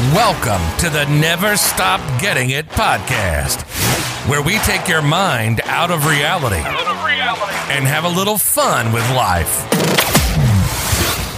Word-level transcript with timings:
Welcome 0.00 0.60
to 0.78 0.90
the 0.90 1.04
Never 1.04 1.56
Stop 1.56 2.00
Getting 2.20 2.50
It 2.50 2.66
podcast, 2.66 3.62
where 4.28 4.42
we 4.42 4.58
take 4.58 4.88
your 4.88 5.02
mind 5.02 5.60
out 5.66 5.92
of 5.92 6.06
reality, 6.06 6.56
and 6.56 7.84
have 7.84 8.02
a 8.02 8.08
little 8.08 8.36
fun 8.36 8.92
with 8.92 9.08
life. 9.10 9.68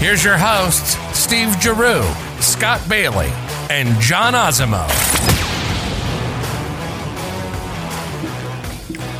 Here's 0.00 0.24
your 0.24 0.38
hosts, 0.38 0.96
Steve 1.14 1.54
Giroux, 1.60 2.02
Scott 2.40 2.80
Bailey, 2.88 3.28
and 3.68 4.00
John 4.00 4.34
Osimo. 4.34 4.86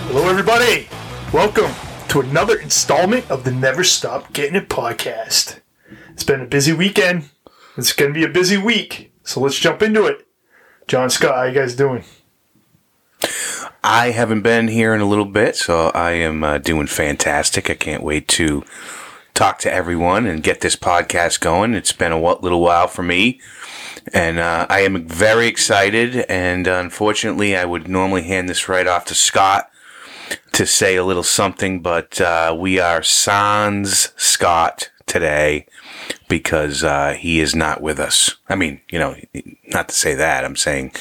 Hello, 0.09 0.31
everybody. 0.31 0.89
Welcome 1.31 1.73
to 2.09 2.21
another 2.21 2.57
installment 2.59 3.31
of 3.31 3.45
the 3.45 3.53
Never 3.53 3.85
Stop 3.85 4.33
Getting 4.33 4.57
It 4.57 4.71
podcast. 4.71 5.61
It's 6.15 6.25
been 6.25 6.41
a 6.41 6.47
busy 6.47 6.73
weekend. 6.73 7.29
It's 7.77 7.93
going 7.93 8.15
to 8.15 8.19
be 8.19 8.25
a 8.25 8.31
busy 8.31 8.57
week. 8.57 9.13
So 9.27 9.41
let's 9.41 9.59
jump 9.59 9.83
into 9.83 10.07
it. 10.07 10.25
John 10.87 11.11
Scott, 11.11 11.35
how 11.35 11.43
you 11.43 11.53
guys 11.53 11.75
doing? 11.75 12.05
I 13.83 14.13
haven't 14.13 14.43
been 14.43 14.69
here 14.69 14.95
in 14.95 15.01
a 15.01 15.05
little 15.07 15.25
bit, 15.25 15.57
so 15.57 15.89
I 15.89 16.13
am 16.13 16.45
uh, 16.45 16.59
doing 16.59 16.87
fantastic. 16.87 17.69
I 17.69 17.75
can't 17.75 18.05
wait 18.05 18.29
to 18.29 18.63
talk 19.35 19.59
to 19.61 19.73
everyone 19.73 20.27
and 20.27 20.45
get 20.45 20.61
this 20.61 20.77
podcast 20.77 21.41
going. 21.41 21.75
It's 21.75 21.91
been 21.91 22.13
a 22.13 22.21
little 22.21 22.61
while 22.61 22.87
for 22.87 23.03
me, 23.03 23.41
and 24.15 24.39
uh, 24.39 24.69
I 24.71 24.81
am 24.81 25.09
very 25.09 25.49
excited. 25.49 26.19
And 26.29 26.69
uh, 26.69 26.75
unfortunately, 26.75 27.57
I 27.57 27.65
would 27.65 27.89
normally 27.89 28.23
hand 28.23 28.49
this 28.49 28.69
right 28.69 28.87
off 28.87 29.07
to 29.07 29.15
Scott 29.17 29.69
to 30.53 30.67
say 30.67 30.95
a 30.95 31.05
little 31.05 31.25
something, 31.25 31.83
but 31.83 32.21
uh, 32.21 32.57
we 32.57 32.79
are 32.79 33.03
sans 33.03 34.13
Scott 34.17 34.91
today 35.05 35.67
because 36.29 36.85
uh, 36.85 37.15
he 37.19 37.41
is 37.41 37.55
not 37.55 37.81
with 37.81 37.99
us. 37.99 38.37
I 38.49 38.57
mean, 38.57 38.81
you 38.91 38.99
know, 38.99 39.17
not 39.69 39.89
to 39.89 39.95
say 39.95 40.15
that. 40.15 40.45
I'm 40.45 40.57
saying 40.57 40.93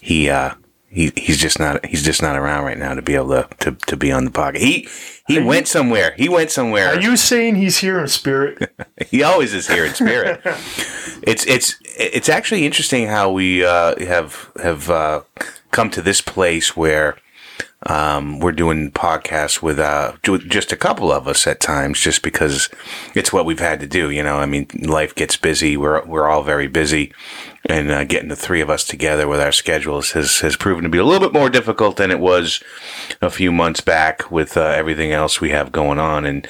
he 0.00 0.28
uh, 0.28 0.54
he 0.92 1.12
he's 1.16 1.38
just 1.38 1.58
not 1.58 1.84
he's 1.86 2.02
just 2.02 2.20
not 2.20 2.36
around 2.36 2.64
right 2.64 2.78
now 2.78 2.94
to 2.94 3.02
be 3.02 3.14
able 3.14 3.30
to 3.30 3.48
to, 3.60 3.72
to 3.72 3.96
be 3.96 4.12
on 4.12 4.24
the 4.24 4.30
podcast. 4.30 4.58
He 4.58 4.88
he 5.26 5.38
are 5.38 5.44
went 5.44 5.62
you, 5.62 5.70
somewhere. 5.70 6.14
He 6.16 6.28
went 6.28 6.50
somewhere. 6.50 6.88
Are 6.88 7.00
you 7.00 7.16
saying 7.16 7.56
he's 7.56 7.78
here 7.78 7.98
in 7.98 8.08
spirit? 8.08 8.72
he 9.08 9.22
always 9.22 9.54
is 9.54 9.68
here 9.68 9.86
in 9.86 9.94
spirit. 9.94 10.40
it's 11.22 11.46
it's 11.46 11.78
it's 11.82 12.28
actually 12.28 12.66
interesting 12.66 13.08
how 13.08 13.30
we 13.30 13.64
uh, 13.64 13.98
have 14.04 14.50
have 14.62 14.90
uh, 14.90 15.22
come 15.70 15.88
to 15.90 16.02
this 16.02 16.20
place 16.20 16.76
where 16.76 17.16
um, 17.86 18.38
we're 18.38 18.52
doing 18.52 18.92
podcasts 18.92 19.60
with 19.60 19.78
uh, 19.78 20.12
just 20.22 20.72
a 20.72 20.76
couple 20.76 21.10
of 21.10 21.26
us 21.26 21.46
at 21.46 21.60
times, 21.60 22.00
just 22.00 22.22
because 22.22 22.68
it's 23.14 23.32
what 23.32 23.44
we've 23.44 23.58
had 23.58 23.80
to 23.80 23.86
do. 23.86 24.10
You 24.10 24.22
know, 24.22 24.36
I 24.36 24.46
mean, 24.46 24.68
life 24.80 25.14
gets 25.14 25.36
busy. 25.36 25.76
We're 25.76 26.04
we're 26.04 26.28
all 26.28 26.42
very 26.42 26.68
busy, 26.68 27.12
and 27.68 27.90
uh, 27.90 28.04
getting 28.04 28.28
the 28.28 28.36
three 28.36 28.60
of 28.60 28.70
us 28.70 28.84
together 28.84 29.26
with 29.26 29.40
our 29.40 29.50
schedules 29.50 30.12
has 30.12 30.40
has 30.40 30.54
proven 30.54 30.84
to 30.84 30.90
be 30.90 30.98
a 30.98 31.04
little 31.04 31.26
bit 31.26 31.36
more 31.36 31.50
difficult 31.50 31.96
than 31.96 32.10
it 32.10 32.20
was 32.20 32.62
a 33.20 33.30
few 33.30 33.50
months 33.50 33.80
back 33.80 34.30
with 34.30 34.56
uh, 34.56 34.60
everything 34.60 35.12
else 35.12 35.40
we 35.40 35.50
have 35.50 35.72
going 35.72 35.98
on. 35.98 36.24
And 36.24 36.46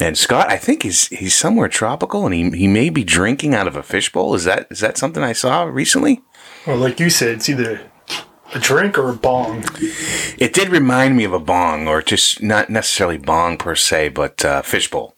and 0.00 0.16
Scott, 0.16 0.48
I 0.48 0.58
think 0.58 0.84
he's 0.84 1.08
he's 1.08 1.34
somewhere 1.34 1.68
tropical, 1.68 2.24
and 2.24 2.34
he 2.34 2.50
he 2.50 2.68
may 2.68 2.88
be 2.88 3.02
drinking 3.02 3.54
out 3.54 3.66
of 3.66 3.74
a 3.74 3.82
fishbowl. 3.82 4.34
Is 4.34 4.44
that 4.44 4.68
is 4.70 4.80
that 4.80 4.96
something 4.96 5.24
I 5.24 5.32
saw 5.32 5.64
recently? 5.64 6.22
Well, 6.66 6.76
like 6.76 7.00
you 7.00 7.10
said, 7.10 7.30
it's 7.30 7.48
either 7.48 7.87
a 8.54 8.58
drink 8.58 8.98
or 8.98 9.10
a 9.10 9.14
bong? 9.14 9.64
It 10.38 10.52
did 10.52 10.68
remind 10.68 11.16
me 11.16 11.24
of 11.24 11.32
a 11.32 11.40
bong, 11.40 11.88
or 11.88 12.02
just 12.02 12.42
not 12.42 12.70
necessarily 12.70 13.18
bong 13.18 13.58
per 13.58 13.74
se, 13.74 14.10
but 14.10 14.44
uh, 14.44 14.62
fishbowl. 14.62 15.14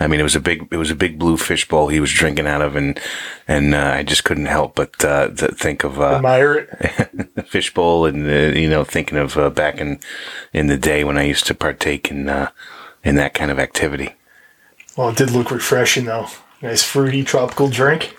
I 0.00 0.06
mean, 0.06 0.20
it 0.20 0.24
was 0.24 0.36
a 0.36 0.40
big, 0.40 0.68
it 0.70 0.76
was 0.76 0.90
a 0.90 0.94
big 0.94 1.18
blue 1.18 1.36
fishbowl 1.36 1.88
he 1.88 1.98
was 1.98 2.12
drinking 2.12 2.46
out 2.46 2.62
of, 2.62 2.76
and 2.76 3.00
and 3.48 3.74
uh, 3.74 3.92
I 3.96 4.04
just 4.04 4.24
couldn't 4.24 4.46
help 4.46 4.76
but 4.76 5.04
uh, 5.04 5.30
think 5.30 5.82
of 5.82 6.00
uh, 6.00 6.16
admire 6.16 6.54
it, 6.54 7.46
fishbowl, 7.48 8.06
and 8.06 8.28
uh, 8.28 8.58
you 8.58 8.70
know, 8.70 8.84
thinking 8.84 9.18
of 9.18 9.36
uh, 9.36 9.50
back 9.50 9.80
in 9.80 9.98
in 10.52 10.68
the 10.68 10.78
day 10.78 11.02
when 11.02 11.18
I 11.18 11.24
used 11.24 11.46
to 11.46 11.54
partake 11.54 12.10
in 12.10 12.28
uh, 12.28 12.50
in 13.02 13.16
that 13.16 13.34
kind 13.34 13.50
of 13.50 13.58
activity. 13.58 14.14
Well, 14.96 15.10
it 15.10 15.16
did 15.16 15.30
look 15.30 15.50
refreshing, 15.50 16.04
though. 16.04 16.26
Nice 16.62 16.82
fruity 16.82 17.22
tropical 17.24 17.68
drink. 17.68 18.16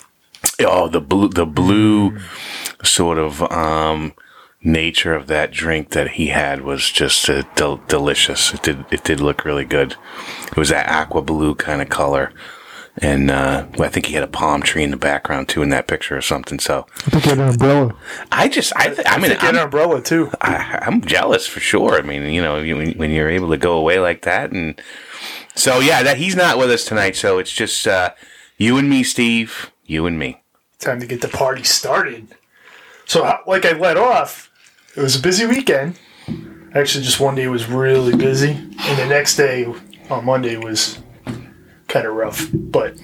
Oh, 0.62 0.88
the 0.88 1.02
blue, 1.02 1.30
the 1.30 1.46
blue, 1.46 2.12
mm. 2.12 2.86
sort 2.86 3.18
of. 3.18 3.42
Um, 3.52 4.13
nature 4.62 5.14
of 5.14 5.28
that 5.28 5.52
drink 5.52 5.92
that 5.92 6.12
he 6.12 6.28
had 6.28 6.62
was 6.62 6.90
just 6.90 7.30
uh, 7.30 7.44
del- 7.56 7.81
delicious. 7.88 8.53
It 8.53 8.64
did 8.64 8.86
it 8.92 9.03
did 9.03 9.20
look 9.20 9.46
really 9.46 9.66
good. 9.66 9.96
It 10.47 10.58
was 10.58 10.70
that 10.70 10.90
aqua 10.90 11.22
blue 11.22 11.56
kind 11.56 11.81
of 11.81 11.90
color. 11.90 12.31
And 13.02 13.31
uh, 13.31 13.66
I 13.80 13.88
think 13.88 14.08
he 14.08 14.14
had 14.14 14.24
a 14.24 14.28
palm 14.28 14.62
tree 14.62 14.84
in 14.84 14.92
the 14.92 14.98
background 14.98 15.48
too 15.48 15.62
in 15.62 15.69
that 15.69 15.88
picture 15.88 16.18
or 16.18 16.22
something. 16.22 16.59
So 16.59 16.86
I 16.98 17.09
think 17.09 17.24
he 17.24 17.30
had 17.30 17.40
an 17.40 17.48
umbrella. 17.50 17.96
I 18.30 18.50
just, 18.50 18.74
I, 18.75 18.88
th- 18.88 19.08
I, 19.08 19.16
I 19.16 19.18
mean, 19.19 19.30
think 19.30 19.40
he 19.40 19.46
had 19.46 19.56
an 19.56 19.62
umbrella 19.62 20.02
too. 20.02 20.31
I, 20.42 20.80
am 20.81 21.00
jealous 21.02 21.48
for 21.48 21.62
sure. 21.62 21.98
I 21.98 22.02
mean, 22.02 22.24
you 22.34 22.42
know, 22.42 22.56
when, 22.56 22.98
when, 22.98 23.12
you're 23.12 23.30
able 23.30 23.50
to 23.52 23.58
go 23.58 23.78
away 23.78 24.00
like 24.00 24.24
that, 24.24 24.52
and 24.52 24.81
so 25.56 25.80
yeah, 25.80 26.03
that 26.03 26.18
he's 26.18 26.36
not 26.36 26.58
with 26.58 26.69
us 26.72 26.84
tonight. 26.84 27.16
So 27.16 27.38
it's 27.38 27.53
just 27.53 27.88
uh, 27.88 28.12
you 28.58 28.78
and 28.78 28.90
me, 28.90 29.03
Steve. 29.03 29.72
You 29.86 30.06
and 30.06 30.19
me. 30.19 30.42
Time 30.80 31.00
to 31.00 31.08
get 31.08 31.22
the 31.22 31.30
party 31.30 31.64
started. 31.64 32.36
So, 33.06 33.22
like 33.48 33.66
I 33.66 33.72
let 33.72 33.98
off, 33.98 34.49
it 34.95 35.01
was 35.01 35.16
a 35.16 35.22
busy 35.22 35.45
weekend. 35.45 36.00
Actually, 36.73 37.03
just 37.03 37.19
one 37.19 37.35
day 37.35 37.47
was 37.47 37.67
really 37.67 38.16
busy, 38.16 38.51
and 38.51 39.00
the 39.00 39.05
next 39.07 39.35
day 39.35 39.66
on 40.09 40.25
Monday 40.25 40.57
was 40.57 41.00
kind 41.88 42.05
of 42.05 42.13
rough. 42.13 42.47
But 42.53 43.00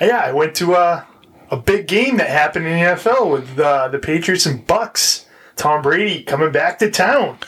yeah, 0.00 0.18
I 0.18 0.32
went 0.32 0.54
to 0.56 0.74
a, 0.74 1.06
a 1.50 1.56
big 1.56 1.86
game 1.88 2.16
that 2.18 2.28
happened 2.28 2.66
in 2.66 2.78
the 2.78 2.84
NFL 2.84 3.30
with 3.32 3.58
uh, 3.58 3.88
the 3.88 3.98
Patriots 3.98 4.46
and 4.46 4.66
Bucs. 4.66 5.24
Tom 5.56 5.82
Brady 5.82 6.22
coming 6.22 6.52
back 6.52 6.78
to 6.80 6.90
town. 6.90 7.38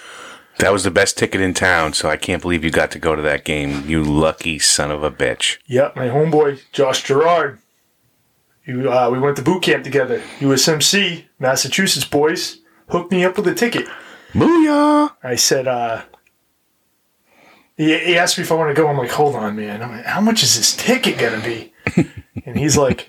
That 0.59 0.73
was 0.73 0.85
the 0.85 0.91
best 0.91 1.19
ticket 1.19 1.41
in 1.41 1.53
town, 1.55 1.93
so 1.93 2.09
I 2.09 2.17
can't 2.17 2.41
believe 2.41 2.65
you 2.65 2.71
got 2.71 2.91
to 2.93 2.99
go 2.99 3.15
to 3.15 3.23
that 3.23 3.45
game. 3.45 3.89
You 3.89 4.03
lucky 4.03 4.59
son 4.59 4.91
of 4.91 5.03
a 5.03 5.11
bitch. 5.11 5.59
Yep, 5.67 5.97
my 5.97 6.09
homeboy 6.09 6.61
Josh 6.73 7.03
Gerard. 7.03 7.59
You, 8.65 8.91
uh, 8.91 9.11
we 9.13 9.19
went 9.19 9.37
to 9.37 9.43
boot 9.43 9.63
camp 9.63 9.85
together. 9.85 10.21
USMC, 10.39 11.25
Massachusetts 11.39 12.07
boys 12.07 12.61
hooked 12.89 13.11
me 13.11 13.25
up 13.25 13.37
with 13.37 13.47
a 13.49 13.55
ticket. 13.55 13.87
Booyah! 14.33 15.13
I 15.23 15.37
said, 15.37 15.67
uh, 15.67 16.03
he, 17.77 17.99
he 17.99 18.19
asked 18.19 18.39
me 18.39 18.45
if 18.45 18.53
I 18.53 18.55
want 18.55 18.75
to 18.75 18.81
go. 18.81 18.89
I'm 18.89 18.97
like, 18.99 19.11
hold 19.11 19.35
on, 19.35 19.57
man. 19.57 19.83
I'm 19.83 19.91
like, 19.91 20.05
how 20.05 20.21
much 20.21 20.43
is 20.43 20.57
this 20.57 20.75
ticket 20.77 21.19
going 21.19 21.41
to 21.41 21.47
be? 21.47 21.73
and 22.47 22.59
he's 22.59 22.77
like, 22.77 23.09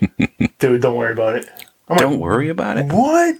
dude, 0.58 0.82
don't 0.82 0.96
worry 0.96 1.12
about 1.12 1.36
it. 1.36 1.48
I'm 1.88 1.96
don't 1.96 2.12
like, 2.12 2.20
worry 2.20 2.48
about 2.48 2.76
it. 2.78 2.86
What? 2.92 3.36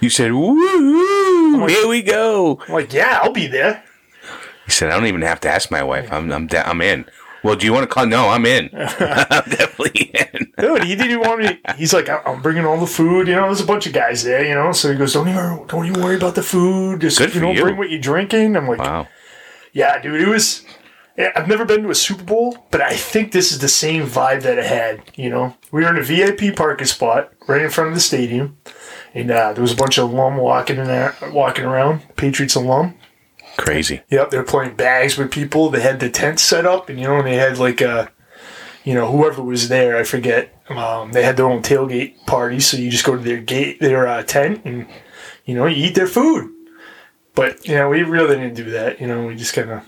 You 0.00 0.10
said, 0.10 0.32
woo, 0.32 1.60
like, 1.60 1.70
here 1.70 1.88
we 1.88 2.02
go. 2.02 2.60
I'm 2.68 2.74
like, 2.74 2.92
yeah, 2.92 3.20
I'll 3.22 3.32
be 3.32 3.46
there. 3.46 3.82
He 4.64 4.70
said, 4.70 4.90
I 4.90 4.96
don't 4.96 5.06
even 5.06 5.22
have 5.22 5.40
to 5.40 5.48
ask 5.50 5.70
my 5.70 5.82
wife. 5.82 6.10
I'm, 6.12 6.30
I'm, 6.32 6.46
da- 6.46 6.62
I'm 6.62 6.80
in. 6.80 7.04
Well, 7.44 7.56
do 7.56 7.66
you 7.66 7.72
want 7.74 7.82
to 7.82 7.86
call? 7.86 8.06
No, 8.06 8.30
I'm 8.30 8.46
in. 8.46 8.70
I'm 8.72 9.50
definitely 9.50 10.10
in. 10.14 10.52
Dude, 10.58 10.84
he 10.84 10.96
didn't 10.96 11.20
want 11.20 11.40
me. 11.40 11.60
He's 11.76 11.92
like, 11.92 12.08
I'm 12.08 12.40
bringing 12.40 12.64
all 12.64 12.80
the 12.80 12.86
food. 12.86 13.28
You 13.28 13.34
know, 13.34 13.44
there's 13.46 13.60
a 13.60 13.66
bunch 13.66 13.86
of 13.86 13.92
guys 13.92 14.24
there. 14.24 14.44
You 14.44 14.54
know, 14.54 14.72
so 14.72 14.90
he 14.90 14.96
goes, 14.96 15.12
don't 15.12 15.28
even 15.28 15.66
don't 15.66 15.84
even 15.86 16.02
worry 16.02 16.16
about 16.16 16.34
the 16.34 16.42
food. 16.42 17.02
Just 17.02 17.18
Good 17.18 17.34
you 17.34 17.42
know, 17.42 17.52
you. 17.52 17.62
bring 17.62 17.76
what 17.76 17.90
you're 17.90 18.00
drinking. 18.00 18.56
I'm 18.56 18.66
like, 18.66 18.78
wow. 18.78 19.06
Yeah, 19.72 20.00
dude, 20.00 20.20
it 20.20 20.28
was. 20.28 20.64
I've 21.16 21.46
never 21.46 21.64
been 21.64 21.84
to 21.84 21.90
a 21.90 21.94
Super 21.94 22.24
Bowl, 22.24 22.66
but 22.72 22.80
I 22.80 22.96
think 22.96 23.30
this 23.30 23.52
is 23.52 23.60
the 23.60 23.68
same 23.68 24.04
vibe 24.04 24.42
that 24.42 24.58
it 24.58 24.64
had. 24.64 25.02
You 25.14 25.30
know, 25.30 25.56
we 25.70 25.84
were 25.84 25.90
in 25.90 25.98
a 25.98 26.02
VIP 26.02 26.56
parking 26.56 26.86
spot 26.88 27.32
right 27.46 27.62
in 27.62 27.70
front 27.70 27.88
of 27.88 27.94
the 27.94 28.00
stadium, 28.00 28.58
and 29.12 29.30
uh, 29.30 29.52
there 29.52 29.62
was 29.62 29.72
a 29.72 29.76
bunch 29.76 29.96
of 29.98 30.10
alum 30.10 30.38
walking 30.38 30.78
in 30.78 30.86
there, 30.86 31.14
walking 31.30 31.66
around, 31.66 32.02
Patriots 32.16 32.56
alum, 32.56 32.94
Crazy. 33.56 34.02
Yep, 34.10 34.30
they're 34.30 34.42
playing 34.42 34.74
bags 34.74 35.16
with 35.16 35.30
people. 35.30 35.70
They 35.70 35.80
had 35.80 36.00
the 36.00 36.10
tent 36.10 36.40
set 36.40 36.66
up, 36.66 36.88
and 36.88 36.98
you 36.98 37.06
know, 37.06 37.18
and 37.18 37.26
they 37.26 37.36
had 37.36 37.58
like 37.58 37.80
a, 37.80 38.10
you 38.84 38.94
know, 38.94 39.10
whoever 39.10 39.42
was 39.42 39.68
there, 39.68 39.96
I 39.96 40.04
forget. 40.04 40.50
Um, 40.68 41.12
they 41.12 41.22
had 41.22 41.36
their 41.36 41.46
own 41.46 41.62
tailgate 41.62 42.26
party, 42.26 42.60
so 42.60 42.76
you 42.76 42.90
just 42.90 43.04
go 43.04 43.16
to 43.16 43.22
their 43.22 43.40
gate, 43.40 43.80
their 43.80 44.08
uh, 44.08 44.22
tent, 44.22 44.62
and 44.64 44.86
you 45.44 45.54
know, 45.54 45.66
you 45.66 45.86
eat 45.86 45.94
their 45.94 46.06
food. 46.06 46.50
But 47.34 47.66
you 47.66 47.74
know, 47.74 47.90
we 47.90 48.02
really 48.02 48.36
didn't 48.36 48.54
do 48.54 48.70
that. 48.70 49.00
You 49.00 49.06
know, 49.06 49.26
we 49.26 49.36
just 49.36 49.54
kind 49.54 49.70
of 49.70 49.82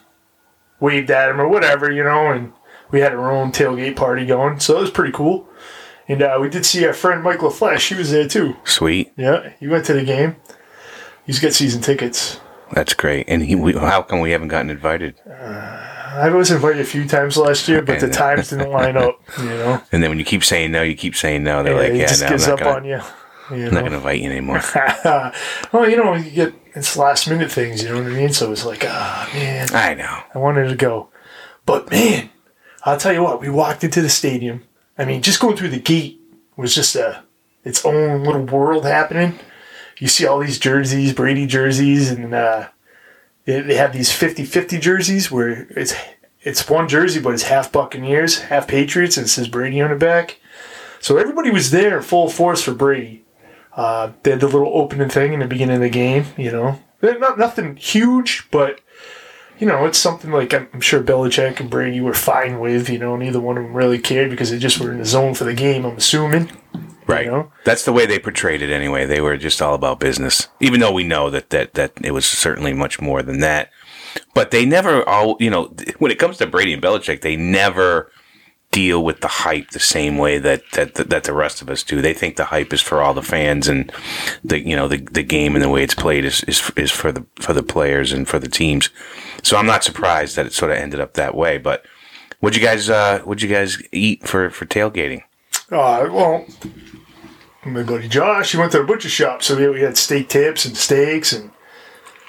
waved 0.80 1.10
at 1.10 1.28
them 1.28 1.40
or 1.40 1.48
whatever, 1.48 1.90
you 1.90 2.04
know, 2.04 2.30
and 2.30 2.52
we 2.90 3.00
had 3.00 3.14
our 3.14 3.30
own 3.30 3.52
tailgate 3.52 3.96
party 3.96 4.26
going, 4.26 4.60
so 4.60 4.78
it 4.78 4.80
was 4.82 4.90
pretty 4.90 5.12
cool. 5.12 5.48
And 6.08 6.22
uh, 6.22 6.38
we 6.40 6.48
did 6.48 6.64
see 6.64 6.86
our 6.86 6.92
friend 6.92 7.22
Mike 7.22 7.40
LaFlesh. 7.40 7.88
He 7.88 7.94
was 7.96 8.12
there 8.12 8.28
too. 8.28 8.56
Sweet. 8.64 9.12
Yeah, 9.16 9.52
he 9.58 9.66
went 9.66 9.84
to 9.86 9.92
the 9.92 10.04
game. 10.04 10.36
He's 11.24 11.40
got 11.40 11.52
season 11.52 11.82
tickets. 11.82 12.38
That's 12.72 12.94
great. 12.94 13.26
And 13.28 13.42
he, 13.42 13.54
we, 13.54 13.72
how 13.72 14.02
come 14.02 14.20
we 14.20 14.30
haven't 14.32 14.48
gotten 14.48 14.70
invited? 14.70 15.20
Uh, 15.26 15.86
I 16.16 16.30
was 16.30 16.50
invited 16.50 16.80
a 16.80 16.84
few 16.84 17.06
times 17.06 17.36
last 17.36 17.68
year, 17.68 17.82
but 17.82 18.00
the 18.00 18.08
times 18.08 18.50
didn't 18.50 18.70
line 18.70 18.96
up. 18.96 19.20
You 19.38 19.44
know. 19.44 19.82
And 19.92 20.02
then 20.02 20.10
when 20.10 20.18
you 20.18 20.24
keep 20.24 20.44
saying 20.44 20.72
no, 20.72 20.82
you 20.82 20.96
keep 20.96 21.14
saying 21.14 21.44
no. 21.44 21.62
They're 21.62 21.74
yeah, 21.74 21.90
like, 21.90 22.00
yeah, 22.00 22.06
just 22.06 22.22
no, 22.22 22.28
gives 22.30 22.44
I'm 22.44 22.50
not 22.50 22.62
up 22.62 22.66
gonna, 22.66 22.76
on 22.76 22.84
you. 22.84 23.56
you 23.56 23.66
I'm 23.66 23.74
not 23.74 23.80
going 23.80 23.92
to 23.92 23.96
invite 23.98 24.20
you 24.20 24.30
anymore. 24.30 24.62
well, 25.72 25.88
you 25.88 25.96
know, 25.96 26.14
you 26.14 26.30
get 26.30 26.54
it's 26.74 26.96
last 26.96 27.28
minute 27.28 27.52
things. 27.52 27.82
You 27.82 27.90
know 27.90 28.02
what 28.02 28.12
I 28.12 28.14
mean? 28.14 28.32
So 28.32 28.50
it's 28.52 28.64
like, 28.64 28.84
ah, 28.86 29.28
oh, 29.28 29.36
man. 29.36 29.68
I 29.74 29.94
know. 29.94 30.22
I 30.34 30.38
wanted 30.38 30.68
to 30.68 30.76
go, 30.76 31.08
but 31.64 31.90
man, 31.90 32.30
I'll 32.84 32.98
tell 32.98 33.12
you 33.12 33.22
what. 33.22 33.40
We 33.40 33.50
walked 33.50 33.84
into 33.84 34.02
the 34.02 34.08
stadium. 34.08 34.64
I 34.98 35.04
mean, 35.04 35.22
just 35.22 35.40
going 35.40 35.56
through 35.56 35.70
the 35.70 35.78
gate 35.80 36.20
was 36.56 36.74
just 36.74 36.96
a 36.96 37.22
its 37.64 37.84
own 37.84 38.24
little 38.24 38.44
world 38.44 38.84
happening. 38.84 39.38
You 39.98 40.08
see 40.08 40.26
all 40.26 40.38
these 40.40 40.58
jerseys, 40.58 41.12
Brady 41.12 41.46
jerseys, 41.46 42.10
and 42.10 42.34
uh, 42.34 42.68
they, 43.44 43.60
they 43.60 43.74
have 43.76 43.92
these 43.92 44.10
50-50 44.10 44.80
jerseys 44.80 45.30
where 45.30 45.66
it's 45.70 45.94
it's 46.42 46.68
one 46.68 46.86
jersey, 46.86 47.20
but 47.20 47.34
it's 47.34 47.42
half 47.42 47.72
Buccaneers, 47.72 48.42
half 48.42 48.68
Patriots, 48.68 49.16
and 49.16 49.26
it 49.26 49.30
says 49.30 49.48
Brady 49.48 49.80
on 49.80 49.90
the 49.90 49.96
back. 49.96 50.38
So 51.00 51.16
everybody 51.16 51.50
was 51.50 51.72
there 51.72 52.00
full 52.02 52.28
force 52.28 52.62
for 52.62 52.72
Brady. 52.72 53.24
Uh, 53.74 54.12
they 54.22 54.30
had 54.30 54.40
the 54.40 54.46
little 54.46 54.70
opening 54.72 55.08
thing 55.08 55.32
in 55.32 55.40
the 55.40 55.46
beginning 55.46 55.76
of 55.76 55.82
the 55.82 55.90
game, 55.90 56.26
you 56.36 56.52
know. 56.52 56.80
Not 57.02 57.38
nothing 57.38 57.76
huge, 57.76 58.48
but 58.52 58.80
you 59.58 59.66
know, 59.66 59.86
it's 59.86 59.98
something 59.98 60.30
like 60.30 60.52
I'm 60.54 60.80
sure 60.80 61.02
Belichick 61.02 61.60
and 61.60 61.70
Brady 61.70 62.00
were 62.00 62.14
fine 62.14 62.60
with. 62.60 62.88
You 62.88 62.98
know, 62.98 63.16
neither 63.16 63.40
one 63.40 63.56
of 63.56 63.64
them 63.64 63.74
really 63.74 63.98
cared 63.98 64.30
because 64.30 64.50
they 64.50 64.58
just 64.58 64.78
were 64.78 64.92
in 64.92 64.98
the 64.98 65.04
zone 65.04 65.34
for 65.34 65.44
the 65.44 65.54
game. 65.54 65.84
I'm 65.84 65.96
assuming. 65.96 66.50
Right. 67.06 67.26
You 67.26 67.30
know? 67.30 67.52
That's 67.64 67.84
the 67.84 67.92
way 67.92 68.06
they 68.06 68.18
portrayed 68.18 68.62
it 68.62 68.70
anyway. 68.70 69.06
They 69.06 69.20
were 69.20 69.36
just 69.36 69.62
all 69.62 69.74
about 69.74 70.00
business. 70.00 70.48
Even 70.60 70.80
though 70.80 70.92
we 70.92 71.04
know 71.04 71.30
that 71.30 71.50
that 71.50 71.74
that 71.74 71.92
it 72.02 72.12
was 72.12 72.26
certainly 72.26 72.72
much 72.72 73.00
more 73.00 73.22
than 73.22 73.40
that. 73.40 73.70
But 74.34 74.50
they 74.50 74.64
never 74.64 75.06
all, 75.08 75.36
you 75.38 75.50
know, 75.50 75.74
when 75.98 76.10
it 76.10 76.18
comes 76.18 76.38
to 76.38 76.46
Brady 76.46 76.72
and 76.72 76.82
Belichick, 76.82 77.20
they 77.20 77.36
never 77.36 78.10
deal 78.72 79.04
with 79.04 79.20
the 79.20 79.28
hype 79.28 79.70
the 79.70 79.78
same 79.78 80.18
way 80.18 80.38
that 80.38 80.62
that 80.72 80.94
that 80.94 81.24
the 81.24 81.32
rest 81.32 81.62
of 81.62 81.70
us 81.70 81.82
do. 81.82 82.02
They 82.02 82.14
think 82.14 82.36
the 82.36 82.46
hype 82.46 82.72
is 82.72 82.80
for 82.80 83.00
all 83.00 83.14
the 83.14 83.22
fans 83.22 83.68
and 83.68 83.92
the 84.42 84.60
you 84.60 84.74
know 84.74 84.88
the 84.88 84.98
the 84.98 85.22
game 85.22 85.54
and 85.54 85.62
the 85.62 85.68
way 85.68 85.82
it's 85.82 85.94
played 85.94 86.24
is 86.24 86.42
is 86.44 86.70
is 86.76 86.90
for 86.90 87.12
the 87.12 87.24
for 87.36 87.52
the 87.52 87.62
players 87.62 88.12
and 88.12 88.26
for 88.26 88.38
the 88.38 88.48
teams. 88.48 88.90
So 89.42 89.56
I'm 89.56 89.66
not 89.66 89.84
surprised 89.84 90.36
that 90.36 90.46
it 90.46 90.52
sort 90.52 90.72
of 90.72 90.78
ended 90.78 91.00
up 91.00 91.14
that 91.14 91.36
way, 91.36 91.58
but 91.58 91.86
What'd 92.40 92.60
you 92.60 92.66
guys 92.66 92.90
uh 92.90 93.20
what'd 93.20 93.42
you 93.42 93.48
guys 93.48 93.82
eat 93.92 94.26
for 94.26 94.50
for 94.50 94.66
tailgating? 94.66 95.22
Uh, 95.70 96.08
well, 96.10 96.46
my 97.64 97.82
buddy 97.82 98.08
Josh, 98.08 98.52
he 98.52 98.58
went 98.58 98.72
to 98.72 98.78
the 98.78 98.84
butcher 98.84 99.08
shop, 99.08 99.42
so 99.42 99.56
we, 99.56 99.68
we 99.68 99.80
had 99.80 99.96
steak 99.96 100.28
tips 100.28 100.64
and 100.64 100.76
steaks 100.76 101.32
and 101.32 101.50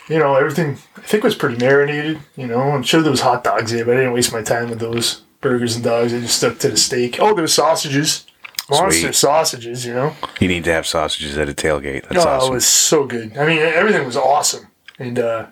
you 0.09 0.17
know 0.17 0.35
everything. 0.35 0.77
I 0.95 1.01
think 1.01 1.23
was 1.23 1.35
pretty 1.35 1.57
marinated. 1.57 2.19
You 2.35 2.47
know, 2.47 2.61
I'm 2.61 2.83
sure 2.83 3.01
there 3.01 3.11
was 3.11 3.21
hot 3.21 3.43
dogs 3.43 3.71
there, 3.71 3.85
but 3.85 3.95
I 3.95 3.99
didn't 3.99 4.13
waste 4.13 4.33
my 4.33 4.41
time 4.41 4.69
with 4.69 4.79
those 4.79 5.21
burgers 5.41 5.75
and 5.75 5.83
dogs. 5.83 6.13
I 6.13 6.19
just 6.19 6.37
stuck 6.37 6.57
to 6.59 6.69
the 6.69 6.77
steak. 6.77 7.17
Oh, 7.19 7.33
there 7.35 7.43
was 7.43 7.53
sausages, 7.53 8.25
monster 8.69 9.01
Sweet. 9.01 9.15
sausages. 9.15 9.85
You 9.85 9.93
know, 9.93 10.15
You 10.39 10.47
need 10.47 10.63
to 10.63 10.71
have 10.71 10.87
sausages 10.87 11.37
at 11.37 11.49
a 11.49 11.53
tailgate. 11.53 12.07
That's 12.09 12.25
oh, 12.25 12.29
awesome. 12.29 12.51
it 12.51 12.55
was 12.55 12.65
so 12.67 13.05
good. 13.05 13.37
I 13.37 13.45
mean, 13.45 13.59
everything 13.59 14.05
was 14.05 14.17
awesome, 14.17 14.67
and 14.97 15.19
uh, 15.19 15.47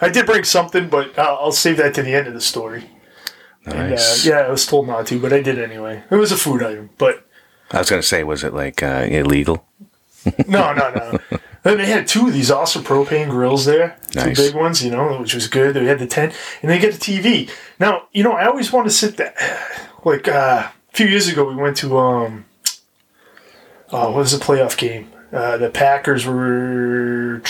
I 0.00 0.10
did 0.10 0.26
bring 0.26 0.44
something, 0.44 0.88
but 0.90 1.18
I'll, 1.18 1.36
I'll 1.36 1.52
save 1.52 1.78
that 1.78 1.94
to 1.94 2.02
the 2.02 2.14
end 2.14 2.26
of 2.26 2.34
the 2.34 2.40
story. 2.42 2.90
And, 3.66 3.94
uh, 3.94 3.98
yeah, 4.24 4.38
I 4.40 4.48
was 4.50 4.66
told 4.66 4.86
not 4.86 5.06
to, 5.08 5.20
but 5.20 5.32
I 5.32 5.42
did 5.42 5.58
anyway. 5.58 6.02
It 6.10 6.14
was 6.16 6.32
a 6.32 6.36
food 6.36 6.62
item, 6.62 6.90
but 6.98 7.26
I 7.70 7.78
was 7.78 7.90
gonna 7.90 8.02
say, 8.02 8.24
was 8.24 8.44
it 8.44 8.54
like 8.54 8.82
uh, 8.82 9.06
illegal? 9.08 9.64
No, 10.46 10.72
no, 10.74 10.90
no. 10.90 11.38
Then 11.62 11.78
they 11.78 11.86
had 11.86 12.06
two 12.06 12.26
of 12.28 12.32
these 12.34 12.50
awesome 12.50 12.82
propane 12.84 13.30
grills 13.30 13.64
there, 13.64 13.96
Nice. 14.14 14.36
two 14.36 14.42
big 14.46 14.54
ones, 14.54 14.84
you 14.84 14.90
know, 14.90 15.18
which 15.20 15.32
was 15.34 15.48
good. 15.48 15.74
They 15.74 15.84
had 15.86 15.98
the 15.98 16.06
tent, 16.06 16.34
and 16.60 16.70
they 16.70 16.78
get 16.78 16.94
a 16.94 16.98
TV. 16.98 17.50
Now, 17.78 18.08
you 18.12 18.22
know, 18.24 18.32
I 18.32 18.46
always 18.46 18.72
want 18.72 18.86
to 18.88 18.92
sit 18.92 19.16
there. 19.16 19.34
Like 20.04 20.28
uh, 20.28 20.68
a 20.68 20.96
few 20.96 21.06
years 21.06 21.26
ago, 21.28 21.44
we 21.48 21.56
went 21.56 21.76
to 21.78 21.98
um, 21.98 22.44
uh, 23.90 24.06
what 24.06 24.16
was 24.18 24.32
the 24.38 24.42
playoff 24.44 24.78
game? 24.78 25.10
Uh, 25.32 25.56
the 25.58 25.70
Packers 25.70 26.24
were 26.24 27.42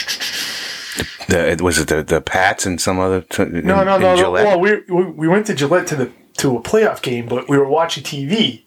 The, 1.28 1.58
was 1.62 1.78
it 1.78 1.88
the 1.88 2.02
the 2.02 2.20
Pats 2.20 2.66
and 2.66 2.80
some 2.80 2.98
other? 2.98 3.20
T- 3.22 3.44
no, 3.44 3.84
no, 3.84 3.98
no. 3.98 4.14
no. 4.14 4.30
Well, 4.30 4.60
we, 4.60 4.80
we 4.88 5.04
we 5.04 5.28
went 5.28 5.46
to 5.46 5.54
Gillette 5.54 5.86
to 5.88 5.96
the 5.96 6.12
to 6.38 6.56
a 6.56 6.62
playoff 6.62 7.02
game, 7.02 7.26
but 7.26 7.48
we 7.48 7.58
were 7.58 7.68
watching 7.68 8.02
TV. 8.02 8.64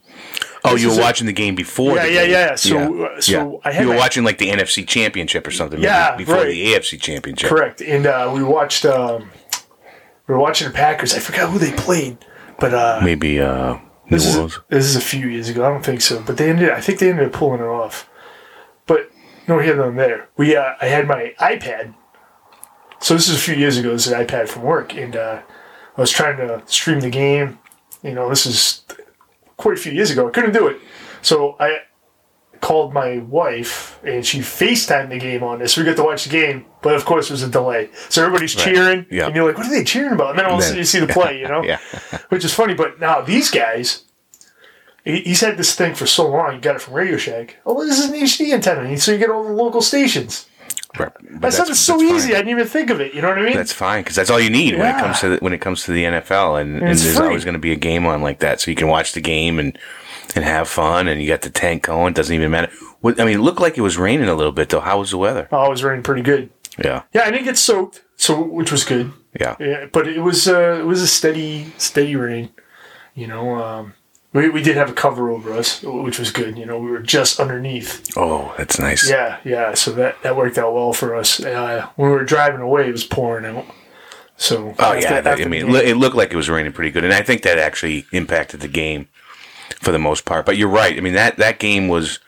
oh, 0.63 0.73
this 0.73 0.81
you 0.81 0.87
were 0.89 0.93
is 0.93 0.97
a- 0.97 1.01
watching 1.01 1.27
the 1.27 1.33
game 1.33 1.55
before. 1.55 1.95
Yeah, 1.95 2.05
yeah, 2.05 2.21
game. 2.23 2.31
yeah. 2.31 2.55
So, 2.55 3.05
uh, 3.05 3.21
so 3.21 3.61
I 3.63 3.71
had 3.71 3.81
you 3.83 3.87
were 3.89 3.95
my- 3.95 3.99
watching 3.99 4.23
like 4.23 4.37
the 4.37 4.49
NFC 4.49 4.87
Championship 4.87 5.47
or 5.47 5.51
something. 5.51 5.81
Yeah, 5.81 6.15
before 6.15 6.35
right. 6.35 6.47
the 6.47 6.73
AFC 6.73 7.01
Championship. 7.01 7.49
Correct. 7.49 7.81
And 7.81 8.05
uh, 8.05 8.31
we 8.33 8.43
watched 8.43 8.85
um, 8.85 9.31
we 10.27 10.33
were 10.35 10.39
watching 10.39 10.67
the 10.67 10.73
Packers. 10.73 11.13
I 11.13 11.19
forgot 11.19 11.49
who 11.49 11.59
they 11.59 11.71
played, 11.71 12.17
but 12.59 12.73
uh, 12.73 13.01
Maybe 13.03 13.39
uh, 13.41 13.73
New 13.75 13.81
this 14.17 14.35
is 14.35 14.59
this 14.69 14.85
is 14.85 14.95
a 14.95 15.01
few 15.01 15.27
years 15.27 15.49
ago. 15.49 15.65
I 15.65 15.69
don't 15.69 15.83
think 15.83 16.01
so, 16.01 16.21
but 16.21 16.37
they 16.37 16.49
ended. 16.49 16.69
I 16.69 16.81
think 16.81 16.99
they 16.99 17.09
ended 17.09 17.27
up 17.27 17.33
pulling 17.33 17.61
it 17.61 17.65
off. 17.65 18.07
But 18.85 19.09
no 19.47 19.59
here 19.59 19.75
nor 19.75 19.91
there. 19.91 20.29
We 20.37 20.55
uh, 20.55 20.73
I 20.81 20.85
had 20.87 21.07
my 21.07 21.33
iPad. 21.39 21.95
So 23.01 23.13
this 23.15 23.27
is 23.27 23.35
a 23.35 23.39
few 23.39 23.55
years 23.55 23.77
ago. 23.77 23.91
This 23.91 24.07
is 24.07 24.13
an 24.13 24.25
iPad 24.25 24.47
from 24.47 24.61
work, 24.63 24.95
and 24.95 25.15
uh, 25.15 25.41
I 25.97 26.01
was 26.01 26.11
trying 26.11 26.37
to 26.37 26.61
stream 26.67 26.99
the 26.99 27.09
game. 27.09 27.59
You 28.03 28.13
know, 28.13 28.29
this 28.29 28.45
is 28.45 28.83
quite 29.57 29.77
a 29.77 29.81
few 29.81 29.91
years 29.91 30.11
ago. 30.11 30.27
I 30.27 30.31
couldn't 30.31 30.53
do 30.53 30.67
it, 30.67 30.77
so 31.21 31.55
I 31.59 31.79
called 32.61 32.93
my 32.93 33.17
wife 33.17 33.99
and 34.03 34.23
she 34.23 34.37
FaceTimed 34.39 35.09
the 35.09 35.17
game 35.17 35.41
on 35.41 35.57
this. 35.57 35.75
We 35.75 35.83
got 35.83 35.95
to 35.97 36.03
watch 36.03 36.25
the 36.25 36.29
game, 36.29 36.65
but 36.83 36.93
of 36.95 37.05
course 37.05 37.29
there's 37.29 37.41
a 37.41 37.49
delay. 37.49 37.89
So 38.09 38.23
everybody's 38.23 38.53
cheering, 38.53 39.07
Yeah. 39.09 39.25
and 39.25 39.35
you're 39.35 39.47
like, 39.47 39.57
"What 39.57 39.65
are 39.65 39.71
they 39.71 39.83
cheering 39.83 40.13
about?" 40.13 40.31
And 40.31 40.39
then 40.39 40.45
all 40.45 40.53
of 40.53 40.59
a 40.59 40.63
sudden 40.63 40.77
you 40.77 40.83
see 40.83 40.99
the 40.99 41.07
play, 41.07 41.39
you 41.39 41.47
know, 41.53 41.63
Yeah. 41.63 41.79
which 42.29 42.45
is 42.45 42.53
funny. 42.53 42.75
But 42.75 42.99
now 42.99 43.21
these 43.21 43.49
guys, 43.49 44.03
he's 45.03 45.41
had 45.41 45.57
this 45.57 45.73
thing 45.73 45.95
for 45.95 46.05
so 46.05 46.29
long. 46.29 46.53
He 46.53 46.59
got 46.59 46.75
it 46.75 46.81
from 46.83 46.93
Radio 46.93 47.17
Shack. 47.17 47.57
Oh, 47.65 47.83
this 47.83 47.97
is 47.97 48.05
an 48.11 48.15
HD 48.15 48.53
antenna, 48.53 48.95
so 48.99 49.11
you 49.11 49.17
get 49.17 49.31
all 49.31 49.43
the 49.43 49.53
local 49.53 49.81
stations. 49.81 50.45
But 50.97 51.15
That 51.41 51.69
is 51.69 51.79
so 51.79 51.97
that's 51.97 52.03
easy. 52.03 52.27
fine. 52.29 52.35
I 52.35 52.39
didn't 52.39 52.49
even 52.49 52.67
think 52.67 52.89
of 52.89 52.99
it. 52.99 53.13
You 53.13 53.21
know 53.21 53.29
what 53.29 53.39
I 53.39 53.43
mean? 53.45 53.55
That's 53.55 53.71
fine 53.73 54.03
because 54.03 54.15
that's 54.15 54.29
all 54.29 54.39
you 54.39 54.49
need 54.49 54.77
when 54.77 54.93
it 54.95 54.99
comes 54.99 55.19
to 55.21 55.29
the, 55.29 55.37
when 55.37 55.53
it 55.53 55.61
comes 55.61 55.83
to 55.85 55.91
the 55.91 56.03
NFL, 56.03 56.61
and, 56.61 56.77
and, 56.77 56.89
it's 56.89 57.03
there's 57.03 57.17
free. 57.17 57.27
always 57.27 57.45
going 57.45 57.53
to 57.53 57.59
be 57.59 57.71
a 57.71 57.77
game 57.77 58.05
on 58.05 58.21
like 58.21 58.39
that, 58.39 58.59
so 58.59 58.69
you 58.71 58.75
can 58.75 58.87
watch 58.87 59.13
the 59.13 59.21
game 59.21 59.57
and 59.59 59.77
and 60.35 60.43
have 60.45 60.67
fun, 60.67 61.07
and 61.07 61.21
you 61.21 61.27
got 61.27 61.41
the 61.41 61.49
tank 61.49 61.83
going. 61.83 62.13
Doesn't 62.13 62.33
even 62.35 62.51
matter. 62.51 62.71
What, 63.01 63.19
I 63.19 63.25
mean, 63.25 63.35
it 63.39 63.41
looked 63.41 63.59
like 63.59 63.77
it 63.77 63.81
was 63.81 63.97
raining 63.97 64.27
a 64.29 64.35
little 64.35 64.51
bit 64.51 64.69
though. 64.69 64.79
How 64.81 64.99
was 64.99 65.11
the 65.11 65.17
weather? 65.17 65.47
oh, 65.51 65.65
it 65.65 65.69
was 65.69 65.83
raining 65.83 66.03
pretty 66.03 66.21
good. 66.21 66.49
Yeah, 66.83 67.03
Yeah, 67.13 67.23
I 67.23 67.31
didn't 67.31 67.45
get 67.45 67.57
soaked, 67.57 68.03
so 68.15 68.41
which 68.41 68.71
was 68.71 68.83
good. 68.83 69.11
yeah. 69.39 69.55
Yeah, 69.59 69.87
but 69.91 70.07
it 70.07 70.19
was 70.21 70.47
uh, 70.47 70.77
it 70.81 70.85
was 70.85 71.01
a 71.01 71.07
steady 71.07 71.73
steady 71.77 72.15
rain. 72.15 72.49
You 73.13 73.27
know, 73.27 73.55
um, 73.61 73.93
we 74.33 74.49
we 74.49 74.61
did 74.63 74.77
have 74.77 74.89
a 74.89 74.93
cover 74.93 75.29
over 75.29 75.51
us, 75.53 75.81
which 75.83 76.19
was 76.19 76.31
good. 76.31 76.57
You 76.57 76.65
know, 76.65 76.77
we 76.79 76.89
were 76.91 76.99
just 76.99 77.39
underneath. 77.39 78.15
Oh, 78.17 78.53
that's 78.57 78.79
nice. 78.79 79.09
Yeah, 79.09 79.37
yeah. 79.43 79.73
So 79.73 79.91
that 79.93 80.21
that 80.23 80.35
worked 80.35 80.57
out 80.57 80.73
well 80.73 80.93
for 80.93 81.15
us. 81.15 81.39
Uh, 81.43 81.87
when 81.95 82.09
we 82.09 82.15
were 82.15 82.23
driving 82.23 82.61
away, 82.61 82.87
it 82.87 82.91
was 82.91 83.03
pouring 83.03 83.45
out. 83.45 83.65
So 84.37 84.73
Oh 84.79 84.93
yeah, 84.93 85.21
that- 85.21 85.39
I 85.41 85.45
mean, 85.45 85.69
it 85.75 85.97
looked 85.97 86.15
like 86.15 86.31
it 86.33 86.35
was 86.35 86.49
raining 86.49 86.71
pretty 86.71 86.89
good, 86.91 87.03
and 87.03 87.13
I 87.13 87.21
think 87.21 87.43
that 87.43 87.59
actually 87.59 88.05
impacted 88.11 88.61
the 88.61 88.67
game 88.67 89.07
for 89.81 89.91
the 89.91 89.99
most 89.99 90.25
part. 90.25 90.45
But 90.45 90.57
you're 90.57 90.67
right. 90.69 90.97
I 90.97 91.01
mean 91.01 91.13
that 91.13 91.37
that 91.37 91.59
game 91.59 91.87
was 91.89 92.19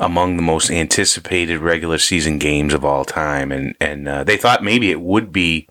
among 0.00 0.36
the 0.36 0.42
most 0.42 0.70
anticipated 0.70 1.58
regular 1.60 1.98
season 1.98 2.38
games 2.38 2.74
of 2.74 2.84
all 2.84 3.04
time, 3.04 3.50
and 3.52 3.74
and 3.80 4.08
uh, 4.08 4.24
they 4.24 4.36
thought 4.36 4.62
maybe 4.62 4.90
it 4.90 5.00
would 5.00 5.32
be 5.32 5.68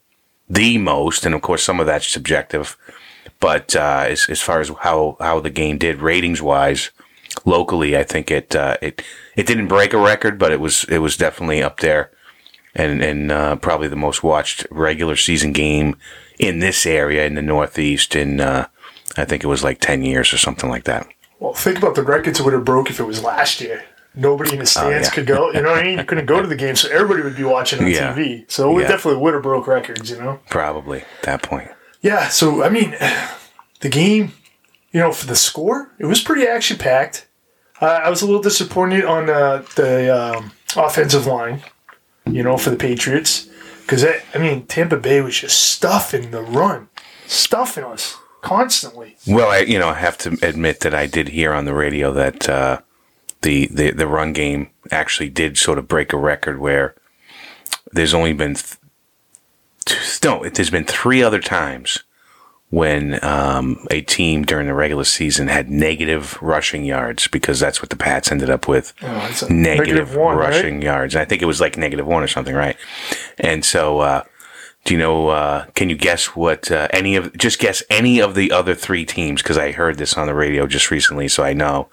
the 0.50 0.78
most, 0.78 1.26
and 1.26 1.36
of 1.36 1.42
course 1.42 1.64
some 1.64 1.80
of 1.80 1.86
that's 1.86 2.08
subjective. 2.08 2.78
But 3.40 3.76
uh, 3.76 4.06
as 4.08 4.28
as 4.30 4.42
far 4.42 4.60
as 4.60 4.70
how 4.82 5.18
how 5.20 5.40
the 5.40 5.50
game 5.50 5.78
did 5.78 6.02
ratings 6.02 6.42
wise, 6.42 6.92
locally, 7.46 7.96
I 7.98 8.04
think 8.04 8.32
it 8.32 8.56
uh, 8.56 8.78
it 8.82 9.02
it 9.36 9.46
didn't 9.48 9.68
break 9.68 9.94
a 9.94 9.98
record, 9.98 10.38
but 10.40 10.52
it 10.52 10.60
was 10.60 10.84
it 10.86 11.00
was 11.00 11.18
definitely 11.18 11.62
up 11.62 11.80
there 11.80 12.12
and 12.76 13.04
and 13.04 13.32
uh, 13.32 13.56
probably 13.58 13.88
the 13.88 13.96
most 13.96 14.24
watched 14.24 14.66
regular 14.72 15.16
season 15.16 15.52
game 15.54 15.96
in 16.40 16.60
this 16.60 16.86
area 16.86 17.26
in 17.26 17.36
the 17.36 17.42
Northeast 17.42 18.16
in 18.16 18.40
uh, 18.40 18.68
I 19.18 19.26
think 19.26 19.44
it 19.44 19.48
was 19.48 19.64
like 19.64 19.80
ten 19.80 20.04
years 20.04 20.34
or 20.34 20.38
something 20.38 20.70
like 20.70 20.84
that. 20.86 21.08
well, 21.40 21.54
think 21.54 21.78
about 21.78 21.96
the 21.96 22.04
records 22.04 22.40
it 22.40 22.44
would 22.44 22.54
have 22.54 22.66
broke 22.66 22.90
if 22.90 23.00
it 23.00 23.04
was 23.06 23.24
last 23.24 23.62
year. 23.62 23.84
Nobody 24.16 24.54
in 24.54 24.60
the 24.60 24.66
stands 24.66 24.88
Oh, 25.08 25.10
yeah. 25.10 25.10
could 25.12 25.28
go. 25.28 25.52
You 25.52 25.62
know 25.62 25.70
what 25.74 25.82
I 25.82 25.84
mean? 25.84 26.00
You 26.00 26.04
couldn't 26.04 26.26
go 26.26 26.42
to 26.42 26.48
the 26.48 26.56
game, 26.66 26.76
so 26.76 26.90
everybody 26.90 27.22
would 27.22 27.36
be 27.36 27.44
watching 27.44 27.84
on 27.84 27.92
Yeah. 27.92 28.16
TV. 28.16 28.50
So 28.50 28.76
it 28.80 28.82
Yeah. 28.82 28.88
definitely 28.88 29.22
would 29.22 29.36
have 29.36 29.44
broke 29.44 29.68
records. 29.68 30.10
You 30.10 30.18
know? 30.18 30.40
Probably 30.50 31.02
at 31.02 31.22
that 31.24 31.44
point. 31.44 31.70
Yeah, 32.02 32.28
so 32.30 32.64
I 32.64 32.70
mean, 32.70 32.96
the 33.82 33.90
game, 33.90 34.34
you 34.92 35.00
know, 35.00 35.12
for 35.12 35.28
the 35.28 35.36
score, 35.36 35.92
it 36.00 36.06
was 36.06 36.22
pretty 36.22 36.48
action 36.48 36.78
packed. 36.78 37.28
Uh, 37.82 37.86
I 38.04 38.10
was 38.10 38.22
a 38.22 38.26
little 38.26 38.42
disappointed 38.42 39.06
on 39.06 39.30
uh, 39.30 39.64
the 39.76 40.10
um, 40.10 40.52
offensive 40.76 41.28
line, 41.28 41.62
you 42.26 42.42
know, 42.42 42.58
for 42.58 42.72
the 42.72 42.76
Patriots, 42.76 43.48
because 43.82 44.04
I, 44.04 44.38
mean, 44.40 44.66
Tampa 44.66 44.98
Bay 44.98 45.22
was 45.22 45.40
just 45.40 45.60
stuffing 45.60 46.32
the 46.32 46.42
run, 46.42 46.90
stuffing 47.28 47.84
us 47.84 48.18
constantly. 48.42 49.18
Well, 49.28 49.50
I 49.50 49.60
you 49.60 49.78
know 49.78 49.90
I 49.90 49.96
have 49.96 50.18
to 50.20 50.38
admit 50.42 50.80
that 50.82 50.94
I 50.94 51.06
did 51.06 51.30
hear 51.30 51.54
on 51.54 51.66
the 51.66 51.74
radio 51.74 52.12
that 52.14 52.50
uh, 52.50 52.80
the, 53.42 53.68
the 53.68 53.92
the 53.92 54.08
run 54.08 54.34
game 54.34 54.70
actually 54.92 55.30
did 55.30 55.58
sort 55.58 55.78
of 55.78 55.88
break 55.88 56.14
a 56.14 56.18
record 56.18 56.60
where 56.60 56.96
there's 57.92 58.14
only 58.14 58.34
been 58.34 58.56
th- 58.56 58.78
no 60.24 60.48
there's 60.50 60.70
been 60.70 60.86
three 60.86 61.22
other 61.24 61.40
times 61.40 62.04
when 62.70 63.24
um, 63.24 63.86
a 63.92 64.02
team 64.02 64.44
during 64.44 64.68
the 64.68 64.74
regular 64.74 65.06
season 65.06 65.48
had 65.48 65.70
negative 65.70 66.38
rushing 66.42 66.84
yards 66.84 67.28
because 67.30 67.62
that's 67.62 67.82
what 67.82 67.90
the 67.90 67.96
Pats 67.96 68.30
ended 68.30 68.50
up 68.50 68.68
with 68.68 68.94
Oh, 69.02 69.32
a 69.50 69.54
negative, 69.54 70.16
one, 70.18 70.36
right? 70.36 70.50
rushing 70.50 70.82
yards. 70.82 71.16
I 71.16 71.24
think 71.24 71.42
it 71.42 71.46
was 71.46 71.62
like 71.62 71.78
negative 71.78 72.06
one 72.06 72.24
or 72.24 72.28
something, 72.28 72.54
right? 72.54 72.76
And 73.38 73.64
so 73.64 74.00
uh, 74.00 74.24
Do 74.84 74.94
you 74.96 75.00
know? 75.00 75.30
Uh, 75.30 75.66
can 75.76 75.90
you 75.90 75.96
guess 75.96 76.36
what 76.36 76.70
uh, 76.70 76.90
any 76.92 77.16
of? 77.16 77.38
Just 77.38 77.60
guess 77.60 77.84
any 77.90 78.20
of 78.20 78.36
the 78.36 78.52
other 78.52 78.76
three 78.76 79.06
teams 79.06 79.42
because 79.42 79.58
I 79.58 79.72
heard 79.72 79.98
this 79.98 80.18
on 80.18 80.28
the 80.28 80.36
radio 80.36 80.68
just 80.68 80.92
recently, 80.92 81.30
so 81.30 81.44
I 81.46 81.54
know. 81.54 81.88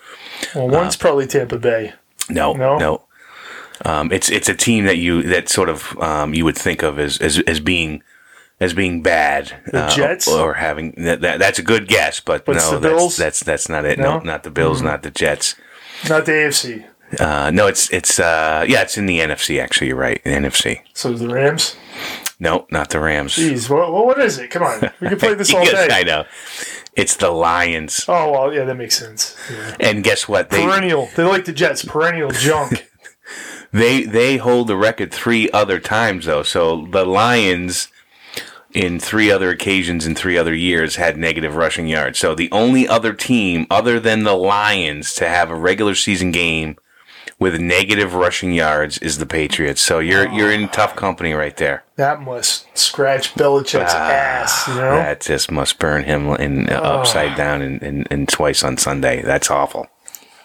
Well, 0.57 0.69
one's 0.69 0.97
probably 0.97 1.27
Tampa 1.29 1.59
Bay. 1.59 1.93
No, 2.29 2.53
No? 2.53 2.79
no. 2.79 3.05
Um, 3.85 4.13
it's 4.13 4.31
it's 4.31 4.49
a 4.49 4.55
team 4.55 4.85
that 4.85 4.99
you 4.99 5.23
that 5.25 5.49
sort 5.49 5.69
of 5.69 5.97
um, 5.99 6.35
you 6.35 6.45
would 6.45 6.57
think 6.57 6.83
of 6.83 6.99
as 6.99 7.19
as, 7.19 7.39
as 7.41 7.61
being 7.61 8.03
as 8.61 8.73
being 8.73 9.03
bad. 9.03 9.53
The 9.67 9.89
Jets? 9.95 10.29
or 10.29 10.55
having 10.55 10.93
that, 10.99 11.21
that 11.23 11.39
that's 11.39 11.59
a 11.59 11.63
good 11.63 11.89
guess, 11.89 12.21
but, 12.21 12.45
But 12.45 12.57
no, 12.57 12.71
the 12.73 12.79
that's, 12.79 12.95
Bills? 12.95 13.17
that's 13.17 13.41
that's 13.41 13.69
not 13.69 13.85
it. 13.85 13.99
No, 13.99 14.05
No? 14.05 14.19
Mm-hmm. 14.19 14.27
not 14.27 14.43
the 14.45 14.51
Bills, 14.51 14.81
not 14.83 15.03
the 15.03 15.11
Jets. 15.11 15.57
Not 16.09 16.27
the 16.27 16.33
AFC. 16.33 16.85
Uh, 17.21 17.51
no, 17.51 17.67
it's 17.67 17.91
it's 17.93 18.19
uh, 18.21 18.65
yeah, 18.69 18.83
it's 18.83 18.97
in 18.97 19.07
the 19.07 19.19
NFC. 19.21 19.61
Actually, 19.61 19.89
you're 19.89 19.97
right, 19.97 20.23
the 20.25 20.31
NFC. 20.31 20.81
So 20.95 21.13
the 21.13 21.29
Rams. 21.29 21.77
No, 22.41 22.67
not 22.71 22.91
the 22.91 22.99
Rams. 23.01 23.37
Jeez, 23.37 23.71
what, 23.71 23.93
what 23.93 24.19
is 24.19 24.39
it? 24.39 24.51
Come 24.51 24.65
on, 24.65 24.91
we 25.01 25.09
can 25.09 25.19
play 25.19 25.35
this 25.35 25.53
all 25.55 25.65
Yes, 25.65 25.89
day. 25.89 25.95
I 25.95 26.03
know. 26.03 26.25
It's 26.97 27.17
the 27.17 27.31
Lions. 27.31 28.05
Oh 28.09 28.31
well, 28.33 28.53
yeah, 28.55 28.65
that 28.65 28.75
makes 28.77 28.97
sense. 28.99 29.37
Yeah. 29.51 29.77
And 29.81 30.05
guess 30.05 30.29
what? 30.29 30.51
They 30.51 30.65
Perennial. 30.65 31.09
They 31.17 31.25
like 31.25 31.45
the 31.45 31.53
Jets. 31.53 31.85
Perennial 31.85 32.31
junk. 32.31 32.89
they 33.75 34.05
they 34.05 34.37
hold 34.39 34.69
the 34.69 34.77
record 34.77 35.13
three 35.13 35.51
other 35.51 35.79
times 35.81 36.27
though. 36.27 36.45
So 36.45 36.87
the 36.91 37.05
Lions 37.05 37.89
in 38.73 38.99
three 38.99 39.31
other 39.31 39.51
occasions 39.51 40.07
in 40.07 40.15
three 40.15 40.39
other 40.39 40.55
years 40.55 40.97
had 40.97 41.17
negative 41.17 41.55
rushing 41.57 41.87
yards. 41.89 42.19
So 42.19 42.35
the 42.35 42.51
only 42.51 42.89
other 42.89 43.13
team 43.13 43.67
other 43.71 44.01
than 44.01 44.25
the 44.25 44.35
Lions 44.37 45.13
to 45.15 45.29
have 45.29 45.51
a 45.51 45.55
regular 45.55 45.95
season 45.95 46.31
game 46.33 46.77
with 47.39 47.61
negative 47.61 48.15
rushing 48.15 48.53
yards 48.53 48.99
is 48.99 49.19
the 49.19 49.27
Patriots. 49.27 49.81
So 49.81 49.99
you're 49.99 50.29
you're 50.33 50.53
in 50.53 50.69
tough 50.69 50.95
company 50.97 51.33
right 51.33 51.57
there. 51.57 51.83
that 51.97 52.21
must 52.23 52.67
scratch 52.79 53.35
Belichick's 53.35 53.93
ass. 53.95 54.69
You 54.69 54.75
know. 54.75 54.89
Ah, 54.91 54.97
That 54.97 55.21
just 55.21 55.51
must 55.51 55.79
burn 55.81 56.05
him 56.05 56.29
in 56.37 56.69
uh, 56.71 56.75
upside 56.75 57.37
down 57.37 57.61
and, 57.61 57.83
and, 57.83 58.07
and 58.11 58.29
twice 58.29 58.63
on 58.63 58.77
Sunday. 58.77 59.21
That's 59.23 59.51
awful. 59.51 59.89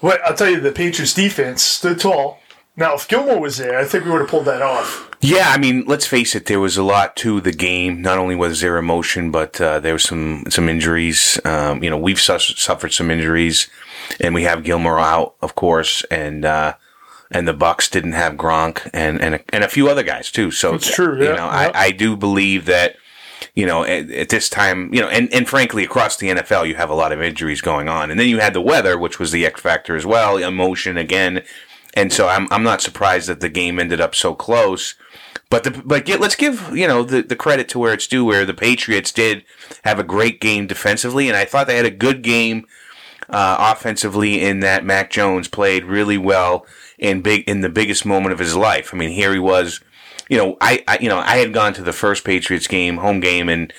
What 0.02 0.20
I'll 0.26 0.36
tell 0.36 0.50
you, 0.50 0.60
the 0.60 0.72
Patriots 0.72 1.14
defense 1.14 1.62
stood 1.62 2.00
tall. 2.00 2.39
Now, 2.80 2.96
if 2.96 3.10
Gilmore 3.10 3.42
was 3.42 3.58
there, 3.58 3.78
I 3.78 3.84
think 3.84 4.06
we 4.06 4.12
would 4.12 4.22
have 4.22 4.30
pulled 4.30 4.46
that 4.46 4.62
off. 4.62 5.10
Yeah, 5.20 5.50
I 5.50 5.58
mean, 5.58 5.84
let's 5.86 6.06
face 6.08 6.34
it. 6.34 6.46
There 6.46 6.62
was 6.62 6.78
a 6.78 6.84
lot 6.84 7.18
to 7.18 7.42
the 7.42 7.52
game. 7.52 8.02
Not 8.02 8.18
only 8.18 8.36
was 8.36 8.62
there 8.62 8.78
emotion, 8.78 9.32
but 9.32 9.60
uh, 9.60 9.82
there 9.82 9.92
was 9.92 10.04
some 10.04 10.46
some 10.50 10.70
injuries. 10.70 11.38
Um, 11.44 11.84
you 11.84 11.90
know, 11.90 11.98
we've 11.98 12.22
su- 12.22 12.40
suffered 12.40 12.94
some 12.94 13.12
injuries, 13.12 13.68
and 14.22 14.34
we 14.34 14.44
have 14.44 14.64
Gilmore 14.64 14.98
out, 14.98 15.36
of 15.42 15.56
course, 15.56 16.04
and 16.06 16.46
uh, 16.46 16.76
and 17.30 17.46
the 17.46 17.54
Bucs 17.54 17.92
didn't 17.92 18.14
have 18.14 18.36
Gronk 18.36 18.90
and 18.94 19.20
and 19.22 19.36
a, 19.36 19.40
and 19.50 19.66
a 19.66 19.68
few 19.68 19.90
other 19.90 20.04
guys 20.04 20.32
too. 20.32 20.50
So 20.50 20.76
It's 20.76 20.96
true, 20.96 21.18
You 21.18 21.26
yeah, 21.26 21.36
know, 21.36 21.46
yeah. 21.48 21.72
I, 21.76 21.84
I 21.88 21.92
do 21.92 22.16
believe 22.16 22.64
that. 22.66 22.96
You 23.56 23.66
know, 23.66 23.84
at, 23.84 24.10
at 24.12 24.30
this 24.30 24.50
time, 24.50 24.94
you 24.94 25.02
know, 25.02 25.08
and, 25.08 25.34
and 25.34 25.48
frankly, 25.48 25.84
across 25.84 26.18
the 26.18 26.28
NFL, 26.28 26.68
you 26.68 26.76
have 26.76 26.90
a 26.90 26.94
lot 26.94 27.12
of 27.14 27.22
injuries 27.22 27.62
going 27.62 27.88
on, 27.88 28.12
and 28.12 28.20
then 28.20 28.28
you 28.28 28.40
had 28.40 28.54
the 28.54 28.62
weather, 28.62 28.98
which 28.98 29.18
was 29.18 29.32
the 29.32 29.46
X 29.46 29.62
factor 29.62 29.96
as 29.96 30.06
well, 30.06 30.38
emotion 30.38 30.98
again, 30.98 31.44
and 31.94 32.12
so 32.12 32.28
I'm 32.28 32.48
I'm 32.52 32.64
not 32.64 32.82
surprised 32.82 33.28
that 33.30 33.40
the 33.40 33.50
game 33.50 33.80
ended 33.80 34.02
up 34.02 34.16
so 34.16 34.34
close. 34.34 34.96
But 35.50 35.64
the, 35.64 35.72
but 35.72 36.06
get, 36.06 36.20
let's 36.20 36.36
give 36.36 36.76
you 36.76 36.88
know 36.88 37.04
the, 37.04 37.24
the 37.24 37.36
credit 37.36 37.68
to 37.70 37.80
where 37.80 37.94
it's 37.94 38.08
due. 38.08 38.24
Where 38.24 38.46
the 38.46 38.54
Patriots 38.54 39.12
did 39.12 39.44
have 39.84 39.98
a 39.98 40.04
great 40.04 40.40
game 40.40 40.68
defensively, 40.68 41.28
and 41.28 41.36
I 41.36 41.46
thought 41.46 41.68
they 41.68 41.78
had 41.78 41.86
a 41.86 41.92
good 41.92 42.22
game 42.22 42.68
uh, 43.30 43.58
offensively 43.60 44.42
in 44.42 44.60
that 44.60 44.86
Mac 44.86 45.10
Jones 45.10 45.48
played 45.48 45.86
really 45.86 46.18
well 46.18 46.66
in 46.98 47.22
big 47.22 47.48
in 47.50 47.62
the 47.62 47.70
biggest 47.70 48.06
moment 48.06 48.34
of 48.34 48.40
his 48.40 48.56
life. 48.56 48.94
I 48.94 48.98
mean, 48.98 49.10
here 49.10 49.34
he 49.34 49.40
was. 49.40 49.82
You 50.30 50.38
know, 50.38 50.58
I, 50.62 50.84
I 50.88 51.00
you 51.00 51.10
know 51.10 51.18
I 51.18 51.38
had 51.38 51.54
gone 51.54 51.74
to 51.74 51.82
the 51.82 51.94
first 51.94 52.24
Patriots 52.24 52.68
game, 52.68 52.98
home 52.98 53.20
game, 53.20 53.50
and 53.50 53.74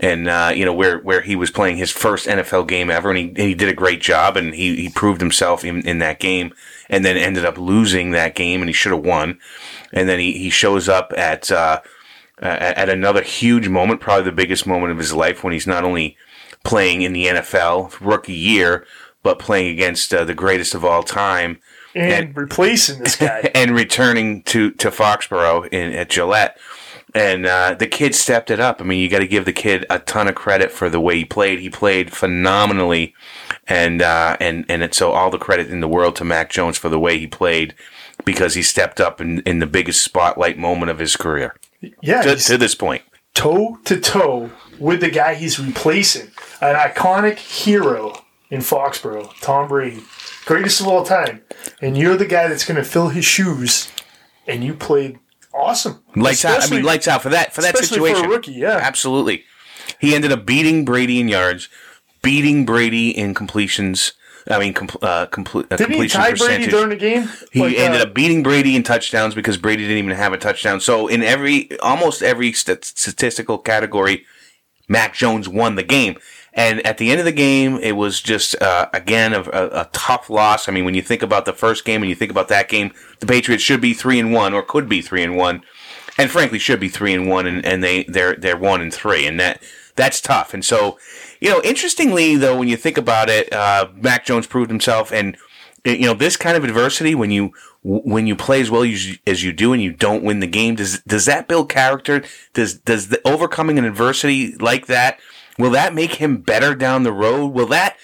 and 0.00 0.28
uh, 0.28 0.52
you 0.54 0.64
know 0.64 0.74
where 0.74 0.98
where 0.98 1.22
he 1.22 1.36
was 1.36 1.50
playing 1.50 1.76
his 1.76 1.90
first 1.90 2.26
NFL 2.26 2.66
game 2.66 2.90
ever, 2.90 3.10
and 3.10 3.18
he 3.18 3.28
and 3.28 3.38
he 3.38 3.54
did 3.54 3.68
a 3.68 3.74
great 3.74 4.00
job, 4.00 4.36
and 4.36 4.54
he, 4.54 4.76
he 4.76 4.88
proved 4.90 5.20
himself 5.20 5.64
in, 5.64 5.86
in 5.86 5.98
that 5.98 6.18
game, 6.18 6.52
and 6.88 7.04
then 7.04 7.16
ended 7.16 7.44
up 7.44 7.58
losing 7.58 8.10
that 8.10 8.34
game, 8.34 8.60
and 8.60 8.68
he 8.68 8.72
should 8.72 8.92
have 8.92 9.04
won, 9.04 9.38
and 9.92 10.08
then 10.08 10.18
he, 10.18 10.32
he 10.32 10.50
shows 10.50 10.88
up 10.88 11.12
at 11.16 11.50
uh, 11.50 11.80
at 12.40 12.88
another 12.88 13.22
huge 13.22 13.68
moment, 13.68 14.00
probably 14.00 14.24
the 14.24 14.32
biggest 14.32 14.66
moment 14.66 14.92
of 14.92 14.98
his 14.98 15.12
life, 15.12 15.44
when 15.44 15.52
he's 15.52 15.66
not 15.66 15.84
only 15.84 16.16
playing 16.64 17.02
in 17.02 17.12
the 17.12 17.26
NFL 17.26 17.96
rookie 18.00 18.32
year, 18.32 18.86
but 19.22 19.38
playing 19.38 19.72
against 19.72 20.12
uh, 20.12 20.24
the 20.24 20.34
greatest 20.34 20.74
of 20.74 20.84
all 20.84 21.02
time, 21.02 21.60
And, 21.94 22.36
replacing 22.36 22.98
this 22.98 23.16
guy. 23.16 23.50
and 23.54 23.74
returning 23.74 24.42
to 24.44 24.72
to 24.72 24.90
Foxborough 24.90 25.68
in 25.72 25.92
at 25.92 26.10
Gillette. 26.10 26.58
And 27.14 27.46
uh, 27.46 27.74
the 27.78 27.86
kid 27.86 28.14
stepped 28.14 28.50
it 28.50 28.58
up. 28.58 28.80
I 28.80 28.84
mean, 28.84 28.98
you 28.98 29.08
got 29.08 29.20
to 29.20 29.26
give 29.28 29.44
the 29.44 29.52
kid 29.52 29.86
a 29.88 30.00
ton 30.00 30.26
of 30.26 30.34
credit 30.34 30.72
for 30.72 30.90
the 30.90 30.98
way 31.00 31.16
he 31.18 31.24
played. 31.24 31.60
He 31.60 31.70
played 31.70 32.12
phenomenally, 32.12 33.14
and 33.68 34.02
uh, 34.02 34.36
and 34.40 34.64
and 34.68 34.82
it's 34.82 34.98
so 34.98 35.12
all 35.12 35.30
the 35.30 35.38
credit 35.38 35.68
in 35.70 35.78
the 35.80 35.86
world 35.88 36.16
to 36.16 36.24
Mac 36.24 36.50
Jones 36.50 36.76
for 36.76 36.88
the 36.88 36.98
way 36.98 37.18
he 37.18 37.26
played 37.28 37.74
because 38.24 38.54
he 38.54 38.62
stepped 38.62 39.00
up 39.00 39.20
in, 39.20 39.40
in 39.40 39.60
the 39.60 39.66
biggest 39.66 40.02
spotlight 40.02 40.58
moment 40.58 40.90
of 40.90 40.98
his 40.98 41.16
career 41.16 41.54
Yeah, 42.00 42.22
to, 42.22 42.36
to 42.36 42.58
this 42.58 42.74
point. 42.74 43.02
toe 43.34 43.78
to 43.84 44.00
toe 44.00 44.50
with 44.78 45.00
the 45.00 45.10
guy 45.10 45.34
he's 45.34 45.58
replacing. 45.60 46.30
An 46.60 46.74
iconic 46.76 47.38
hero 47.38 48.24
in 48.50 48.60
Foxborough, 48.60 49.32
Tom 49.40 49.68
Brady. 49.68 50.02
Greatest 50.46 50.80
of 50.80 50.86
all 50.88 51.04
time. 51.04 51.42
And 51.80 51.96
you're 51.96 52.16
the 52.16 52.26
guy 52.26 52.48
that's 52.48 52.64
going 52.64 52.76
to 52.76 52.84
fill 52.84 53.08
his 53.10 53.24
shoes, 53.24 53.90
and 54.46 54.62
you 54.64 54.74
played 54.74 55.18
awesome. 55.54 56.02
Lights 56.16 56.44
out. 56.44 56.62
I 56.62 56.68
mean, 56.74 56.82
lights 56.84 57.08
out 57.08 57.22
for 57.22 57.30
that 57.30 57.52
for 57.54 57.62
that 57.62 57.74
especially 57.74 57.98
for 57.98 58.04
a 58.06 58.08
situation. 58.10 58.30
rookie, 58.30 58.52
yeah. 58.52 58.78
absolutely. 58.82 59.44
He 59.98 60.14
ended 60.14 60.32
up 60.32 60.44
beating 60.46 60.84
Brady 60.84 61.20
in 61.20 61.28
yards, 61.28 61.68
beating 62.22 62.64
Brady 62.66 63.10
in 63.10 63.34
completions. 63.34 64.12
I 64.50 64.58
mean, 64.58 64.74
compl- 64.74 65.02
uh, 65.02 65.26
compl- 65.28 65.64
uh, 65.72 65.76
Didn't 65.76 65.92
he 65.92 65.96
completion 65.96 66.20
tie 66.20 66.30
percentage. 66.32 66.56
Brady 66.56 66.70
during 66.70 66.88
the 66.90 66.96
game? 66.96 67.30
He 67.50 67.60
Like, 67.60 67.76
ended 67.76 68.00
uh, 68.00 68.04
up 68.04 68.14
beating 68.14 68.42
Brady 68.42 68.76
in 68.76 68.82
touchdowns 68.82 69.34
because 69.34 69.56
Brady 69.56 69.84
didn't 69.84 69.98
even 70.04 70.16
have 70.16 70.34
a 70.34 70.36
touchdown. 70.36 70.80
So 70.80 71.08
in 71.08 71.22
every, 71.22 71.78
almost 71.80 72.22
every 72.22 72.52
st- 72.52 72.84
statistical 72.84 73.56
category, 73.56 74.26
Mac 74.86 75.14
Jones 75.14 75.48
won 75.48 75.76
the 75.76 75.82
game. 75.82 76.18
And 76.56 76.86
at 76.86 76.98
the 76.98 77.10
end 77.10 77.18
of 77.18 77.24
the 77.24 77.32
game, 77.32 77.78
it 77.78 77.92
was 77.92 78.20
just 78.20 78.60
uh, 78.62 78.88
again 78.92 79.34
a, 79.34 79.42
a, 79.42 79.88
tough 79.92 80.30
loss. 80.30 80.68
I 80.68 80.72
mean, 80.72 80.84
when 80.84 80.94
you 80.94 81.02
think 81.02 81.22
about 81.22 81.46
the 81.46 81.52
first 81.52 81.84
game 81.84 82.02
and 82.02 82.08
you 82.08 82.14
think 82.14 82.30
about 82.30 82.46
that 82.48 82.68
game, 82.68 82.92
the 83.18 83.26
Patriots 83.26 83.62
should 83.62 83.80
be 83.80 83.92
three 83.92 84.20
and 84.20 84.32
one, 84.32 84.54
or 84.54 84.62
could 84.62 84.88
be 84.88 85.02
three 85.02 85.24
and 85.24 85.36
one, 85.36 85.62
and 86.16 86.30
frankly 86.30 86.60
should 86.60 86.78
be 86.78 86.88
three 86.88 87.12
and 87.12 87.28
one, 87.28 87.46
and, 87.46 87.64
and 87.66 87.82
they 87.82 88.04
they're 88.04 88.36
they're 88.36 88.56
one 88.56 88.80
and 88.80 88.94
three, 88.94 89.26
and 89.26 89.40
that 89.40 89.60
that's 89.96 90.20
tough. 90.20 90.54
And 90.54 90.64
so, 90.64 90.96
you 91.40 91.50
know, 91.50 91.60
interestingly 91.62 92.36
though, 92.36 92.56
when 92.56 92.68
you 92.68 92.76
think 92.76 92.98
about 92.98 93.28
it, 93.28 93.52
uh, 93.52 93.88
Mac 93.96 94.24
Jones 94.24 94.46
proved 94.46 94.70
himself, 94.70 95.12
and 95.12 95.36
you 95.84 96.06
know 96.06 96.14
this 96.14 96.36
kind 96.36 96.56
of 96.56 96.62
adversity 96.62 97.16
when 97.16 97.32
you 97.32 97.52
when 97.82 98.26
you 98.26 98.34
play 98.34 98.60
as 98.60 98.70
well 98.70 98.82
as 98.82 99.06
you, 99.06 99.16
as 99.26 99.42
you 99.42 99.52
do 99.52 99.72
and 99.72 99.82
you 99.82 99.92
don't 99.92 100.24
win 100.24 100.40
the 100.40 100.46
game 100.46 100.76
does 100.76 101.00
does 101.00 101.26
that 101.26 101.46
build 101.46 101.68
character 101.68 102.24
does 102.54 102.74
does 102.74 103.08
the 103.08 103.20
overcoming 103.28 103.78
an 103.78 103.84
adversity 103.84 104.54
like 104.54 104.86
that 104.86 105.18
will 105.58 105.70
that 105.70 105.94
make 105.94 106.14
him 106.14 106.38
better 106.38 106.74
down 106.74 107.02
the 107.02 107.12
road 107.12 107.46
will 107.48 107.66
that 107.66 107.96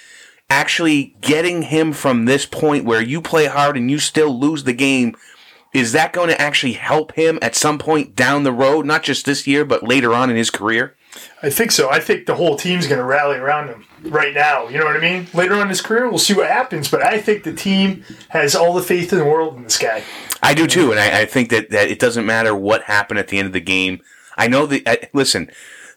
actually 0.49 1.15
getting 1.21 1.63
him 1.63 1.93
from 1.93 2.25
this 2.25 2.45
point 2.47 2.85
where 2.85 3.03
you 3.03 3.21
play 3.21 3.47
hard 3.47 3.77
and 3.77 3.91
you 3.91 3.99
still 3.99 4.39
lose 4.39 4.65
the 4.65 4.73
game 4.73 5.15
is 5.73 5.93
that 5.93 6.13
going 6.13 6.29
to 6.29 6.41
actually 6.41 6.73
help 6.73 7.13
him 7.13 7.39
at 7.41 7.55
some 7.55 7.79
point 7.79 8.17
down 8.17 8.43
the 8.43 8.53
road 8.53 8.85
not 8.85 9.03
just 9.03 9.25
this 9.25 9.47
year 9.47 9.65
but 9.65 9.83
later 9.83 10.13
on 10.13 10.31
in 10.31 10.37
his 10.37 10.51
career 10.51 10.97
I 11.43 11.51
think 11.51 11.73
so. 11.73 11.91
I 11.91 12.01
think 12.01 12.27
the 12.27 12.37
whole 12.37 12.57
team's 12.57 12.87
going 12.87 12.99
to 12.99 13.05
rally 13.05 13.37
around 13.37 13.69
him 13.69 13.85
right 14.05 14.33
now. 14.35 14.69
You 14.69 14.79
know 14.79 14.85
what 14.85 14.97
I 14.97 15.01
mean? 15.01 15.27
Later 15.35 15.55
on 15.55 15.63
in 15.63 15.69
his 15.69 15.81
career, 15.81 16.09
we'll 16.09 16.19
see 16.19 16.35
what 16.35 16.49
happens. 16.49 16.91
But 16.91 17.03
I 17.03 17.19
think 17.19 17.45
the 17.45 17.53
team 17.53 18.05
has 18.29 18.55
all 18.55 18.75
the 18.75 18.83
faith 18.83 19.13
in 19.13 19.19
the 19.19 19.25
world 19.25 19.57
in 19.57 19.65
this 19.65 19.79
guy. 19.79 20.05
I 20.43 20.55
do 20.55 20.67
too, 20.67 20.91
and 20.91 21.01
I, 21.01 21.23
I 21.23 21.27
think 21.27 21.51
that, 21.51 21.71
that 21.71 21.91
it 21.91 21.99
doesn't 21.99 22.27
matter 22.27 22.55
what 22.55 22.83
happened 22.83 23.19
at 23.19 23.29
the 23.29 23.39
end 23.39 23.47
of 23.47 23.53
the 23.53 23.61
game. 23.61 24.01
I 24.37 24.49
know 24.49 24.67
that. 24.67 24.89
I, 24.89 25.09
listen, 25.13 25.51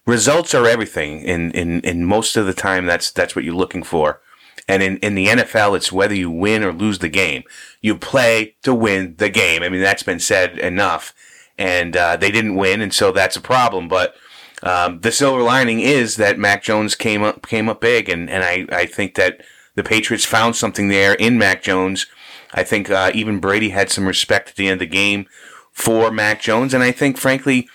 results 0.06 0.54
are 0.54 0.68
everything, 0.68 1.26
and 1.26 1.56
in, 1.56 1.82
in 1.82 2.06
most 2.06 2.36
of 2.36 2.46
the 2.46 2.54
time, 2.54 2.86
that's 2.86 3.12
that's 3.12 3.36
what 3.36 3.46
you're 3.46 3.54
looking 3.56 3.84
for. 3.84 4.22
And 4.68 4.82
in, 4.82 4.98
in 4.98 5.16
the 5.16 5.28
NFL, 5.28 5.76
it's 5.76 5.92
whether 5.92 6.16
you 6.16 6.32
win 6.32 6.64
or 6.64 6.72
lose 6.72 7.00
the 7.00 7.10
game. 7.10 7.44
You 7.82 7.98
play 7.98 8.56
to 8.64 8.74
win 8.74 9.16
the 9.18 9.30
game. 9.30 9.62
I 9.62 9.68
mean, 9.68 9.82
that's 9.82 10.04
been 10.04 10.20
said 10.20 10.58
enough, 10.58 11.14
and 11.58 11.98
uh, 11.98 12.16
they 12.16 12.32
didn't 12.32 12.56
win, 12.56 12.82
and 12.82 12.94
so 12.94 13.12
that's 13.12 13.36
a 13.36 13.42
problem. 13.42 13.88
But 13.88 14.16
um, 14.62 15.02
the 15.02 15.12
silver 15.12 15.42
lining 15.42 15.82
is 15.82 16.16
that 16.16 16.40
Mac 16.40 16.64
Jones 16.64 16.96
came 16.96 17.24
up 17.24 17.46
came 17.46 17.68
up 17.68 17.82
big, 17.82 18.10
and, 18.10 18.30
and 18.30 18.44
I, 18.44 18.66
I 18.76 18.86
think 18.86 19.16
that 19.16 19.42
the 19.76 19.84
Patriots 19.84 20.26
found 20.26 20.56
something 20.56 20.88
there 20.88 21.14
in 21.14 21.38
Mac 21.38 21.64
Jones. 21.64 22.06
I 22.54 22.64
think 22.64 22.90
uh, 22.90 23.12
even 23.14 23.40
Brady 23.40 23.70
had 23.70 23.90
some 23.90 24.06
respect 24.06 24.50
at 24.50 24.56
the 24.56 24.68
end 24.68 24.74
of 24.74 24.80
the 24.80 24.86
game 24.86 25.26
for 25.72 26.12
Mac 26.12 26.40
Jones, 26.40 26.74
and 26.74 26.84
I 26.84 26.92
think, 26.92 27.18
frankly, 27.18 27.68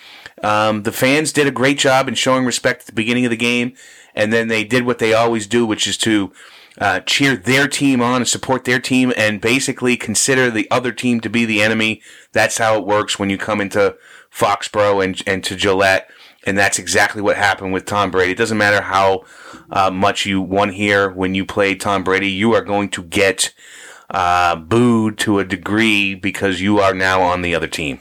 um, 0.42 0.82
the 0.82 0.92
fans 0.92 1.32
did 1.32 1.46
a 1.46 1.52
great 1.52 1.78
job 1.78 2.08
in 2.08 2.14
showing 2.14 2.44
respect 2.44 2.82
at 2.82 2.86
the 2.86 2.92
beginning 2.92 3.24
of 3.24 3.30
the 3.30 3.36
game, 3.36 3.74
and 4.14 4.32
then 4.32 4.48
they 4.48 4.64
did 4.64 4.84
what 4.84 4.98
they 4.98 5.12
always 5.12 5.46
do, 5.46 5.66
which 5.66 5.86
is 5.86 5.96
to 5.98 6.32
uh, 6.78 7.00
cheer 7.00 7.36
their 7.36 7.66
team 7.66 8.00
on 8.00 8.16
and 8.16 8.28
support 8.28 8.64
their 8.64 8.78
team, 8.78 9.12
and 9.16 9.40
basically 9.40 9.96
consider 9.96 10.50
the 10.50 10.70
other 10.70 10.92
team 10.92 11.20
to 11.20 11.30
be 11.30 11.44
the 11.44 11.62
enemy. 11.62 12.02
That's 12.32 12.58
how 12.58 12.76
it 12.78 12.86
works 12.86 13.18
when 13.18 13.30
you 13.30 13.38
come 13.38 13.60
into 13.60 13.96
Foxborough 14.30 15.04
and 15.04 15.22
and 15.26 15.42
to 15.44 15.56
Gillette 15.56 16.08
and 16.46 16.56
that's 16.56 16.78
exactly 16.78 17.20
what 17.20 17.36
happened 17.36 17.72
with 17.72 17.84
Tom 17.84 18.10
Brady. 18.10 18.32
It 18.32 18.38
doesn't 18.38 18.56
matter 18.56 18.80
how 18.80 19.24
uh, 19.70 19.90
much 19.90 20.24
you 20.24 20.40
won 20.40 20.70
here 20.70 21.10
when 21.10 21.34
you 21.34 21.44
play 21.44 21.74
Tom 21.74 22.04
Brady, 22.04 22.30
you 22.30 22.54
are 22.54 22.62
going 22.62 22.88
to 22.90 23.02
get 23.02 23.52
uh, 24.10 24.56
booed 24.56 25.18
to 25.18 25.38
a 25.38 25.44
degree 25.44 26.14
because 26.14 26.60
you 26.60 26.78
are 26.78 26.94
now 26.94 27.20
on 27.20 27.42
the 27.42 27.54
other 27.54 27.66
team. 27.66 28.00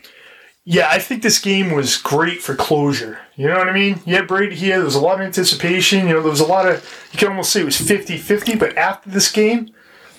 Yeah, 0.70 0.90
I 0.92 1.00
think 1.00 1.24
this 1.24 1.40
game 1.40 1.72
was 1.72 1.96
great 1.96 2.42
for 2.42 2.54
closure. 2.54 3.20
You 3.38 3.48
know 3.48 3.58
what 3.58 3.70
I 3.70 3.72
mean? 3.72 4.02
Yeah, 4.06 4.24
Brady 4.24 4.58
here, 4.58 4.76
there 4.76 4.84
was 4.84 4.96
a 4.96 5.00
lot 5.00 5.22
of 5.22 5.26
anticipation. 5.26 6.10
You 6.10 6.16
know, 6.16 6.22
there 6.22 6.30
was 6.30 6.42
a 6.42 6.46
lot 6.46 6.68
of, 6.68 7.08
you 7.14 7.18
can 7.18 7.30
almost 7.30 7.54
say 7.54 7.62
it 7.62 7.64
was 7.64 7.78
50 7.78 8.18
50, 8.18 8.58
but 8.58 8.78
after 8.78 9.10
this 9.10 9.32
game, 9.32 9.70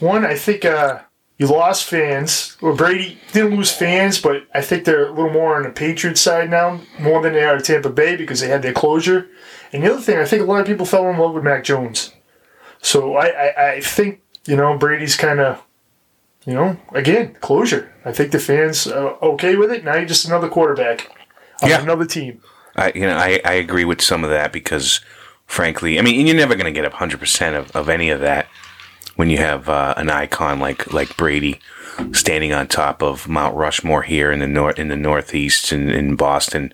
one, 0.00 0.24
I 0.24 0.36
think 0.36 0.64
uh, 0.64 1.00
you 1.36 1.48
lost 1.48 1.84
fans. 1.84 2.56
Well, 2.62 2.74
Brady 2.74 3.18
didn't 3.34 3.56
lose 3.56 3.70
fans, 3.70 4.22
but 4.22 4.46
I 4.54 4.62
think 4.62 4.86
they're 4.86 5.08
a 5.08 5.12
little 5.12 5.30
more 5.30 5.54
on 5.54 5.64
the 5.64 5.68
Patriots 5.70 6.22
side 6.22 6.48
now, 6.48 6.80
more 6.98 7.20
than 7.20 7.34
they 7.34 7.44
are 7.44 7.56
at 7.56 7.64
Tampa 7.66 7.90
Bay 7.90 8.16
because 8.16 8.40
they 8.40 8.48
had 8.48 8.62
their 8.62 8.72
closure. 8.72 9.28
And 9.74 9.82
the 9.82 9.92
other 9.92 10.00
thing, 10.00 10.16
I 10.16 10.24
think 10.24 10.40
a 10.40 10.46
lot 10.46 10.62
of 10.62 10.66
people 10.66 10.86
fell 10.86 11.10
in 11.10 11.18
love 11.18 11.34
with 11.34 11.44
Mac 11.44 11.62
Jones. 11.62 12.14
So 12.80 13.16
I, 13.16 13.26
I, 13.26 13.72
I 13.72 13.80
think, 13.82 14.22
you 14.46 14.56
know, 14.56 14.78
Brady's 14.78 15.14
kind 15.14 15.40
of 15.40 15.62
you 16.48 16.54
know, 16.54 16.78
again, 16.92 17.34
closure. 17.42 17.92
I 18.06 18.12
think 18.12 18.32
the 18.32 18.38
fans 18.38 18.86
are 18.86 19.22
okay 19.22 19.54
with 19.54 19.70
it. 19.70 19.84
Now 19.84 19.96
you're 19.96 20.06
just 20.06 20.24
another 20.24 20.48
quarterback 20.48 21.10
on 21.62 21.68
Yeah. 21.68 21.82
another 21.82 22.06
team. 22.06 22.40
I 22.74 22.90
you 22.94 23.02
know 23.02 23.16
I, 23.16 23.40
I 23.44 23.52
agree 23.54 23.84
with 23.84 24.00
some 24.00 24.24
of 24.24 24.30
that 24.30 24.50
because 24.52 25.00
frankly 25.46 25.98
I 25.98 26.02
mean 26.02 26.26
you're 26.26 26.36
never 26.36 26.54
going 26.54 26.72
to 26.72 26.80
get 26.80 26.90
hundred 26.92 27.20
percent 27.20 27.54
of 27.56 27.70
of 27.76 27.88
any 27.90 28.08
of 28.08 28.20
that 28.20 28.46
when 29.16 29.28
you 29.30 29.38
have 29.38 29.68
uh, 29.68 29.92
an 29.96 30.08
icon 30.08 30.58
like 30.60 30.90
like 30.92 31.16
Brady 31.16 31.60
standing 32.12 32.52
on 32.54 32.66
top 32.68 33.02
of 33.02 33.28
Mount 33.28 33.56
Rushmore 33.56 34.02
here 34.02 34.30
in 34.32 34.38
the 34.38 34.46
north 34.46 34.78
in 34.78 34.88
the 34.88 34.96
Northeast 34.96 35.72
and 35.72 35.90
in 35.90 36.14
Boston 36.16 36.72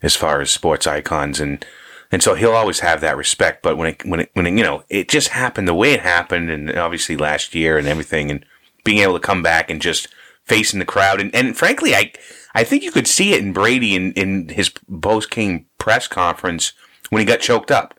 as 0.00 0.14
far 0.16 0.40
as 0.40 0.50
sports 0.50 0.86
icons 0.86 1.38
and 1.40 1.66
and 2.12 2.22
so 2.22 2.34
he'll 2.34 2.52
always 2.52 2.80
have 2.80 3.00
that 3.00 3.16
respect 3.16 3.62
but 3.62 3.76
when 3.76 3.88
it 3.88 4.06
when 4.06 4.20
it 4.20 4.30
when 4.34 4.46
it, 4.46 4.56
you 4.56 4.62
know 4.64 4.84
it 4.88 5.08
just 5.08 5.28
happened 5.28 5.66
the 5.66 5.74
way 5.74 5.92
it 5.92 6.00
happened 6.00 6.50
and 6.50 6.70
obviously 6.78 7.16
last 7.16 7.54
year 7.54 7.76
and 7.78 7.88
everything 7.88 8.30
and 8.30 8.44
being 8.84 8.98
able 8.98 9.14
to 9.14 9.20
come 9.20 9.42
back 9.42 9.70
and 9.70 9.80
just 9.80 10.08
facing 10.44 10.78
the 10.78 10.84
crowd 10.84 11.20
and, 11.20 11.34
and 11.34 11.56
frankly 11.56 11.94
I 11.94 12.12
I 12.54 12.64
think 12.64 12.82
you 12.82 12.92
could 12.92 13.06
see 13.06 13.32
it 13.32 13.40
in 13.40 13.52
Brady 13.52 13.94
in, 13.94 14.12
in 14.12 14.48
his 14.48 14.70
post 15.00 15.30
game 15.30 15.66
press 15.78 16.06
conference 16.06 16.72
when 17.10 17.20
he 17.20 17.26
got 17.26 17.40
choked 17.40 17.70
up. 17.70 17.98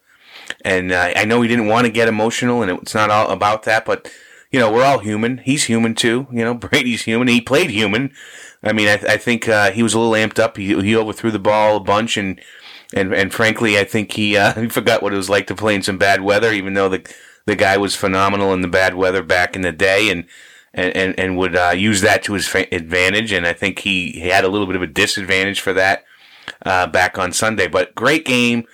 And 0.63 0.92
uh, 0.92 1.13
I 1.16 1.25
know 1.25 1.42
he 1.42 1.48
didn't 1.48 1.68
want 1.68 1.86
to 1.86 1.92
get 1.92 2.08
emotional, 2.08 2.62
and 2.62 2.72
it's 2.72 2.94
not 2.94 3.10
all 3.10 3.30
about 3.30 3.63
that, 3.63 3.86
but 3.86 4.12
you 4.52 4.60
know 4.60 4.72
we're 4.72 4.84
all 4.84 5.00
human. 5.00 5.40
He's 5.40 5.66
human 5.66 5.96
too. 5.96 6.28
You 6.32 6.44
know 6.44 6.54
Brady's 6.54 7.04
human. 7.04 7.28
He 7.28 7.42
played 7.42 7.70
human. 7.70 8.12
I 8.62 8.74
mean, 8.74 8.88
I, 8.88 8.94
I 8.94 9.18
think 9.18 9.48
uh, 9.48 9.72
he 9.72 9.84
was 9.84 9.94
a 9.94 10.00
little 10.00 10.13
amped 10.13 10.40
up. 10.40 10.58
He, 10.58 10.80
he 10.82 10.96
overthrew 10.96 11.32
the 11.32 11.40
ball 11.40 11.78
a 11.78 11.80
bunch, 11.80 12.18
and 12.18 12.42
and 12.94 13.13
and 13.13 13.34
frankly, 13.34 13.80
I 13.80 13.84
think 13.86 14.13
he 14.13 14.36
uh, 14.36 14.54
he 14.60 14.70
forgot 14.70 15.02
what 15.02 15.13
it 15.13 15.18
was 15.18 15.30
like 15.30 15.48
to 15.48 15.56
play 15.56 15.75
in 15.75 15.82
some 15.82 15.98
bad 15.98 16.22
weather. 16.22 16.52
Even 16.52 16.74
though 16.74 16.90
the 16.90 17.13
the 17.46 17.56
guy 17.56 17.78
was 17.78 17.96
phenomenal 17.96 18.54
in 18.54 18.62
the 18.62 18.68
bad 18.68 18.96
weather 18.96 19.24
back 19.24 19.56
in 19.56 19.62
the 19.62 19.72
day, 19.72 20.10
and 20.10 20.25
and 20.74 20.96
and, 20.96 21.20
and 21.20 21.38
would 21.38 21.56
uh, 21.56 21.74
use 21.75 22.01
that 22.01 22.24
to 22.24 22.34
his 22.34 22.48
fa- 22.48 22.74
advantage. 22.74 23.32
And 23.32 23.46
I 23.46 23.53
think 23.53 23.80
he, 23.80 24.12
he 24.12 24.30
had 24.30 24.44
a 24.44 24.50
little 24.50 24.68
bit 24.68 24.75
of 24.75 24.82
a 24.82 24.88
disadvantage 24.88 25.60
for 25.62 25.74
that 25.74 26.03
uh, 26.65 26.88
back 26.88 27.18
on 27.18 27.32
Sunday. 27.32 27.68
But 27.68 27.96
great 27.96 28.25
game, 28.25 28.65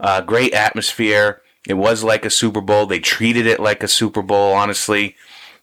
uh, 0.00 0.20
great 0.20 0.52
atmosphere. 0.52 1.42
It 1.66 1.74
was 1.74 2.04
like 2.04 2.24
a 2.24 2.30
Super 2.30 2.60
Bowl. 2.60 2.86
They 2.86 3.00
treated 3.00 3.46
it 3.46 3.58
like 3.60 3.82
a 3.82 3.88
Super 3.88 4.22
Bowl, 4.22 4.52
honestly. 4.52 5.16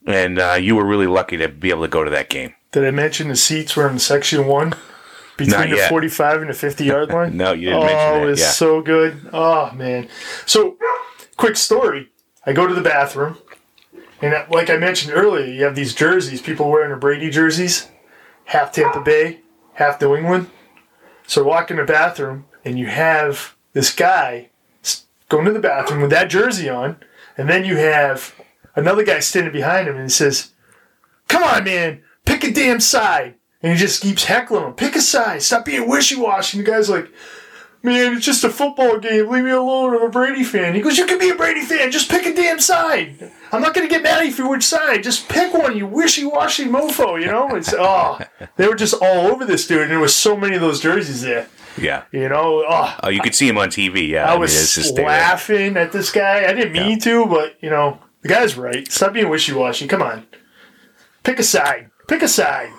And 0.08 0.40
uh, 0.40 0.58
you 0.60 0.76
were 0.76 0.86
really 0.86 1.06
lucky 1.06 1.38
to 1.38 1.48
be 1.48 1.70
able 1.70 1.84
to 1.84 1.88
go 1.88 2.04
to 2.04 2.10
that 2.10 2.30
game. 2.30 2.56
Did 2.72 2.86
I 2.86 2.92
mention 2.92 3.28
the 3.28 3.36
seats 3.36 3.76
were 3.76 3.88
in 3.88 4.00
section 4.00 4.48
one 4.48 4.74
between 5.38 5.70
the 5.70 5.86
45 5.90 6.42
and 6.42 6.50
the 6.50 6.54
50 6.56 6.86
yard 6.86 7.10
line? 7.14 7.38
No, 7.38 7.52
you 7.52 7.70
didn't 7.70 7.84
oh, 7.84 7.86
mention 7.86 7.98
that, 7.98 8.14
Oh, 8.14 8.24
it 8.24 8.26
was 8.26 8.40
yeah. 8.40 8.50
so 8.50 8.82
good. 8.82 9.30
Oh, 9.32 9.72
man. 9.74 10.08
So, 10.48 10.78
quick 11.38 11.56
story. 11.56 12.10
I 12.46 12.54
go 12.54 12.66
to 12.66 12.74
the 12.74 12.82
bathroom, 12.82 13.38
and 14.22 14.34
uh, 14.34 14.46
like 14.50 14.70
I 14.70 14.78
mentioned 14.78 15.14
earlier, 15.14 15.46
you 15.46 15.64
have 15.64 15.76
these 15.76 15.96
jerseys, 15.96 16.42
people 16.42 16.70
wearing 16.70 16.90
their 16.90 16.98
Brady 16.98 17.30
jerseys, 17.30 17.90
half 18.46 18.72
Tampa 18.72 19.02
Bay, 19.02 19.42
half 19.74 20.00
New 20.02 20.16
England. 20.16 20.50
So 21.28 21.44
walk 21.44 21.72
in 21.72 21.78
the 21.78 21.84
bathroom, 21.84 22.46
and 22.64 22.78
you 22.78 22.88
have 22.88 23.56
this 23.74 23.94
guy 23.94 24.50
going 25.30 25.46
to 25.46 25.54
the 25.54 25.60
bathroom 25.60 26.02
with 26.02 26.12
that 26.12 26.30
jersey 26.30 26.70
on, 26.70 26.98
and 27.38 27.50
then 27.50 27.64
you 27.64 27.78
have 27.78 28.36
another 28.76 29.04
guy 29.04 29.20
standing 29.20 29.54
behind 29.54 29.88
him, 29.88 29.96
and 29.96 30.04
he 30.06 30.10
says, 30.10 30.52
Come 31.28 31.44
on, 31.44 31.64
man, 31.64 32.02
pick 32.26 32.44
a 32.44 32.52
damn 32.52 32.80
side. 32.80 33.36
And 33.64 33.72
he 33.72 33.78
just 33.78 34.02
keeps 34.02 34.26
heckling 34.26 34.66
him. 34.66 34.74
Pick 34.74 34.96
a 34.96 35.02
side. 35.02 35.44
Stop 35.44 35.66
being 35.66 35.88
wishy 35.88 36.16
washy. 36.16 36.58
And 36.58 36.66
the 36.66 36.72
guy's 36.72 36.90
like, 36.90 37.08
Man, 37.84 38.16
it's 38.18 38.26
just 38.26 38.44
a 38.44 38.50
football 38.50 39.00
game. 39.00 39.28
Leave 39.28 39.44
me 39.44 39.50
alone. 39.52 39.96
I'm 39.96 40.04
a 40.04 40.10
Brady 40.10 40.44
fan. 40.44 40.76
He 40.76 40.82
goes, 40.82 40.98
You 41.00 41.08
can 41.08 41.18
be 41.18 41.30
a 41.30 41.36
Brady 41.36 41.62
fan. 41.62 41.92
Just 41.92 42.12
pick 42.12 42.26
a 42.28 42.34
damn 42.34 42.60
side. 42.60 43.32
I'm 43.52 43.62
not 43.62 43.74
going 43.74 43.88
to 43.88 43.92
get 43.94 44.04
mad 44.04 44.20
at 44.20 44.26
you 44.28 44.32
for 44.32 44.48
which 44.48 44.64
side. 44.64 45.02
Just 45.04 45.28
pick 45.28 45.52
one, 45.54 45.76
you 45.76 45.88
wishy 45.88 46.24
washy 46.24 46.66
mofo, 46.66 47.20
you 47.20 47.26
know? 47.28 47.56
It's, 47.56 47.74
oh, 47.78 48.20
they 48.56 48.68
were 48.68 48.76
just 48.76 48.94
all 49.02 49.28
over 49.32 49.46
this 49.46 49.66
dude. 49.66 49.82
And 49.82 49.92
there 49.92 50.00
was 50.00 50.14
so 50.14 50.38
many 50.38 50.56
of 50.56 50.62
those 50.62 50.80
jerseys 50.80 51.22
there, 51.24 51.48
Yeah. 51.76 52.04
you 52.12 52.30
know? 52.30 52.64
Oh, 52.68 52.96
Oh, 53.02 53.10
you 53.10 53.20
could 53.20 53.34
see 53.34 53.48
him 53.48 53.58
on 53.58 53.70
TV. 53.70 54.08
Yeah. 54.10 54.32
I 54.32 54.36
was 54.38 54.54
it's 54.56 54.76
just 54.76 54.96
laughing 55.00 55.76
at 55.76 55.92
this 55.92 56.12
guy. 56.12 56.46
I 56.48 56.54
didn't 56.54 56.74
mean 56.74 57.00
to, 57.00 57.26
but, 57.26 57.56
you 57.62 57.72
know, 57.72 57.98
the 58.22 58.30
guy's 58.30 58.56
right. 58.58 58.90
Stop 58.92 59.14
being 59.14 59.28
wishy 59.30 59.54
washy. 59.54 59.88
Come 59.88 60.04
on. 60.04 60.28
Pick 61.24 61.40
a 61.40 61.44
side. 61.44 61.90
Pick 62.08 62.22
a 62.22 62.28
side. 62.28 62.72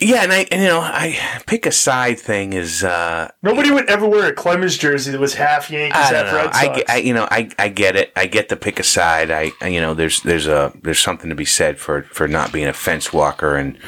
Yeah, 0.00 0.22
and 0.22 0.32
I, 0.32 0.46
and, 0.50 0.62
you 0.62 0.68
know, 0.68 0.80
I 0.80 1.18
pick 1.46 1.66
a 1.66 1.72
side 1.72 2.18
thing 2.18 2.54
is. 2.54 2.82
uh 2.82 3.30
Nobody 3.42 3.70
would 3.70 3.88
ever 3.90 4.08
wear 4.08 4.28
a 4.28 4.32
Clemens 4.32 4.78
jersey 4.78 5.10
that 5.10 5.20
was 5.20 5.34
half 5.34 5.70
Yankees, 5.70 5.96
I 5.98 6.14
half 6.14 6.26
know. 6.26 6.34
Red 6.36 6.54
Sox. 6.54 6.76
get- 6.78 6.90
I, 6.90 6.96
you 6.96 7.12
know, 7.12 7.28
I, 7.30 7.50
I 7.58 7.68
get 7.68 7.96
it. 7.96 8.12
I 8.16 8.26
get 8.26 8.48
the 8.48 8.56
pick 8.56 8.80
a 8.80 8.82
side. 8.82 9.30
I, 9.30 9.52
I, 9.60 9.68
you 9.68 9.80
know, 9.80 9.92
there's, 9.94 10.22
there's 10.22 10.46
a, 10.46 10.72
there's 10.82 10.98
something 11.00 11.28
to 11.28 11.36
be 11.36 11.44
said 11.44 11.78
for, 11.78 12.02
for 12.04 12.26
not 12.26 12.50
being 12.52 12.66
a 12.68 12.72
fence 12.72 13.12
walker 13.12 13.56
and, 13.56 13.78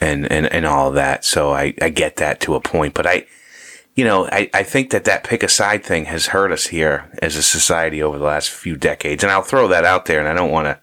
and, 0.00 0.30
and, 0.30 0.46
and 0.46 0.66
all 0.66 0.88
of 0.88 0.94
that. 0.94 1.24
So 1.24 1.52
I, 1.52 1.74
I 1.80 1.88
get 1.88 2.16
that 2.16 2.40
to 2.40 2.54
a 2.54 2.60
point, 2.60 2.92
but 2.92 3.06
I, 3.06 3.26
you 3.94 4.04
know, 4.04 4.26
I, 4.26 4.50
I 4.54 4.62
think 4.62 4.90
that 4.90 5.04
that 5.04 5.24
pick 5.24 5.42
a 5.42 5.48
side 5.48 5.84
thing 5.84 6.04
has 6.04 6.26
hurt 6.26 6.52
us 6.52 6.66
here 6.66 7.10
as 7.22 7.36
a 7.36 7.42
society 7.42 8.02
over 8.02 8.18
the 8.18 8.24
last 8.24 8.50
few 8.50 8.76
decades. 8.76 9.22
And 9.24 9.32
I'll 9.32 9.42
throw 9.42 9.68
that 9.68 9.84
out 9.84 10.04
there 10.04 10.20
and 10.20 10.28
I 10.28 10.34
don't 10.34 10.50
want 10.50 10.66
to 10.66 10.78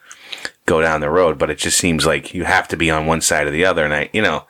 go 0.68 0.82
down 0.82 1.02
the 1.02 1.10
road, 1.10 1.40
but 1.40 1.50
it 1.50 1.58
just 1.58 1.80
seems 1.80 2.06
like 2.06 2.36
you 2.36 2.44
have 2.44 2.68
to 2.68 2.78
be 2.78 2.92
on 2.92 3.08
one 3.08 3.22
side 3.22 3.48
or 3.48 3.52
the 3.52 3.66
other. 3.66 3.84
And 3.84 3.94
I, 3.94 4.10
you 4.14 4.22
know, 4.22 4.46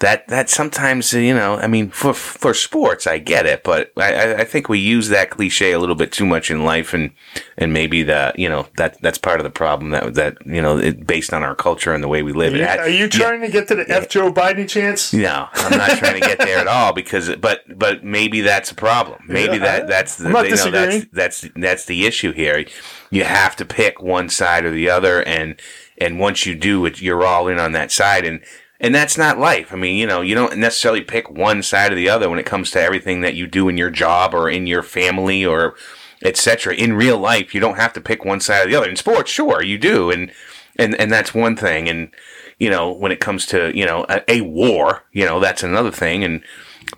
that 0.00 0.28
that 0.28 0.50
sometimes 0.50 1.12
you 1.14 1.34
know 1.34 1.56
I 1.56 1.66
mean 1.66 1.88
for 1.90 2.12
for 2.12 2.52
sports 2.52 3.06
I 3.06 3.18
get 3.18 3.46
it 3.46 3.64
but 3.64 3.92
I, 3.96 4.34
I- 4.34 4.44
think 4.44 4.68
we 4.68 4.78
use 4.78 5.08
that 5.08 5.30
cliche 5.30 5.72
a 5.72 5.78
little 5.78 5.94
bit 5.94 6.12
too 6.12 6.26
much 6.26 6.50
in 6.50 6.64
life 6.64 6.92
and 6.94 7.12
and 7.56 7.72
maybe 7.72 8.02
the 8.02 8.32
you 8.36 8.48
know 8.48 8.66
that 8.76 9.00
that's 9.00 9.18
part 9.18 9.40
of 9.40 9.44
the 9.44 9.50
problem 9.50 9.90
that 9.90 10.14
that 10.14 10.36
you 10.46 10.60
know 10.60 10.78
it, 10.78 11.06
based 11.06 11.32
on 11.32 11.42
our 11.42 11.54
culture 11.54 11.94
and 11.94 12.04
the 12.04 12.08
way 12.08 12.22
we 12.22 12.32
live 12.32 12.52
Are 12.52 12.56
you, 12.56 12.64
are 12.80 12.88
you 12.88 13.08
trying 13.08 13.40
to 13.40 13.48
get 13.48 13.68
to 13.68 13.74
the 13.74 13.90
F. 13.90 14.08
Joe 14.08 14.32
Biden 14.32 14.68
chance? 14.68 15.12
no, 15.12 15.48
I'm 15.54 15.78
not 15.78 15.98
trying 15.98 16.20
to 16.20 16.26
get 16.26 16.38
there 16.38 16.58
at 16.58 16.68
all 16.68 16.92
because, 16.92 17.34
but, 17.36 17.60
but 17.78 18.04
maybe 18.04 18.40
that's 18.42 18.70
a 18.70 18.74
problem. 18.74 19.22
Maybe 19.26 19.54
Yeah, 19.56 19.80
that 19.80 19.88
that's 19.88 20.16
the 20.16 20.28
you 20.28 20.32
know, 20.32 20.70
that's 20.70 21.06
that's 21.12 21.48
that's 21.56 21.84
the 21.86 22.06
issue 22.06 22.32
here. 22.32 22.64
You 23.10 23.24
have 23.24 23.56
to 23.56 23.64
pick 23.64 24.02
one 24.02 24.28
side 24.28 24.64
or 24.64 24.70
the 24.70 24.90
other, 24.90 25.22
and 25.22 25.60
and 25.98 26.20
once 26.20 26.44
you 26.46 26.54
do 26.54 26.84
it, 26.86 27.00
you're 27.00 27.24
all 27.24 27.48
in 27.48 27.58
on 27.58 27.72
that 27.72 27.90
side, 27.90 28.24
and 28.24 28.40
and 28.80 28.94
that's 28.94 29.16
not 29.16 29.38
life. 29.38 29.72
I 29.72 29.76
mean, 29.76 29.96
you 29.96 30.06
know, 30.06 30.20
you 30.20 30.34
don't 30.34 30.58
necessarily 30.58 31.00
pick 31.00 31.30
one 31.30 31.62
side 31.62 31.92
or 31.92 31.96
the 31.96 32.08
other 32.08 32.28
when 32.28 32.38
it 32.38 32.46
comes 32.46 32.70
to 32.72 32.80
everything 32.80 33.22
that 33.22 33.34
you 33.34 33.46
do 33.46 33.68
in 33.68 33.76
your 33.76 33.90
job 33.90 34.34
or 34.34 34.50
in 34.50 34.66
your 34.66 34.82
family 34.82 35.44
or 35.44 35.74
etc. 36.22 36.74
In 36.74 36.94
real 36.94 37.18
life, 37.18 37.54
you 37.54 37.60
don't 37.60 37.76
have 37.76 37.92
to 37.94 38.00
pick 38.00 38.24
one 38.24 38.40
side 38.40 38.66
or 38.66 38.70
the 38.70 38.76
other. 38.76 38.88
In 38.88 38.96
sports, 38.96 39.30
sure, 39.30 39.62
you 39.62 39.78
do, 39.78 40.10
and 40.10 40.30
and 40.78 40.94
and 41.00 41.10
that's 41.10 41.34
one 41.34 41.56
thing. 41.56 41.88
And 41.88 42.10
you 42.58 42.70
know, 42.70 42.90
when 42.92 43.12
it 43.12 43.20
comes 43.20 43.46
to 43.46 43.76
you 43.76 43.86
know 43.86 44.04
a, 44.08 44.22
a 44.30 44.40
war, 44.42 45.04
you 45.12 45.24
know, 45.24 45.40
that's 45.40 45.62
another 45.62 45.90
thing. 45.90 46.24
And 46.24 46.42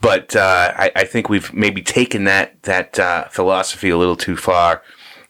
but 0.00 0.34
uh, 0.34 0.72
I, 0.76 0.90
I 0.96 1.04
think 1.04 1.28
we've 1.28 1.52
maybe 1.54 1.82
taken 1.82 2.24
that 2.24 2.62
that 2.64 2.98
uh, 2.98 3.28
philosophy 3.28 3.90
a 3.90 3.96
little 3.96 4.16
too 4.16 4.36
far 4.36 4.82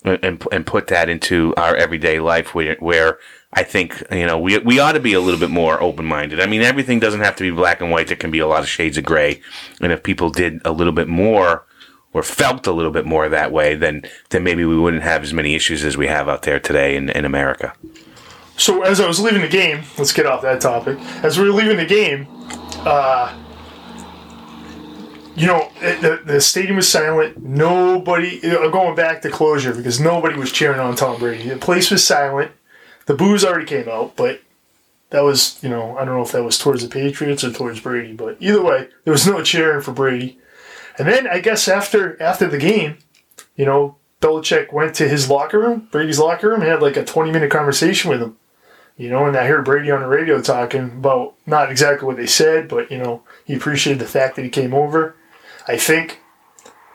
and 0.04 0.42
and 0.50 0.66
put 0.66 0.87
that 0.88 1.08
into 1.08 1.54
our 1.56 1.76
everyday 1.76 2.20
life 2.20 2.54
where 2.54 2.76
where. 2.76 3.18
I 3.52 3.62
think 3.62 4.02
you 4.11 4.26
know 4.26 4.38
we 4.38 4.58
we 4.58 4.78
ought 4.78 4.92
to 4.92 5.00
be 5.00 5.14
a 5.14 5.20
little 5.20 5.40
bit 5.40 5.50
more 5.50 5.82
open 5.82 6.04
minded. 6.04 6.40
I 6.40 6.46
mean, 6.46 6.62
everything 6.62 7.00
doesn't 7.00 7.20
have 7.20 7.37
to 7.37 7.42
be 7.42 7.50
black 7.50 7.80
and 7.80 7.90
white. 7.90 8.08
There 8.08 8.16
can 8.16 8.30
be 8.30 8.40
a 8.40 8.46
lot 8.46 8.61
of 8.61 8.68
shades 8.68 8.98
of 8.98 9.04
gray, 9.04 9.40
and 9.80 9.90
if 9.90 10.02
people 10.02 10.30
did 10.30 10.61
a 10.64 10.72
little 10.72 10.92
bit 10.92 11.08
more 11.08 11.64
or 12.12 12.22
felt 12.22 12.66
a 12.66 12.72
little 12.72 12.90
bit 12.90 13.06
more 13.06 13.28
that 13.28 13.52
way, 13.52 13.74
then 13.74 14.02
then 14.30 14.44
maybe 14.44 14.64
we 14.64 14.78
wouldn't 14.78 15.02
have 15.02 15.22
as 15.22 15.32
many 15.32 15.54
issues 15.54 15.84
as 15.84 15.96
we 15.96 16.06
have 16.06 16.28
out 16.28 16.42
there 16.42 16.61
today 16.61 16.96
in, 16.96 17.08
in 17.11 17.24
America. 17.24 17.72
So 18.56 18.82
as 18.82 19.00
I 19.00 19.06
was 19.06 19.20
leaving 19.20 19.42
the 19.42 19.48
game, 19.48 19.82
let's 19.96 20.12
get 20.12 20.26
off 20.26 20.42
that 20.42 20.61
topic. 20.61 20.98
As 21.22 21.38
we 21.38 21.48
were 21.48 21.54
leaving 21.54 21.76
the 21.76 21.87
game, 21.87 22.26
uh, 22.84 23.32
you 25.37 25.46
know, 25.46 25.70
the, 25.80 26.20
the 26.24 26.40
stadium 26.40 26.76
was 26.76 26.88
silent. 26.88 27.40
Nobody, 27.40 28.40
going 28.40 28.96
back 28.96 29.22
to 29.22 29.30
closure 29.30 29.72
because 29.72 30.00
nobody 30.00 30.37
was 30.37 30.50
cheering 30.50 30.80
on 30.80 30.96
Tom 30.96 31.20
Brady. 31.20 31.50
The 31.50 31.56
place 31.56 31.92
was 31.92 32.04
silent. 32.04 32.50
The 33.09 33.14
boos 33.14 33.42
already 33.42 33.64
came 33.64 33.88
out, 33.88 34.16
but 34.16 34.42
that 35.09 35.23
was, 35.23 35.59
you 35.62 35.71
know, 35.71 35.97
I 35.97 36.05
don't 36.05 36.14
know 36.14 36.23
if 36.23 36.33
that 36.33 36.44
was 36.44 36.59
towards 36.59 36.83
the 36.83 36.90
Patriots 36.90 37.42
or 37.42 37.51
towards 37.51 37.81
Brady, 37.81 38.12
but 38.12 38.37
either 38.38 38.62
way, 38.62 38.88
there 39.05 39.12
was 39.12 39.27
no 39.27 39.42
cheering 39.42 39.81
for 39.81 39.92
Brady. 39.92 40.38
And 40.99 41.09
then 41.09 41.27
I 41.27 41.40
guess 41.40 41.68
after 41.68 42.21
after 42.23 42.47
the 42.47 42.59
game, 42.59 42.99
you 43.57 43.64
know, 43.64 43.97
Belichick 44.21 44.75
went 44.75 44.94
to 44.97 45.09
his 45.09 45.31
locker 45.31 45.59
room, 45.59 45.88
Brady's 45.90 46.18
locker 46.18 46.51
room, 46.51 46.61
and 46.61 46.68
had 46.68 46.83
like 46.83 46.99
a 46.99 47.05
20 47.05 47.31
minute 47.31 47.51
conversation 47.51 48.11
with 48.11 48.21
him. 48.21 48.37
You 48.99 49.09
know, 49.09 49.25
and 49.25 49.35
I 49.38 49.47
heard 49.47 49.64
Brady 49.64 49.90
on 49.90 50.03
the 50.03 50.07
radio 50.07 50.42
talking 50.42 50.85
about 50.85 51.35
not 51.47 51.71
exactly 51.71 52.07
what 52.07 52.18
they 52.18 52.27
said, 52.27 52.68
but, 52.68 52.90
you 52.90 52.99
know, 52.99 53.23
he 53.47 53.55
appreciated 53.55 54.01
the 54.01 54.07
fact 54.07 54.37
that 54.37 54.42
he 54.42 54.51
came 54.51 54.75
over. 54.75 55.16
I 55.66 55.79
think 55.79 56.21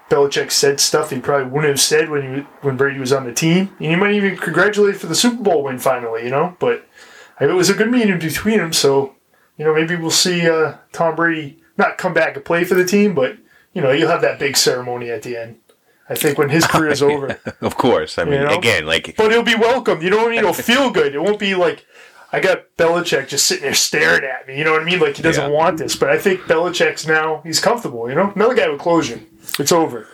Belichick 0.09 0.51
said 0.51 0.79
stuff 0.79 1.09
he 1.09 1.19
probably 1.19 1.47
wouldn't 1.49 1.69
have 1.69 1.79
said 1.79 2.09
when 2.09 2.21
he, 2.35 2.41
when 2.61 2.77
Brady 2.77 2.99
was 2.99 3.11
on 3.13 3.25
the 3.25 3.33
team. 3.33 3.75
And 3.79 3.89
he 3.89 3.95
might 3.95 4.13
even 4.13 4.37
congratulate 4.37 4.97
for 4.97 5.07
the 5.07 5.15
Super 5.15 5.41
Bowl 5.41 5.63
win 5.63 5.79
finally, 5.79 6.23
you 6.23 6.29
know, 6.29 6.55
but 6.59 6.87
it 7.41 7.47
was 7.47 7.69
a 7.69 7.73
good 7.73 7.89
meeting 7.91 8.19
between 8.19 8.59
them, 8.59 8.73
so, 8.73 9.15
you 9.57 9.65
know, 9.65 9.73
maybe 9.73 9.95
we'll 9.95 10.11
see 10.11 10.47
uh, 10.47 10.75
Tom 10.91 11.15
Brady 11.15 11.61
not 11.77 11.97
come 11.97 12.13
back 12.13 12.35
and 12.35 12.45
play 12.45 12.63
for 12.63 12.75
the 12.75 12.85
team, 12.85 13.15
but, 13.15 13.37
you 13.73 13.81
know, 13.81 13.91
you'll 13.91 14.09
have 14.11 14.21
that 14.21 14.37
big 14.39 14.55
ceremony 14.55 15.09
at 15.09 15.23
the 15.23 15.35
end. 15.35 15.57
I 16.09 16.15
think 16.15 16.37
when 16.37 16.49
his 16.49 16.67
career 16.67 16.89
is 16.91 17.01
over. 17.11 17.39
Of 17.61 17.77
course. 17.77 18.17
I 18.19 18.25
mean, 18.25 18.33
You 18.33 18.39
know? 18.47 18.57
again, 18.57 18.85
like 18.85 19.15
But 19.17 19.31
he'll 19.31 19.41
be 19.41 19.55
welcome. 19.55 20.01
You 20.01 20.09
know 20.09 20.17
what 20.17 20.27
I 20.27 20.29
mean? 20.31 20.39
It'll 20.39 20.53
feel 20.53 20.91
good. 20.91 21.15
It 21.15 21.19
won't 21.19 21.39
be 21.39 21.55
like 21.55 21.85
I 22.31 22.39
got 22.41 22.65
Belichick 22.77 23.29
just 23.29 23.45
sitting 23.47 23.63
there 23.63 23.73
staring 23.73 24.23
at 24.25 24.45
me. 24.47 24.57
You 24.57 24.63
know 24.65 24.73
what 24.73 24.81
I 24.81 24.85
mean? 24.85 24.99
Like 24.99 25.15
he 25.15 25.23
doesn't 25.23 25.49
Yeah. 25.49 25.57
want 25.57 25.77
this. 25.77 25.95
But 25.95 26.09
I 26.09 26.17
think 26.17 26.41
Belichick's 26.41 27.07
now 27.07 27.41
he's 27.45 27.59
comfortable. 27.61 28.09
You 28.09 28.15
know, 28.15 28.31
another 28.35 28.53
guy 28.53 28.67
with 28.69 28.81
closure. 28.81 29.21
It's 29.59 29.71
over. 29.71 30.07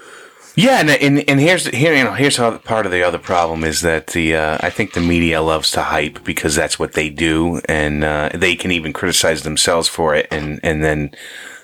Yeah, 0.55 0.79
and 0.81 0.89
and, 0.89 1.29
and 1.29 1.39
here's 1.39 1.67
here 1.67 1.95
you 1.95 2.03
know 2.03 2.13
here's 2.13 2.37
how 2.37 2.57
part 2.57 2.85
of 2.85 2.91
the 2.91 3.03
other 3.03 3.19
problem 3.19 3.63
is 3.63 3.81
that 3.81 4.07
the 4.07 4.35
uh, 4.35 4.57
I 4.59 4.69
think 4.69 4.93
the 4.93 4.99
media 4.99 5.41
loves 5.41 5.71
to 5.71 5.83
hype 5.83 6.23
because 6.23 6.55
that's 6.55 6.77
what 6.77 6.93
they 6.93 7.09
do, 7.09 7.61
and 7.69 8.03
uh, 8.03 8.29
they 8.33 8.55
can 8.55 8.71
even 8.71 8.91
criticize 8.91 9.43
themselves 9.43 9.87
for 9.87 10.15
it, 10.15 10.27
and 10.31 10.59
and 10.61 10.83
then 10.83 11.11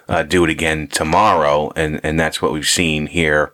uh, 0.07 0.23
do 0.23 0.43
it 0.43 0.49
again 0.49 0.87
tomorrow, 0.87 1.73
and 1.75 1.99
and 2.03 2.19
that's 2.19 2.41
what 2.41 2.53
we've 2.53 2.67
seen 2.67 3.07
here 3.07 3.53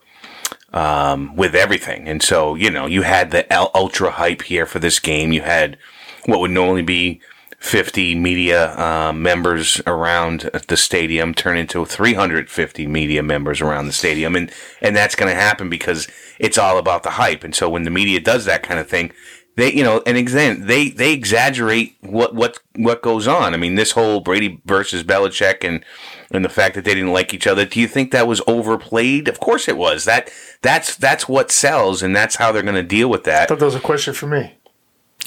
um, 0.73 1.35
with 1.35 1.55
everything. 1.55 2.07
And 2.07 2.21
so 2.21 2.55
you 2.55 2.69
know 2.69 2.85
you 2.85 3.01
had 3.01 3.31
the 3.31 3.45
ultra 3.73 4.11
hype 4.11 4.43
here 4.43 4.65
for 4.65 4.79
this 4.79 4.99
game. 4.99 5.31
You 5.31 5.41
had 5.41 5.77
what 6.25 6.39
would 6.39 6.51
normally 6.51 6.83
be 6.83 7.21
50 7.61 8.15
media 8.15 8.75
uh, 8.75 9.13
members 9.13 9.79
around 9.85 10.49
the 10.67 10.75
stadium 10.75 11.31
turn 11.35 11.57
into 11.57 11.85
350 11.85 12.87
media 12.87 13.21
members 13.21 13.61
around 13.61 13.85
the 13.85 13.93
stadium. 13.93 14.35
And 14.35 14.51
and 14.81 14.95
that's 14.95 15.15
going 15.15 15.29
to 15.31 15.39
happen 15.39 15.69
because 15.69 16.07
it's 16.39 16.57
all 16.57 16.79
about 16.79 17.03
the 17.03 17.11
hype. 17.11 17.43
And 17.43 17.53
so 17.53 17.69
when 17.69 17.83
the 17.83 17.91
media 17.91 18.19
does 18.19 18.45
that 18.45 18.63
kind 18.63 18.79
of 18.79 18.89
thing 18.89 19.11
they 19.57 19.71
you 19.73 19.83
know 19.83 20.01
and 20.05 20.17
again 20.17 20.65
they 20.65 20.89
they 20.89 21.13
exaggerate 21.13 21.97
what 22.01 22.33
what 22.33 22.59
what 22.75 23.03
goes 23.03 23.27
on. 23.27 23.53
I 23.53 23.57
mean 23.57 23.75
this 23.75 23.91
whole 23.91 24.21
brady 24.21 24.59
versus 24.65 25.03
belichick 25.03 25.63
and 25.63 25.85
and 26.31 26.43
the 26.43 26.49
fact 26.49 26.73
that 26.75 26.83
they 26.83 26.95
didn't 26.95 27.13
like 27.13 27.33
each 27.33 27.45
other 27.45 27.65
do 27.65 27.79
you 27.79 27.87
think 27.87 28.11
that 28.11 28.27
was 28.27 28.41
overplayed? 28.47 29.27
Of 29.27 29.39
course 29.39 29.67
it 29.67 29.77
was. 29.77 30.05
That 30.05 30.31
that's 30.61 30.95
that's 30.95 31.27
what 31.27 31.51
sells 31.51 32.01
and 32.01 32.15
that's 32.15 32.37
how 32.37 32.51
they're 32.51 32.63
going 32.63 32.75
to 32.75 32.83
deal 32.83 33.09
with 33.09 33.23
that. 33.25 33.43
I 33.43 33.45
thought 33.45 33.59
that 33.59 33.65
was 33.65 33.75
a 33.75 33.79
question 33.79 34.13
for 34.13 34.27
me. 34.27 34.55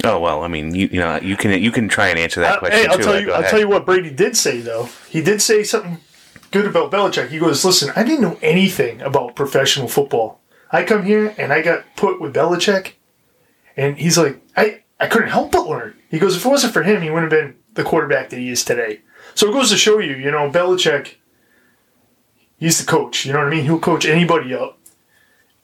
Oh 0.02 0.18
well, 0.18 0.42
I 0.42 0.48
mean, 0.48 0.74
you 0.74 0.88
you 0.90 1.00
know, 1.00 1.16
you 1.22 1.36
can 1.36 1.62
you 1.62 1.70
can 1.70 1.88
try 1.88 2.08
and 2.08 2.18
answer 2.18 2.40
that 2.40 2.56
Uh, 2.56 2.58
question 2.58 2.78
hey, 2.80 2.86
I'll 2.88 2.96
too. 2.98 3.04
tell 3.04 3.14
Uh, 3.14 3.18
you. 3.18 3.32
I'll 3.32 3.40
ahead. 3.40 3.50
tell 3.50 3.60
you 3.60 3.68
what 3.68 3.86
Brady 3.86 4.10
did 4.10 4.36
say 4.36 4.60
though. 4.60 4.88
He 5.08 5.22
did 5.22 5.40
say 5.40 5.62
something 5.62 5.98
good 6.50 6.66
about 6.66 6.90
Belichick. 6.90 7.28
He 7.28 7.38
goes, 7.38 7.64
"Listen, 7.64 7.92
I 7.94 8.02
didn't 8.02 8.22
know 8.22 8.38
anything 8.42 9.00
about 9.02 9.36
professional 9.36 9.88
football. 9.88 10.40
I 10.72 10.82
come 10.82 11.04
here 11.04 11.34
and 11.38 11.52
I 11.52 11.62
got 11.62 11.84
put 11.96 12.20
with 12.20 12.34
Belichick, 12.34 12.92
and 13.76 13.96
he's 13.96 14.18
like, 14.18 14.40
I 14.56 14.82
I 14.98 15.06
couldn't 15.06 15.28
help 15.28 15.52
but 15.52 15.68
learn. 15.68 15.94
He 16.10 16.18
goes, 16.18 16.36
if 16.36 16.44
it 16.44 16.48
wasn't 16.48 16.72
for 16.72 16.82
him, 16.82 17.02
he 17.02 17.10
wouldn't 17.10 17.30
have 17.32 17.40
been 17.40 17.54
the 17.74 17.82
quarterback 17.84 18.30
that 18.30 18.38
he 18.38 18.48
is 18.50 18.64
today. 18.64 19.00
So 19.34 19.48
it 19.48 19.52
goes 19.52 19.70
to 19.70 19.76
show 19.76 19.98
you, 19.98 20.14
you 20.16 20.30
know, 20.30 20.50
Belichick. 20.50 21.14
He's 22.58 22.78
the 22.78 22.86
coach. 22.86 23.26
You 23.26 23.32
know 23.32 23.40
what 23.40 23.48
I 23.48 23.50
mean? 23.50 23.64
He'll 23.64 23.78
coach 23.80 24.06
anybody 24.06 24.54
up. 24.54 24.78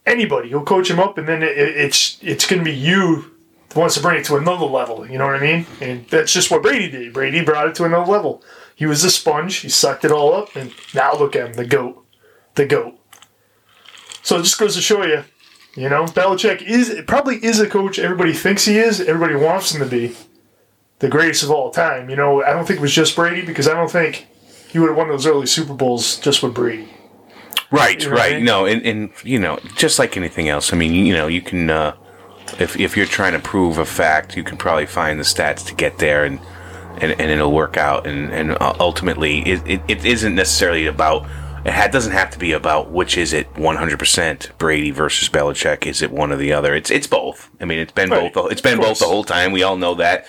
Anybody, 0.06 0.48
he'll 0.48 0.64
coach 0.64 0.90
him 0.90 0.98
up, 0.98 1.18
and 1.18 1.28
then 1.28 1.42
it, 1.42 1.56
it's 1.56 2.18
it's 2.22 2.46
going 2.46 2.60
to 2.60 2.64
be 2.64 2.76
you 2.76 3.29
wants 3.74 3.94
to 3.94 4.02
bring 4.02 4.18
it 4.18 4.24
to 4.26 4.36
another 4.36 4.66
level. 4.66 5.08
You 5.08 5.18
know 5.18 5.26
what 5.26 5.36
I 5.36 5.40
mean? 5.40 5.66
And 5.80 6.06
that's 6.08 6.32
just 6.32 6.50
what 6.50 6.62
Brady 6.62 6.90
did. 6.90 7.12
Brady 7.12 7.42
brought 7.44 7.68
it 7.68 7.74
to 7.76 7.84
another 7.84 8.10
level. 8.10 8.42
He 8.74 8.86
was 8.86 9.04
a 9.04 9.10
sponge. 9.10 9.56
He 9.56 9.68
sucked 9.68 10.04
it 10.04 10.10
all 10.10 10.32
up, 10.32 10.56
and 10.56 10.72
now 10.94 11.12
look 11.14 11.36
at 11.36 11.48
him, 11.48 11.52
the 11.54 11.66
goat, 11.66 12.04
the 12.54 12.66
goat. 12.66 12.98
So 14.22 14.38
it 14.38 14.42
just 14.42 14.58
goes 14.58 14.74
to 14.74 14.80
show 14.80 15.04
you, 15.04 15.24
you 15.74 15.88
know, 15.88 16.04
Belichick 16.04 16.62
is 16.62 17.02
probably 17.06 17.36
is 17.44 17.60
a 17.60 17.68
coach 17.68 17.98
everybody 17.98 18.32
thinks 18.32 18.64
he 18.64 18.78
is. 18.78 19.00
Everybody 19.00 19.36
wants 19.36 19.74
him 19.74 19.80
to 19.80 19.86
be 19.86 20.16
the 20.98 21.08
greatest 21.08 21.42
of 21.42 21.50
all 21.50 21.70
time. 21.70 22.10
You 22.10 22.16
know, 22.16 22.42
I 22.42 22.50
don't 22.50 22.66
think 22.66 22.78
it 22.78 22.82
was 22.82 22.92
just 22.92 23.14
Brady 23.16 23.44
because 23.44 23.68
I 23.68 23.74
don't 23.74 23.90
think 23.90 24.26
he 24.68 24.78
would 24.78 24.88
have 24.88 24.96
won 24.96 25.08
those 25.08 25.26
early 25.26 25.46
Super 25.46 25.74
Bowls 25.74 26.18
just 26.18 26.42
with 26.42 26.54
Brady. 26.54 26.88
Right, 27.70 28.02
You 28.02 28.08
know 28.08 28.14
what 28.16 28.20
I 28.20 28.24
right. 28.24 28.36
mean? 28.36 28.44
No, 28.44 28.66
and, 28.66 28.84
and 28.84 29.10
you 29.22 29.38
know, 29.38 29.58
just 29.76 29.98
like 29.98 30.16
anything 30.16 30.48
else. 30.48 30.72
I 30.72 30.76
mean, 30.76 30.92
you, 30.92 31.04
you 31.04 31.12
know, 31.12 31.28
you 31.28 31.40
can 31.40 31.70
uh, 31.70 31.94
if 32.58 32.78
if 32.78 32.96
you're 32.96 33.06
trying 33.06 33.32
to 33.32 33.38
prove 33.38 33.78
a 33.78 33.84
fact, 33.84 34.36
you 34.36 34.42
can 34.44 34.56
probably 34.56 34.86
find 34.86 35.18
the 35.18 35.24
stats 35.24 35.66
to 35.66 35.74
get 35.74 35.98
there, 35.98 36.24
and 36.24 36.40
and, 37.00 37.12
and 37.12 37.30
it'll 37.30 37.52
work 37.52 37.76
out. 37.76 38.06
And 38.06 38.32
and 38.32 38.52
uh, 38.52 38.74
ultimately, 38.80 39.40
it, 39.40 39.62
it, 39.66 39.80
it 39.88 40.04
isn't 40.04 40.34
necessarily 40.34 40.86
about. 40.86 41.26
It 41.62 41.92
doesn't 41.92 42.12
have 42.12 42.30
to 42.30 42.38
be 42.38 42.52
about 42.52 42.90
which 42.90 43.18
is 43.18 43.34
it 43.34 43.52
100% 43.52 44.56
Brady 44.56 44.90
versus 44.92 45.28
Belichick. 45.28 45.86
Is 45.86 46.00
it 46.00 46.10
one 46.10 46.32
or 46.32 46.36
the 46.36 46.54
other? 46.54 46.74
It's 46.74 46.90
it's 46.90 47.06
both. 47.06 47.50
I 47.60 47.66
mean, 47.66 47.78
it's 47.78 47.92
been 47.92 48.08
Right, 48.08 48.32
both. 48.32 48.50
It's 48.50 48.62
been 48.62 48.78
both 48.78 48.98
the 48.98 49.04
whole 49.04 49.24
time. 49.24 49.52
We 49.52 49.62
all 49.62 49.76
know 49.76 49.94
that. 49.96 50.26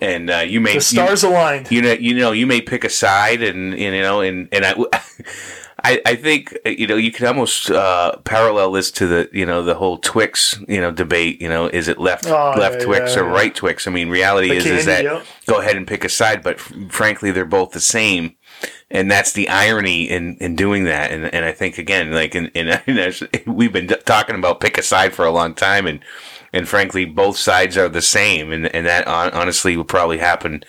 And 0.00 0.30
uh, 0.30 0.38
you 0.46 0.60
may 0.60 0.74
The 0.74 0.80
stars 0.80 1.24
aligned. 1.24 1.72
you 1.72 1.82
know, 1.82 1.92
you 1.92 2.14
know, 2.14 2.30
you 2.30 2.46
may 2.46 2.60
pick 2.60 2.84
a 2.84 2.88
side, 2.88 3.42
and, 3.42 3.72
and 3.74 3.80
you 3.96 4.00
know, 4.00 4.20
and 4.20 4.48
and 4.52 4.64
I, 4.64 4.74
I, 5.82 6.00
I 6.04 6.14
think 6.16 6.56
you 6.64 6.86
know 6.86 6.96
you 6.96 7.12
can 7.12 7.26
almost 7.26 7.70
uh, 7.70 8.16
parallel 8.24 8.72
this 8.72 8.90
to 8.92 9.06
the 9.06 9.28
you 9.32 9.46
know 9.46 9.62
the 9.62 9.74
whole 9.74 9.98
Twix 9.98 10.58
you 10.68 10.80
know 10.80 10.90
debate. 10.90 11.40
You 11.40 11.48
know, 11.48 11.66
is 11.68 11.88
it 11.88 11.98
left 11.98 12.26
Oh, 12.26 12.54
left 12.56 12.80
yeah, 12.80 12.84
Twix 12.84 13.14
yeah, 13.14 13.22
or 13.22 13.24
yeah. 13.26 13.32
right 13.32 13.54
Twix? 13.54 13.86
I 13.86 13.90
mean, 13.90 14.08
reality 14.10 14.48
The 14.48 14.56
is 14.56 14.66
is 14.66 14.84
that 14.86 15.04
yep. 15.04 15.24
go 15.46 15.60
ahead 15.60 15.76
and 15.76 15.86
pick 15.86 16.04
a 16.04 16.08
side, 16.08 16.42
but 16.42 16.56
f- 16.56 16.72
frankly, 16.90 17.30
they're 17.30 17.44
both 17.44 17.72
the 17.72 17.80
same. 17.80 18.36
And 18.90 19.10
that's 19.10 19.32
the 19.32 19.48
irony 19.48 20.10
in, 20.10 20.36
in 20.38 20.54
doing 20.56 20.84
that. 20.84 21.12
And, 21.12 21.32
and 21.32 21.44
I 21.44 21.52
think 21.52 21.78
again, 21.78 22.10
like 22.12 22.34
in, 22.34 22.48
in, 22.48 22.68
in 22.86 23.12
we've 23.46 23.72
been 23.72 23.86
talking 24.04 24.34
about 24.36 24.60
pick 24.60 24.76
a 24.76 24.82
side 24.82 25.14
for 25.14 25.24
a 25.24 25.30
long 25.30 25.54
time, 25.54 25.86
and 25.86 26.00
and 26.52 26.68
frankly, 26.68 27.04
both 27.04 27.36
sides 27.36 27.78
are 27.78 27.88
the 27.88 28.02
same. 28.02 28.52
And 28.52 28.66
and 28.74 28.86
that 28.86 29.06
hon- 29.06 29.30
honestly 29.32 29.76
would 29.76 29.88
probably 29.88 30.18
happen 30.18 30.62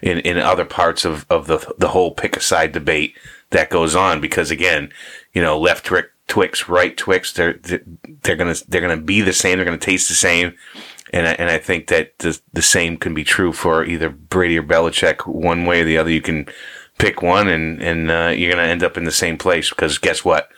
in, 0.00 0.18
in 0.20 0.38
other 0.38 0.64
parts 0.64 1.04
of, 1.04 1.26
of 1.28 1.46
the 1.46 1.74
the 1.76 1.88
whole 1.88 2.12
pick 2.12 2.36
a 2.36 2.40
side 2.40 2.72
debate 2.72 3.16
that 3.56 3.70
goes 3.70 3.96
on 3.96 4.20
because 4.20 4.50
again, 4.50 4.92
you 5.32 5.42
know, 5.42 5.58
left 5.58 5.86
Twix, 5.86 6.08
Twix 6.28 6.68
right 6.68 6.96
Twix, 6.96 7.32
they're 7.32 7.58
they're 8.22 8.36
gonna 8.36 8.54
they're 8.68 8.80
gonna 8.80 8.96
be 8.96 9.22
the 9.22 9.32
same, 9.32 9.58
they're 9.58 9.64
gonna 9.64 9.78
taste 9.78 10.08
the 10.08 10.14
same, 10.14 10.54
and 11.12 11.26
I, 11.26 11.32
and 11.32 11.50
I 11.50 11.58
think 11.58 11.86
that 11.88 12.18
the 12.18 12.38
the 12.52 12.62
same 12.62 12.96
can 12.98 13.14
be 13.14 13.24
true 13.24 13.52
for 13.52 13.84
either 13.84 14.10
Brady 14.10 14.58
or 14.58 14.62
Belichick, 14.62 15.26
one 15.26 15.64
way 15.64 15.80
or 15.80 15.84
the 15.84 15.98
other. 15.98 16.10
You 16.10 16.20
can 16.20 16.46
pick 16.98 17.22
one, 17.22 17.48
and 17.48 17.82
and 17.82 18.10
uh, 18.10 18.32
you're 18.36 18.52
gonna 18.52 18.68
end 18.68 18.82
up 18.82 18.96
in 18.96 19.04
the 19.04 19.10
same 19.12 19.38
place 19.38 19.70
because 19.70 19.98
guess 19.98 20.24
what? 20.24 20.48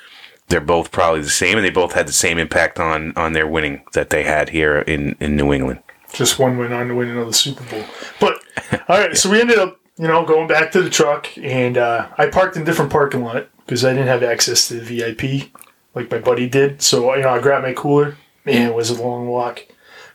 They're 0.49 0.61
both 0.61 0.91
probably 0.91 1.21
the 1.21 1.29
same, 1.29 1.59
and 1.59 1.65
they 1.65 1.71
both 1.71 1.93
had 1.93 2.09
the 2.09 2.13
same 2.13 2.39
impact 2.39 2.81
on 2.81 3.13
on 3.17 3.33
their 3.33 3.47
winning 3.47 3.85
that 3.93 4.11
they 4.11 4.25
had 4.25 4.49
here 4.49 4.79
in 4.81 5.17
in 5.21 5.37
New 5.37 5.53
England. 5.53 5.83
Just 6.13 6.39
one 6.39 6.57
went 6.57 6.73
on 6.73 6.89
to 6.89 6.95
win 6.95 7.09
another 7.09 7.33
Super 7.33 7.65
Bowl. 7.65 7.85
But 8.19 8.43
all 8.89 8.99
right, 8.99 9.17
so 9.17 9.31
we 9.31 9.41
ended 9.41 9.59
up, 9.59 9.79
you 9.99 10.07
know, 10.07 10.25
going 10.25 10.47
back 10.47 10.71
to 10.73 10.83
the 10.83 10.91
truck, 10.91 11.29
and 11.37 11.77
uh, 11.77 12.09
I 12.17 12.29
parked 12.29 12.57
in 12.57 12.65
different 12.65 12.93
parking 12.93 13.25
lot 13.25 13.49
because 13.67 13.85
I 13.85 13.93
didn't 13.93 14.07
have 14.07 14.23
access 14.23 14.69
to 14.69 14.81
the 14.81 14.85
VIP 14.85 15.51
like 15.95 16.11
my 16.11 16.19
buddy 16.19 16.49
did. 16.49 16.81
So 16.81 17.15
you 17.15 17.23
know, 17.23 17.31
I 17.31 17.41
grabbed 17.41 17.67
my 17.67 17.73
cooler. 17.73 18.17
Man, 18.45 18.71
it 18.71 18.75
was 18.75 18.91
a 18.91 19.03
long 19.03 19.27
walk. 19.27 19.67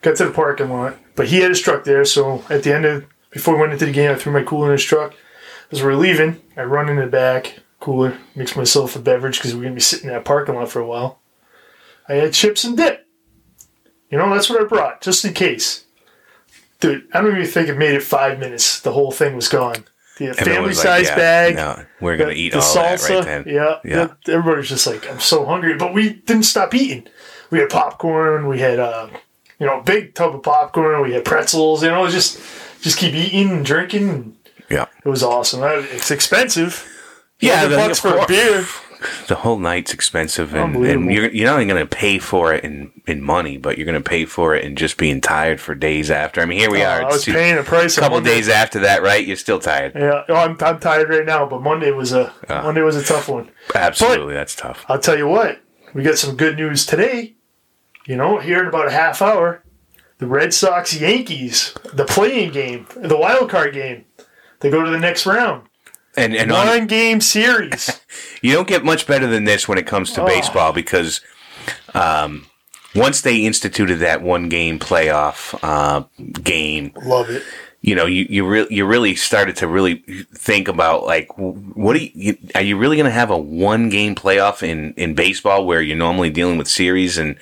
Got 0.01 0.15
to 0.17 0.25
the 0.25 0.31
parking 0.31 0.69
lot, 0.69 0.97
but 1.15 1.27
he 1.27 1.41
had 1.41 1.49
his 1.49 1.61
truck 1.61 1.83
there. 1.83 2.05
So 2.05 2.43
at 2.49 2.63
the 2.63 2.73
end 2.73 2.85
of 2.85 3.05
before 3.29 3.55
we 3.55 3.61
went 3.61 3.73
into 3.73 3.85
the 3.85 3.91
game, 3.91 4.11
I 4.11 4.15
threw 4.15 4.31
my 4.31 4.43
cooler 4.43 4.67
in 4.67 4.73
his 4.73 4.83
truck. 4.83 5.13
As 5.71 5.83
we're 5.83 5.95
leaving, 5.95 6.41
I 6.55 6.63
run 6.63 6.89
in 6.89 6.97
the 6.97 7.07
back 7.07 7.59
cooler, 7.79 8.17
mix 8.33 8.55
myself 8.55 8.95
a 8.95 8.99
beverage 8.99 9.37
because 9.37 9.53
we're 9.53 9.63
gonna 9.63 9.75
be 9.75 9.81
sitting 9.81 10.07
in 10.07 10.13
that 10.13 10.23
parking 10.23 10.55
lot 10.55 10.69
for 10.69 10.79
a 10.79 10.87
while. 10.87 11.19
I 12.07 12.13
had 12.13 12.33
chips 12.33 12.63
and 12.63 12.77
dip. 12.77 13.05
You 14.09 14.17
know, 14.17 14.33
that's 14.33 14.49
what 14.49 14.61
I 14.61 14.65
brought, 14.65 15.01
just 15.01 15.25
in 15.25 15.33
case. 15.33 15.85
Dude, 16.83 17.07
I 17.13 17.21
don't 17.21 17.31
even 17.31 17.45
think 17.45 17.69
it 17.69 17.77
made 17.77 17.95
it 17.95 18.03
five 18.03 18.39
minutes. 18.39 18.81
The 18.81 18.91
whole 18.91 19.11
thing 19.11 19.35
was 19.35 19.47
gone. 19.47 19.85
The 20.17 20.33
family 20.33 20.67
was 20.67 20.77
like, 20.79 20.85
size 20.85 21.07
yeah, 21.07 21.15
bag. 21.15 21.55
No, 21.55 21.85
we're 22.01 22.17
gonna 22.17 22.31
the- 22.31 22.39
eat 22.39 22.51
the 22.53 22.59
all 22.59 22.73
that 22.75 23.01
right 23.09 23.23
then. 23.23 23.43
Yeah, 23.47 23.77
Yeah. 23.85 24.07
the- 24.25 24.33
everybody's 24.33 24.69
just 24.69 24.85
like, 24.85 25.09
I'm 25.09 25.19
so 25.21 25.45
hungry, 25.45 25.75
but 25.75 25.93
we 25.93 26.09
didn't 26.13 26.43
stop 26.43 26.73
eating. 26.75 27.07
We 27.49 27.59
had 27.59 27.69
popcorn. 27.69 28.47
We 28.47 28.59
had, 28.59 28.79
uh, 28.79 29.07
you 29.59 29.65
know, 29.65 29.79
a 29.79 29.83
big 29.83 30.13
tub 30.13 30.35
of 30.35 30.43
popcorn. 30.43 31.01
We 31.01 31.13
had 31.13 31.23
pretzels. 31.25 31.83
You 31.83 31.89
know, 31.89 32.07
just 32.09 32.39
just 32.81 32.97
keep 32.97 33.13
eating 33.15 33.49
and 33.51 33.65
drinking. 33.65 34.09
And 34.09 34.35
Yeah. 34.69 34.85
it 35.05 35.09
was 35.09 35.23
awesome. 35.23 35.63
It's 35.63 36.11
expensive. 36.11 36.85
Yeah, 37.39 37.67
bucks 37.69 37.99
for 37.99 38.17
a 38.17 38.25
beer. 38.27 38.65
The 39.27 39.35
whole 39.35 39.57
night's 39.59 39.93
expensive, 39.93 40.53
and, 40.55 40.75
and 40.85 41.11
you're 41.11 41.29
you're 41.29 41.47
not 41.47 41.53
only 41.55 41.65
going 41.65 41.85
to 41.85 41.95
pay 41.95 42.19
for 42.19 42.53
it 42.53 42.63
in, 42.63 42.91
in 43.07 43.21
money, 43.21 43.57
but 43.57 43.77
you're 43.77 43.85
going 43.85 44.01
to 44.01 44.09
pay 44.09 44.25
for 44.25 44.55
it 44.55 44.63
in 44.63 44.75
just 44.75 44.97
being 44.97 45.21
tired 45.21 45.59
for 45.61 45.75
days 45.75 46.09
after. 46.11 46.41
I 46.41 46.45
mean, 46.45 46.59
here 46.59 46.71
we 46.71 46.83
Uh, 46.83 46.89
are. 46.89 47.01
I 47.03 47.05
was 47.05 47.23
two- 47.23 47.33
paying 47.33 47.57
a 47.57 47.63
price. 47.63 47.97
a 47.97 48.01
couple 48.01 48.19
days 48.21 48.49
after 48.49 48.79
that, 48.79 49.01
right? 49.03 49.25
You're 49.25 49.35
still 49.37 49.59
tired. 49.59 49.93
Yeah, 49.95 50.23
oh, 50.29 50.35
I'm, 50.35 50.57
I'm 50.61 50.79
tired 50.79 51.09
right 51.09 51.25
now, 51.25 51.45
but 51.45 51.61
Monday 51.61 51.91
was 51.91 52.13
a 52.13 52.33
Monday 52.49 52.81
was 52.81 52.95
a 52.95 53.03
tough 53.03 53.29
one. 53.29 53.49
Absolutely, 53.75 54.33
that's 54.33 54.55
tough. 54.55 54.85
I'll 54.89 54.99
tell 54.99 55.17
you 55.17 55.27
what, 55.27 55.61
we 55.93 56.03
got 56.03 56.17
some 56.17 56.35
good 56.35 56.55
news 56.57 56.85
today. 56.85 57.35
You 58.05 58.17
know, 58.17 58.39
here 58.39 58.59
in 58.61 58.67
about 58.67 58.87
a 58.87 58.91
half 58.91 59.21
hour, 59.21 59.63
the 60.17 60.27
Red 60.27 60.53
Sox 60.53 60.93
Yankees, 60.99 61.73
the 61.93 62.05
playing 62.05 62.51
game, 62.51 62.85
the 62.97 63.17
wild 63.17 63.49
card 63.49 63.73
game, 63.73 64.05
they 64.59 64.69
go 64.69 64.83
to 64.83 64.89
the 64.91 64.99
next 64.99 65.25
round. 65.25 65.67
And 66.15 66.35
and 66.35 66.51
on, 66.51 66.67
One 66.67 66.87
game 66.87 67.21
series. 67.21 67.89
you 68.41 68.53
don't 68.53 68.67
get 68.67 68.83
much 68.85 69.07
better 69.07 69.27
than 69.27 69.45
this 69.45 69.67
when 69.67 69.77
it 69.77 69.87
comes 69.87 70.11
to 70.13 70.21
Oh. 70.23 70.25
baseball 70.27 70.71
because 70.73 71.21
um, 71.93 72.45
once 72.95 73.21
they 73.21 73.37
instituted 73.45 73.95
that 73.97 74.21
one 74.21 74.49
game 74.49 74.79
playoff 74.79 75.57
uh, 75.63 76.03
game, 76.43 76.91
Love 77.03 77.29
it. 77.29 77.43
you 77.81 77.95
know, 77.95 78.05
you 78.05 78.27
you, 78.29 78.47
re- 78.47 78.67
you 78.69 78.85
really 78.85 79.15
started 79.15 79.55
to 79.57 79.67
really 79.67 79.95
think 80.35 80.67
about 80.67 81.03
like, 81.05 81.27
what 81.37 81.93
do 81.97 82.07
you, 82.13 82.37
are 82.53 82.61
you 82.61 82.77
really 82.77 82.95
going 82.95 83.05
to 83.05 83.11
have 83.11 83.31
a 83.31 83.37
one 83.37 83.89
game 83.89 84.13
playoff 84.13 84.61
in, 84.61 84.93
in 84.93 85.15
baseball 85.15 85.65
where 85.65 85.81
you're 85.81 85.97
normally 85.97 86.29
dealing 86.29 86.57
with 86.59 86.67
series 86.67 87.17
and 87.17 87.37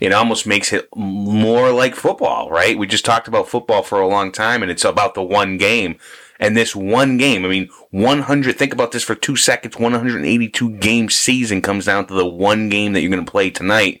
it 0.00 0.12
almost 0.14 0.46
makes 0.46 0.72
it 0.72 0.88
more 0.96 1.70
like 1.72 1.94
football, 1.94 2.48
right? 2.50 2.78
We 2.78 2.86
just 2.86 3.04
talked 3.04 3.28
about 3.28 3.48
football 3.48 3.82
for 3.82 4.00
a 4.00 4.08
long 4.08 4.32
time 4.32 4.62
and 4.62 4.70
it's 4.70 4.84
about 4.84 5.14
the 5.14 5.22
one 5.22 5.58
game. 5.58 5.96
And 6.40 6.56
this 6.56 6.74
one 6.74 7.16
game, 7.16 7.44
I 7.44 7.48
mean, 7.48 7.70
100, 7.90 8.56
think 8.56 8.72
about 8.72 8.92
this 8.92 9.04
for 9.04 9.14
two 9.14 9.36
seconds, 9.36 9.78
182 9.78 10.70
game 10.78 11.08
season 11.08 11.62
comes 11.62 11.84
down 11.84 12.06
to 12.06 12.14
the 12.14 12.26
one 12.26 12.68
game 12.68 12.92
that 12.92 13.00
you're 13.00 13.10
going 13.10 13.24
to 13.24 13.30
play 13.30 13.50
tonight. 13.50 14.00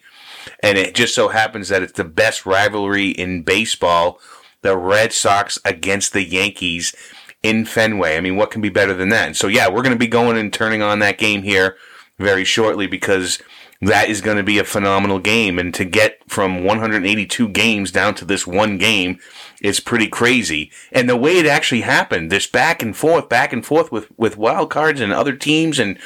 And 0.62 0.76
it 0.76 0.94
just 0.94 1.14
so 1.14 1.28
happens 1.28 1.68
that 1.68 1.82
it's 1.82 1.92
the 1.92 2.04
best 2.04 2.44
rivalry 2.44 3.10
in 3.10 3.42
baseball 3.42 4.20
the 4.64 4.76
Red 4.76 5.12
Sox 5.12 5.58
against 5.64 6.12
the 6.12 6.24
Yankees 6.24 6.94
in 7.42 7.66
Fenway. 7.66 8.16
I 8.16 8.20
mean, 8.20 8.36
what 8.36 8.50
can 8.50 8.62
be 8.62 8.70
better 8.70 8.94
than 8.94 9.10
that? 9.10 9.26
And 9.26 9.36
so, 9.36 9.46
yeah, 9.46 9.68
we're 9.68 9.82
going 9.82 9.94
to 9.94 9.98
be 9.98 10.06
going 10.06 10.38
and 10.38 10.52
turning 10.52 10.80
on 10.82 10.98
that 11.00 11.18
game 11.18 11.42
here 11.42 11.76
very 12.18 12.44
shortly 12.44 12.86
because 12.86 13.40
that 13.80 14.08
is 14.08 14.20
going 14.20 14.36
to 14.36 14.42
be 14.42 14.58
a 14.58 14.64
phenomenal 14.64 15.18
game. 15.18 15.58
And 15.58 15.74
to 15.74 15.84
get 15.84 16.18
from 16.28 16.64
182 16.64 17.48
games 17.48 17.90
down 17.90 18.14
to 18.16 18.24
this 18.24 18.46
one 18.46 18.78
game 18.78 19.18
is 19.62 19.80
pretty 19.80 20.08
crazy. 20.08 20.70
And 20.92 21.08
the 21.08 21.16
way 21.16 21.38
it 21.38 21.46
actually 21.46 21.82
happened, 21.82 22.30
this 22.30 22.46
back 22.46 22.82
and 22.82 22.96
forth, 22.96 23.28
back 23.28 23.52
and 23.52 23.64
forth 23.64 23.92
with, 23.92 24.08
with 24.18 24.36
wild 24.36 24.70
cards 24.70 25.00
and 25.00 25.12
other 25.12 25.36
teams. 25.36 25.78
And 25.78 25.98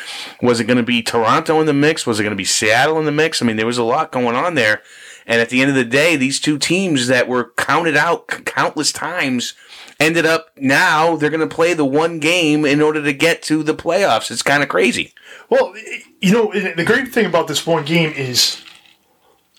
was 0.42 0.60
it 0.60 0.64
going 0.64 0.78
to 0.78 0.82
be 0.82 1.02
Toronto 1.02 1.60
in 1.60 1.66
the 1.66 1.72
mix? 1.72 2.06
Was 2.06 2.18
it 2.20 2.24
going 2.24 2.32
to 2.32 2.36
be 2.36 2.44
Seattle 2.44 2.98
in 2.98 3.04
the 3.04 3.12
mix? 3.12 3.42
I 3.42 3.46
mean, 3.46 3.56
there 3.56 3.66
was 3.66 3.78
a 3.78 3.84
lot 3.84 4.12
going 4.12 4.36
on 4.36 4.54
there. 4.54 4.82
And 5.26 5.42
at 5.42 5.50
the 5.50 5.60
end 5.60 5.68
of 5.68 5.76
the 5.76 5.84
day, 5.84 6.16
these 6.16 6.40
two 6.40 6.58
teams 6.58 7.06
that 7.08 7.28
were 7.28 7.52
counted 7.56 7.96
out 7.96 8.28
countless 8.46 8.92
times 8.92 9.54
ended 10.00 10.24
up 10.26 10.50
now 10.56 11.16
they're 11.16 11.30
going 11.30 11.46
to 11.46 11.54
play 11.54 11.74
the 11.74 11.84
one 11.84 12.18
game 12.18 12.64
in 12.64 12.80
order 12.80 13.02
to 13.02 13.12
get 13.12 13.42
to 13.44 13.62
the 13.62 13.74
playoffs. 13.74 14.30
It's 14.30 14.42
kind 14.42 14.62
of 14.62 14.68
crazy. 14.68 15.12
Well, 15.50 15.74
you 16.20 16.32
know, 16.32 16.52
the 16.52 16.84
great 16.84 17.08
thing 17.08 17.26
about 17.26 17.48
this 17.48 17.66
one 17.66 17.84
game 17.84 18.12
is 18.12 18.62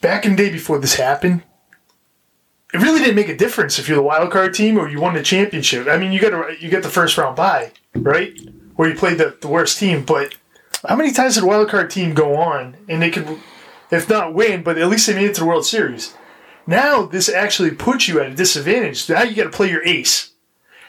back 0.01 0.25
in 0.25 0.35
the 0.35 0.37
day 0.37 0.49
before 0.49 0.79
this 0.79 0.95
happened, 0.95 1.43
it 2.73 2.77
really 2.81 2.99
didn't 2.99 3.15
make 3.15 3.29
a 3.29 3.37
difference 3.37 3.79
if 3.79 3.87
you're 3.87 3.97
the 3.97 4.03
wild 4.03 4.31
card 4.31 4.53
team 4.53 4.77
or 4.77 4.87
you 4.87 5.01
won 5.01 5.15
the 5.15 5.23
championship. 5.23 5.87
I 5.87 5.97
mean, 5.97 6.11
you 6.11 6.19
got 6.19 6.33
a, 6.33 6.55
you 6.59 6.69
get 6.69 6.83
the 6.83 6.89
first 6.89 7.17
round 7.17 7.35
bye, 7.35 7.71
right? 7.95 8.37
Where 8.75 8.89
you 8.89 8.95
played 8.95 9.17
the, 9.17 9.35
the 9.41 9.47
worst 9.47 9.79
team, 9.79 10.05
but 10.05 10.35
how 10.87 10.95
many 10.95 11.11
times 11.11 11.35
did 11.35 11.43
a 11.43 11.47
wild 11.47 11.69
card 11.69 11.89
team 11.89 12.13
go 12.13 12.35
on 12.35 12.77
and 12.87 13.01
they 13.01 13.09
could, 13.09 13.39
if 13.91 14.07
not 14.07 14.33
win, 14.33 14.63
but 14.63 14.77
at 14.77 14.87
least 14.87 15.07
they 15.07 15.15
made 15.15 15.31
it 15.31 15.33
to 15.35 15.41
the 15.41 15.47
World 15.47 15.65
Series? 15.65 16.13
Now 16.67 17.05
this 17.05 17.27
actually 17.27 17.71
puts 17.71 18.07
you 18.07 18.19
at 18.19 18.31
a 18.31 18.35
disadvantage. 18.35 19.09
Now 19.09 19.23
you 19.23 19.35
got 19.35 19.45
to 19.45 19.49
play 19.49 19.71
your 19.71 19.83
ace, 19.83 20.28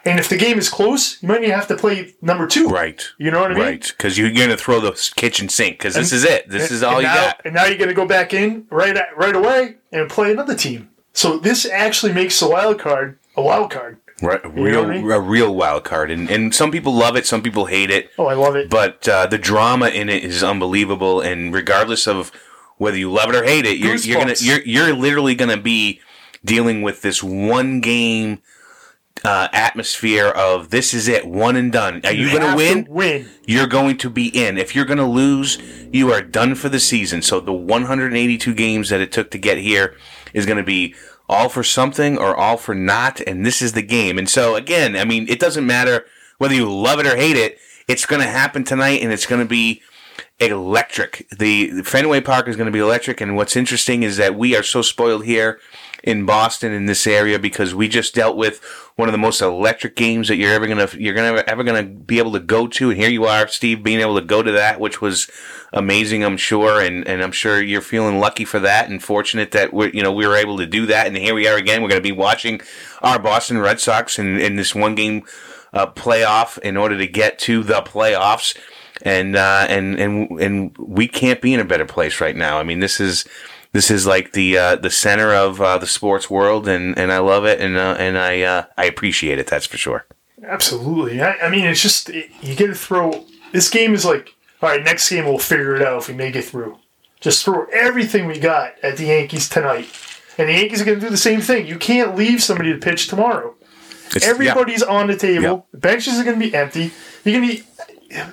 and 0.04 0.18
if 0.18 0.28
the 0.28 0.36
game 0.36 0.58
is 0.58 0.68
close, 0.68 1.22
you 1.22 1.28
might 1.28 1.42
even 1.42 1.50
have 1.50 1.68
to 1.68 1.76
play 1.76 2.14
number 2.22 2.46
two. 2.46 2.68
Right. 2.68 3.04
You 3.18 3.30
know 3.30 3.40
what 3.40 3.52
I 3.52 3.54
mean? 3.54 3.62
Right. 3.62 3.86
Because 3.86 4.16
you're 4.16 4.32
going 4.32 4.48
to 4.50 4.56
throw 4.56 4.80
the 4.80 4.92
kitchen 5.16 5.48
sink 5.48 5.78
because 5.78 5.94
this 5.94 6.12
is 6.12 6.24
it. 6.24 6.48
This 6.48 6.70
is 6.70 6.82
all 6.82 7.00
you 7.00 7.06
now, 7.06 7.14
got. 7.14 7.42
And 7.44 7.54
now 7.54 7.66
you're 7.66 7.78
going 7.78 7.88
to 7.88 7.94
go 7.94 8.06
back 8.06 8.32
in 8.32 8.66
right 8.70 8.96
at, 8.96 9.16
right 9.16 9.36
away 9.36 9.76
and 9.92 10.08
play 10.08 10.32
another 10.32 10.54
team. 10.54 10.90
So 11.12 11.38
this 11.38 11.66
actually 11.66 12.12
makes 12.12 12.38
the 12.40 12.48
wild 12.48 12.78
card 12.78 13.18
a 13.36 13.42
wild 13.42 13.70
card. 13.70 13.98
Right. 14.22 14.42
know 14.44 14.50
Real, 14.50 14.82
what 14.82 14.90
I 14.90 15.00
mean? 15.00 15.10
a 15.10 15.20
real 15.20 15.54
wild 15.54 15.84
card. 15.84 16.10
And, 16.10 16.30
and 16.30 16.54
some 16.54 16.70
people 16.70 16.92
love 16.92 17.16
it, 17.16 17.26
some 17.26 17.42
people 17.42 17.66
hate 17.66 17.90
it. 17.90 18.10
Oh, 18.18 18.26
I 18.26 18.34
love 18.34 18.54
it. 18.54 18.68
But 18.68 19.08
uh, 19.08 19.26
the 19.26 19.38
drama 19.38 19.88
in 19.88 20.08
it 20.08 20.24
is 20.24 20.42
unbelievable, 20.42 21.20
and 21.20 21.54
regardless 21.54 22.06
of 22.06 22.30
whether 22.76 22.98
you 22.98 23.10
love 23.10 23.30
it 23.30 23.34
or 23.34 23.44
hate 23.44 23.66
it, 23.66 23.78
you're, 23.78 23.96
you're 23.96 24.20
gonna 24.20 24.34
you're 24.40 24.62
you're 24.62 24.94
literally 24.94 25.34
gonna 25.34 25.56
be 25.56 26.00
dealing 26.44 26.82
with 26.82 27.02
this 27.02 27.22
one 27.22 27.80
game 27.80 28.40
uh, 29.25 29.49
atmosphere 29.53 30.29
of 30.29 30.70
this 30.70 30.94
is 30.94 31.09
it, 31.09 31.27
one 31.27 31.57
and 31.57 31.70
done. 31.70 32.01
Are 32.05 32.12
you, 32.12 32.29
have 32.29 32.40
gonna 32.40 32.51
to 32.53 32.57
win? 32.57 32.87
Win. 32.88 33.29
You're 33.46 33.66
going 33.66 33.99
to 33.99 34.11
be 34.11 34.29
in. 34.29 34.57
If 34.57 34.75
you're 34.75 34.85
gonna 34.85 35.09
lose, 35.09 35.59
you 35.92 36.12
are 36.12 36.23
done 36.23 36.55
for 36.55 36.68
the 36.68 36.81
season. 36.81 37.23
So 37.23 37.40
the 37.40 37.53
182 37.53 38.55
games 38.55 38.88
that 38.88 39.01
it 39.01 39.12
took 39.12 39.31
to 39.33 39.38
get 39.38 39.59
here 39.59 39.94
is 40.33 40.46
gonna 40.46 40.62
be 40.62 40.94
all 41.29 41.49
for 41.49 41.62
something 41.62 42.18
or 42.18 42.35
all 42.35 42.57
for 42.57 42.75
not, 42.75 43.20
and 43.20 43.46
this 43.46 43.62
is 43.62 43.73
the 43.73 43.83
game. 43.83 44.18
And 44.18 44.29
so 44.29 44.57
again, 44.57 44.96
I 44.96 45.05
mean, 45.05 45.29
it 45.29 45.38
doesn't 45.38 45.66
matter 45.66 46.05
whether 46.38 46.55
you 46.55 46.70
love 46.70 46.99
it 46.99 47.07
or 47.07 47.16
hate 47.16 47.37
it. 47.37 47.59
It's 47.87 48.07
going 48.07 48.23
to 48.23 48.29
happen 48.29 48.64
tonight, 48.64 49.03
and 49.03 49.12
it's 49.12 49.27
going 49.27 49.42
to 49.42 49.49
be 49.49 49.83
electric. 50.38 51.27
The, 51.29 51.70
the 51.70 51.85
Fenway 51.85 52.20
Park 52.23 52.49
is 52.49 52.57
going 52.57 52.66
to 52.66 52.73
be 52.73 52.79
electric, 52.79 53.20
and 53.20 53.37
what's 53.37 53.57
interesting 53.57 54.03
is 54.03 54.16
that 54.16 54.35
we 54.35 54.57
are 54.57 54.62
so 54.62 54.81
spoiled 54.81 55.25
here 55.25 55.61
in 56.02 56.24
Boston 56.24 56.72
in 56.72 56.86
this 56.86 57.06
area 57.06 57.38
because 57.38 57.74
we 57.74 57.88
just 57.88 58.14
dealt 58.14 58.36
with 58.36 58.62
one 58.96 59.08
of 59.08 59.12
the 59.12 59.18
most 59.18 59.40
electric 59.40 59.96
games 59.96 60.28
that 60.28 60.36
you're 60.36 60.52
ever 60.52 60.66
gonna 60.66 60.88
you're 60.94 61.14
gonna 61.14 61.42
ever 61.46 61.64
gonna 61.64 61.82
be 61.82 62.18
able 62.18 62.32
to 62.32 62.40
go 62.40 62.66
to, 62.66 62.90
and 62.90 62.98
here 62.98 63.08
you 63.08 63.24
are, 63.24 63.48
Steve, 63.48 63.82
being 63.82 64.00
able 64.00 64.14
to 64.14 64.24
go 64.24 64.42
to 64.42 64.52
that, 64.52 64.80
which 64.80 65.00
was 65.00 65.30
amazing, 65.72 66.24
I'm 66.24 66.36
sure, 66.36 66.80
and 66.80 67.06
and 67.06 67.22
I'm 67.22 67.32
sure 67.32 67.60
you're 67.60 67.80
feeling 67.80 68.18
lucky 68.18 68.44
for 68.44 68.60
that 68.60 68.88
and 68.88 69.02
fortunate 69.02 69.52
that 69.52 69.72
we 69.72 69.92
you 69.92 70.02
know 70.02 70.12
we 70.12 70.26
were 70.26 70.36
able 70.36 70.58
to 70.58 70.66
do 70.66 70.86
that, 70.86 71.06
and 71.06 71.16
here 71.16 71.34
we 71.34 71.48
are 71.48 71.56
again. 71.56 71.82
We're 71.82 71.90
to 71.90 72.00
be 72.00 72.12
watching 72.12 72.60
our 73.02 73.18
Boston 73.18 73.58
Red 73.58 73.80
Sox 73.80 74.18
in 74.18 74.38
in 74.38 74.56
this 74.56 74.74
one 74.74 74.94
game 74.94 75.24
uh, 75.72 75.86
playoff 75.86 76.58
in 76.58 76.76
order 76.76 76.96
to 76.98 77.06
get 77.06 77.38
to 77.40 77.62
the 77.62 77.82
playoffs. 77.82 78.56
And 79.02 79.34
uh, 79.34 79.64
and 79.66 79.98
and 79.98 80.30
and 80.38 80.76
we 80.76 81.08
can't 81.08 81.40
be 81.40 81.54
in 81.54 81.60
a 81.60 81.64
better 81.64 81.86
place 81.86 82.20
right 82.20 82.36
now. 82.36 82.58
I 82.58 82.64
mean, 82.64 82.80
this 82.80 83.00
is 83.00 83.24
this 83.72 83.90
is 83.90 84.06
like 84.06 84.33
the 84.33 84.56
uh, 84.59 84.76
the 84.76 84.90
center 84.90 85.33
of 85.35 85.61
uh, 85.61 85.78
the 85.78 85.87
sports 85.87 86.28
world, 86.30 86.66
and, 86.68 86.96
and 86.98 87.12
I 87.12 87.18
love 87.18 87.44
it, 87.44 87.61
and 87.61 87.76
uh, 87.76 87.96
and 87.98 88.18
I 88.18 88.40
uh, 88.42 88.64
I 88.76 88.85
appreciate 88.87 89.38
it. 89.38 89.46
That's 89.46 89.66
for 89.66 89.76
sure. 89.76 90.06
Absolutely. 90.44 91.20
I, 91.20 91.33
I 91.38 91.50
mean, 91.50 91.64
it's 91.64 91.83
just 91.83 92.09
it, 92.11 92.30
you 92.40 92.54
get 92.56 92.68
to 92.68 92.74
throw. 92.74 93.24
This 93.52 93.68
game 93.68 93.94
is 93.94 94.04
like, 94.04 94.35
all 94.62 94.68
right, 94.70 94.83
next 94.83 95.09
game 95.11 95.24
we'll 95.24 95.38
figure 95.38 95.76
it 95.76 95.83
out 95.83 95.98
if 96.02 96.09
we 96.09 96.14
make 96.14 96.35
it 96.37 96.42
through. 96.44 96.78
Just 97.20 97.44
throw 97.44 97.66
everything 97.72 98.26
we 98.26 98.38
got 98.38 98.72
at 98.83 98.96
the 98.96 99.06
Yankees 99.06 99.48
tonight, 99.48 99.87
and 100.38 100.48
the 100.48 100.54
Yankees 100.54 100.80
are 100.80 100.85
going 100.87 100.98
to 100.98 101.04
do 101.06 101.11
the 101.11 101.16
same 101.18 101.40
thing. 101.40 101.66
You 101.66 101.78
can't 101.78 102.16
leave 102.16 102.42
somebody 102.42 102.72
to 102.72 102.78
pitch 102.78 103.09
tomorrow. 103.09 103.54
It's- 104.14 104.24
yeah. 104.24 104.30
Everybody's 104.30 104.83
on 104.83 105.06
the 105.06 105.16
table. 105.16 105.66
The 105.72 105.78
benches 105.78 106.18
are 106.18 106.24
going 106.24 106.40
to 106.40 106.44
be 106.46 106.54
empty. 106.54 106.90
You're 107.24 107.38
going 107.40 107.48
to 107.48 107.62
be 107.62 107.64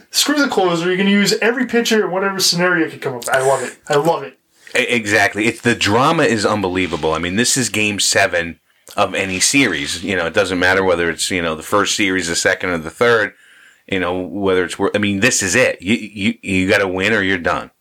screw 0.09 0.41
the 0.41 0.47
closer. 0.47 0.87
You're 0.87 0.95
going 0.95 1.07
to 1.07 1.11
use 1.13 1.33
every 1.33 1.67
pitcher 1.67 2.05
in 2.05 2.11
whatever 2.11 2.39
scenario 2.39 2.89
could 2.89 3.01
come 3.01 3.13
up. 3.15 3.27
I 3.29 3.41
love 3.45 3.61
it. 3.61 3.77
I 3.87 3.97
love 3.97 4.23
it. 4.23 4.36
Exactly. 4.73 5.45
It's 5.45 5.61
the 5.61 5.75
drama 5.75 6.23
is 6.23 6.45
unbelievable. 6.45 7.13
I 7.13 7.19
mean, 7.19 7.35
this 7.35 7.57
is 7.57 7.69
game 7.69 7.99
seven 7.99 8.59
of 8.95 9.13
any 9.13 9.39
series. 9.39 10.03
You 10.03 10.15
know, 10.15 10.25
it 10.25 10.33
doesn't 10.33 10.59
matter 10.59 10.83
whether 10.83 11.09
it's 11.09 11.29
you 11.31 11.41
know 11.41 11.55
the 11.55 11.63
first 11.63 11.95
series, 11.95 12.27
the 12.27 12.35
second, 12.35 12.69
or 12.69 12.77
the 12.77 12.89
third. 12.89 13.33
You 13.87 13.99
know, 13.99 14.19
whether 14.19 14.65
it's. 14.65 14.75
I 14.93 14.97
mean, 14.97 15.21
this 15.21 15.41
is 15.41 15.55
it. 15.55 15.81
You 15.81 15.95
you 15.95 16.37
you 16.41 16.69
got 16.69 16.79
to 16.79 16.87
win 16.87 17.13
or 17.13 17.21
you're 17.21 17.37
done. 17.37 17.71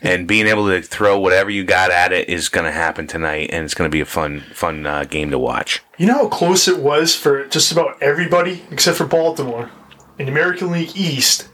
And 0.00 0.26
being 0.26 0.46
able 0.46 0.66
to 0.68 0.80
throw 0.80 1.20
whatever 1.20 1.50
you 1.50 1.62
got 1.62 1.90
at 1.90 2.12
it 2.12 2.28
is 2.28 2.48
going 2.48 2.64
to 2.64 2.72
happen 2.72 3.06
tonight, 3.06 3.50
and 3.52 3.64
it's 3.64 3.74
going 3.74 3.88
to 3.88 3.94
be 3.94 4.00
a 4.00 4.06
fun 4.06 4.40
fun 4.52 4.86
uh, 4.86 5.04
game 5.04 5.30
to 5.30 5.38
watch. 5.38 5.82
You 5.98 6.06
know 6.06 6.14
how 6.14 6.28
close 6.28 6.68
it 6.68 6.78
was 6.78 7.14
for 7.14 7.46
just 7.46 7.70
about 7.70 8.02
everybody 8.02 8.62
except 8.70 8.98
for 8.98 9.06
Baltimore 9.06 9.70
in 10.18 10.26
the 10.26 10.32
American 10.32 10.70
League 10.70 10.96
East 10.96 11.48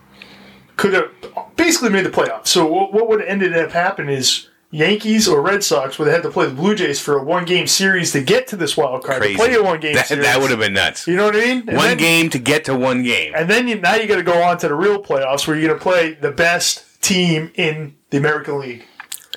could 0.76 0.94
have 0.94 1.10
basically 1.56 1.90
made 1.90 2.06
the 2.06 2.10
playoffs. 2.10 2.48
So 2.48 2.66
what 2.66 3.08
would 3.08 3.20
have 3.20 3.28
ended 3.28 3.54
up 3.56 3.70
happening 3.70 4.16
is 4.16 4.48
Yankees 4.72 5.26
or 5.26 5.40
Red 5.42 5.64
Sox 5.64 5.98
where 5.98 6.06
they 6.06 6.12
had 6.12 6.22
to 6.22 6.30
play 6.30 6.46
the 6.46 6.54
Blue 6.54 6.74
Jays 6.76 7.00
for 7.00 7.18
a 7.18 7.22
one 7.24 7.44
game 7.44 7.66
series 7.66 8.12
to 8.12 8.22
get 8.22 8.46
to 8.48 8.56
this 8.56 8.76
wild 8.76 9.02
card. 9.02 9.20
Crazy. 9.22 9.35
To 9.35 9.38
play 9.44 9.54
a 9.54 9.62
one 9.62 9.80
game 9.80 9.94
That, 9.94 10.06
series. 10.06 10.24
that 10.24 10.40
would 10.40 10.50
have 10.50 10.61
been 10.61 10.74
nuts. 10.74 11.06
You 11.09 11.16
know 11.16 11.24
what 11.26 11.37
I 11.37 11.40
mean? 11.40 11.59
And 11.68 11.76
one 11.76 11.88
then- 11.88 11.96
game 11.96 12.30
to 12.30 12.38
get 12.38 12.64
to 12.66 12.76
one 12.76 13.02
game. 13.02 13.33
And 13.35 13.50
then 13.50 13.66
you, 13.66 13.80
now 13.80 13.96
you 13.96 14.06
got 14.06 14.16
to 14.16 14.22
go 14.22 14.40
on 14.42 14.59
to 14.59 14.68
the 14.68 14.74
real 14.74 15.02
playoffs 15.02 15.46
where 15.48 15.56
you're 15.56 15.68
going 15.68 15.78
to 15.78 15.83
play 15.83 16.12
the 16.14 16.30
best 16.30 17.02
team 17.02 17.50
in 17.56 17.96
the 18.11 18.18
American 18.18 18.61
League. 18.61 18.85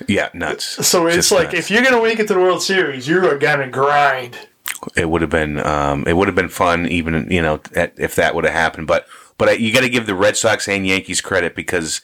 Yeah, 0.08 0.30
nuts. 0.34 0.86
So 0.88 1.08
it's 1.08 1.16
Just 1.16 1.32
like 1.32 1.48
nuts. 1.54 1.60
if 1.60 1.72
you're 1.72 1.82
going 1.84 1.96
to 1.96 2.04
make 2.04 2.20
it 2.20 2.28
to 2.28 2.34
the 2.34 2.40
World 2.40 2.62
Series, 2.62 3.08
you 3.08 3.26
are 3.28 3.38
going 3.38 3.60
to 3.60 3.68
grind. 3.70 4.38
it 4.96 5.10
would 5.10 5.22
have 5.22 5.30
been 5.32 5.60
um, 5.66 6.04
it 6.08 6.14
would 6.18 6.28
have 6.28 6.36
been 6.36 6.50
fun 6.50 6.88
even 6.88 7.28
you 7.32 7.42
know 7.42 7.60
if 7.74 8.16
that 8.16 8.36
would 8.36 8.44
have 8.44 8.54
happened 8.54 8.86
but 8.86 9.08
but 9.38 9.60
you 9.62 9.72
got 9.72 9.80
to 9.82 9.88
give 9.90 10.08
the 10.08 10.16
Red 10.16 10.36
Sox 10.36 10.68
and 10.68 10.86
Yankees 10.86 11.22
credit 11.22 11.56
because 11.56 12.02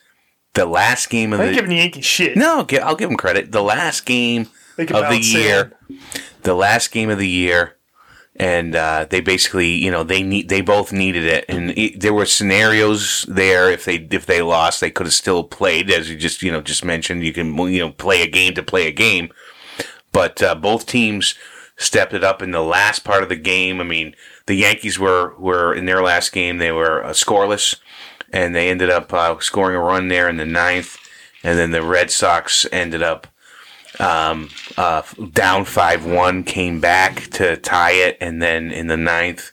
the 0.54 0.66
last 0.66 1.10
game 1.10 1.34
of 1.34 1.40
I 1.40 1.44
ain't 1.44 1.52
the 1.52 1.56
giving 1.56 1.70
the 1.70 1.78
Yankees 1.78 2.06
shit. 2.06 2.38
no, 2.38 2.66
I'll 2.82 2.96
give 2.96 3.10
them 3.10 3.18
credit. 3.18 3.52
The 3.52 3.64
last 3.64 4.06
game 4.06 4.48
of 4.78 4.88
the 4.88 5.20
year, 5.22 5.78
in. 5.90 6.00
the 6.44 6.54
last 6.54 6.92
game 6.92 7.10
of 7.10 7.20
the 7.20 7.28
year, 7.28 7.76
and 8.36 8.76
uh, 8.76 9.06
they 9.10 9.20
basically, 9.20 9.70
you 9.70 9.92
know, 9.92 10.04
they 10.04 10.24
need 10.24 10.50
they 10.50 10.62
both 10.62 10.92
needed 10.92 11.26
it, 11.26 11.46
and 11.50 11.72
it, 11.72 12.00
there 12.00 12.14
were 12.14 12.26
scenarios 12.26 13.26
there. 13.28 13.70
If 13.70 13.86
they 13.86 13.96
if 13.96 14.26
they 14.26 14.42
lost, 14.42 14.82
they 14.82 14.92
could 14.92 15.06
have 15.06 15.14
still 15.14 15.44
played, 15.44 15.92
as 15.92 16.10
you 16.10 16.18
just 16.18 16.42
you 16.42 16.52
know 16.52 16.62
just 16.62 16.86
mentioned. 16.86 17.24
You 17.24 17.34
can 17.34 17.58
you 17.58 17.80
know 17.80 17.92
play 17.92 18.22
a 18.22 18.28
game 18.28 18.54
to 18.56 18.64
play 18.64 18.88
a 18.88 18.92
game, 18.92 19.30
but 20.12 20.42
uh, 20.42 20.56
both 20.56 20.86
teams 20.86 21.36
stepped 21.76 22.14
it 22.14 22.24
up 22.24 22.42
in 22.42 22.52
the 22.52 22.62
last 22.62 23.04
part 23.04 23.24
of 23.24 23.30
the 23.30 23.36
game. 23.36 23.80
I 23.80 23.84
mean, 23.84 24.16
the 24.46 24.56
Yankees 24.56 24.98
were 24.98 25.36
were 25.38 25.74
in 25.74 25.86
their 25.86 26.02
last 26.02 26.32
game 26.32 26.58
they 26.58 26.72
were 26.72 27.04
uh, 27.04 27.10
scoreless, 27.10 27.76
and 28.32 28.56
they 28.56 28.70
ended 28.70 28.90
up 28.90 29.14
uh, 29.14 29.40
scoring 29.40 29.76
a 29.76 29.80
run 29.80 30.08
there 30.08 30.30
in 30.30 30.38
the 30.38 30.46
ninth, 30.46 30.98
and 31.44 31.58
then 31.58 31.72
the 31.72 31.82
Red 31.82 32.12
Sox 32.12 32.66
ended 32.72 33.02
up 33.02 33.28
um, 34.00 34.50
uh, 34.78 35.02
down 35.34 35.66
five 35.66 36.06
one, 36.06 36.44
came 36.44 36.80
back 36.80 37.28
to 37.32 37.58
tie 37.58 37.94
it, 37.94 38.18
and 38.22 38.42
then 38.42 38.72
in 38.72 38.88
the 38.88 38.98
ninth, 38.98 39.52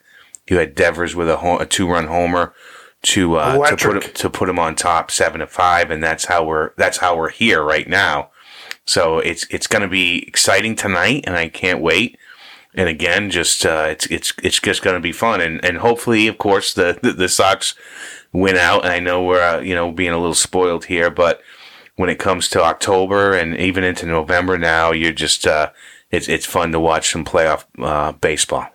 you 0.49 0.59
had 0.59 0.75
Devers 0.75 1.17
with 1.17 1.29
a, 1.29 1.39
ho- 1.39 1.59
a 1.59 1.67
two 1.67 1.89
run 1.89 2.07
homer 2.07 2.55
to 3.03 3.37
uh, 3.37 3.57
to 3.71 3.77
put 3.77 4.05
him, 4.05 4.13
to 4.15 4.31
put 4.31 4.49
him 4.49 4.59
on 4.59 4.75
top 4.75 5.11
seven 5.11 5.41
to 5.41 5.47
five, 5.47 5.91
and 5.91 6.03
that's 6.03 6.27
how 6.27 6.45
we're 6.45 6.71
that's 6.77 6.99
how 6.99 7.17
we're 7.17 7.31
here 7.31 7.63
right 7.63 7.89
now. 7.89 8.31
So 8.85 9.19
it's 9.19 9.47
it's 9.51 9.67
going 9.67 9.83
to 9.83 9.89
be 9.89 10.25
exciting 10.27 10.77
tonight, 10.77 11.25
and 11.27 11.37
I 11.37 11.49
can't 11.49 11.81
wait. 11.81 12.19
And 12.77 12.89
again, 12.89 13.31
just 13.31 13.65
uh, 13.65 13.87
it's 13.89 14.07
it's 14.07 14.35
it's 14.43 14.61
just 14.61 14.83
going 14.83 14.95
to 14.95 15.01
be 15.01 15.13
fun, 15.13 15.41
and 15.41 15.65
and 15.65 15.79
hopefully, 15.79 16.27
of 16.27 16.39
course, 16.39 16.75
the 16.75 16.99
the, 17.03 17.13
the 17.13 17.29
Sox 17.29 17.75
win 18.33 18.57
out. 18.57 18.85
And 18.85 18.93
I 18.93 19.01
know 19.01 19.23
we're 19.23 19.43
uh, 19.43 19.61
you 19.61 19.75
know 19.75 19.91
being 19.91 20.13
a 20.13 20.19
little 20.19 20.35
spoiled 20.35 20.85
here, 20.85 21.11
but 21.11 21.41
when 21.97 22.11
it 22.11 22.19
comes 22.19 22.49
to 22.51 22.63
October 22.63 23.33
and 23.33 23.57
even 23.57 23.83
into 23.83 24.07
November 24.07 24.59
now, 24.59 24.93
you're 24.93 25.13
just 25.13 25.47
uh, 25.47 25.71
it's 26.11 26.29
it's 26.29 26.47
fun 26.47 26.73
to 26.73 26.81
watch 26.81 27.11
some 27.11 27.25
playoff 27.25 27.65
uh, 27.79 28.13
baseball. 28.13 28.67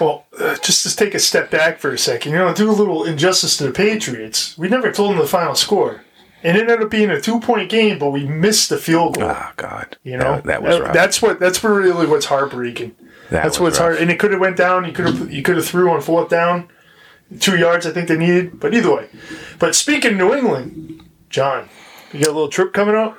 Well, 0.00 0.26
uh, 0.38 0.56
just 0.56 0.82
to 0.82 0.96
take 0.96 1.14
a 1.14 1.20
step 1.20 1.50
back 1.50 1.78
for 1.78 1.92
a 1.92 1.98
second, 1.98 2.32
you 2.32 2.38
know, 2.38 2.52
do 2.52 2.70
a 2.70 2.72
little 2.72 3.04
injustice 3.04 3.56
to 3.58 3.64
the 3.64 3.72
Patriots. 3.72 4.56
We 4.58 4.68
never 4.68 4.90
told 4.90 5.12
them 5.12 5.18
the 5.18 5.28
final 5.28 5.54
score. 5.54 6.02
And 6.44 6.56
it 6.56 6.62
ended 6.62 6.82
up 6.82 6.90
being 6.90 7.10
a 7.10 7.20
two 7.20 7.40
point 7.40 7.68
game, 7.70 7.98
but 7.98 8.10
we 8.10 8.26
missed 8.26 8.68
the 8.68 8.78
field 8.78 9.16
goal. 9.18 9.30
Oh 9.30 9.50
God, 9.56 9.96
You 10.02 10.16
know, 10.16 10.36
that, 10.36 10.44
that 10.44 10.62
was 10.62 10.80
rough. 10.80 10.92
that's 10.94 11.22
what 11.22 11.38
that's 11.38 11.62
really 11.62 12.06
what's 12.06 12.26
heartbreaking. 12.26 12.96
That 13.30 13.44
that's 13.44 13.60
what's 13.60 13.78
rough. 13.78 13.92
hard, 13.92 13.98
and 13.98 14.10
it 14.10 14.18
could 14.18 14.32
have 14.32 14.40
went 14.40 14.56
down. 14.56 14.84
You 14.84 14.92
could 14.92 15.06
have 15.06 15.32
you 15.32 15.42
could 15.42 15.56
have 15.56 15.66
threw 15.66 15.90
on 15.90 16.00
fourth 16.00 16.28
down, 16.28 16.68
two 17.40 17.56
yards. 17.56 17.86
I 17.86 17.92
think 17.92 18.08
they 18.08 18.16
needed, 18.18 18.58
but 18.58 18.74
either 18.74 18.94
way. 18.94 19.08
But 19.58 19.74
speaking 19.74 20.12
of 20.12 20.16
New 20.18 20.34
England, 20.34 21.02
John, 21.30 21.68
you 22.12 22.20
got 22.20 22.28
a 22.28 22.32
little 22.32 22.48
trip 22.48 22.72
coming 22.72 22.96
up. 22.96 23.16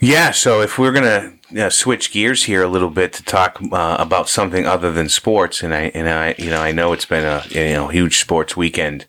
Yeah, 0.00 0.30
so 0.30 0.60
if 0.60 0.78
we're 0.78 0.92
gonna 0.92 1.34
uh, 1.58 1.70
switch 1.70 2.12
gears 2.12 2.44
here 2.44 2.62
a 2.62 2.68
little 2.68 2.90
bit 2.90 3.12
to 3.14 3.24
talk 3.24 3.58
uh, 3.72 3.96
about 3.98 4.28
something 4.28 4.64
other 4.64 4.92
than 4.92 5.08
sports, 5.08 5.62
and 5.62 5.74
I 5.74 5.90
and 5.92 6.08
I 6.08 6.36
you 6.38 6.50
know 6.50 6.60
I 6.60 6.70
know 6.70 6.92
it's 6.92 7.04
been 7.04 7.24
a 7.24 7.42
you 7.48 7.72
know 7.74 7.88
huge 7.88 8.18
sports 8.20 8.56
weekend 8.56 9.06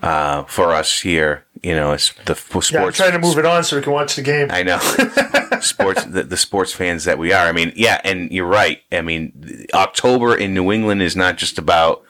uh, 0.00 0.44
for 0.44 0.72
us 0.72 1.00
here. 1.00 1.46
You 1.62 1.76
know, 1.76 1.92
it's 1.92 2.12
the 2.26 2.34
sports. 2.34 2.72
Yeah, 2.72 2.84
I'm 2.84 2.92
trying 2.92 3.12
to 3.12 3.20
move 3.20 3.38
it 3.38 3.46
on 3.46 3.62
so 3.62 3.76
we 3.76 3.82
can 3.82 3.92
watch 3.92 4.16
the 4.16 4.22
game. 4.22 4.48
I 4.50 4.64
know 4.64 4.78
sports 5.60 6.04
the, 6.04 6.24
the 6.24 6.36
sports 6.36 6.72
fans 6.72 7.04
that 7.04 7.18
we 7.18 7.32
are. 7.32 7.46
I 7.46 7.52
mean, 7.52 7.72
yeah, 7.76 8.00
and 8.02 8.32
you're 8.32 8.46
right. 8.46 8.82
I 8.90 9.00
mean, 9.00 9.66
October 9.72 10.34
in 10.34 10.54
New 10.54 10.72
England 10.72 11.02
is 11.02 11.14
not 11.14 11.38
just 11.38 11.58
about 11.58 12.02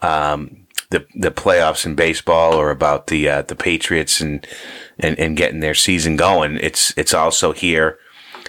um, 0.00 0.66
the 0.90 1.06
the 1.14 1.30
playoffs 1.30 1.84
in 1.84 1.96
baseball 1.96 2.54
or 2.54 2.70
about 2.70 3.08
the 3.08 3.28
uh, 3.28 3.42
the 3.42 3.54
Patriots 3.54 4.22
and, 4.22 4.46
and 4.98 5.18
and 5.18 5.36
getting 5.36 5.60
their 5.60 5.74
season 5.74 6.16
going. 6.16 6.56
It's 6.56 6.96
it's 6.96 7.12
also 7.12 7.52
here 7.52 7.98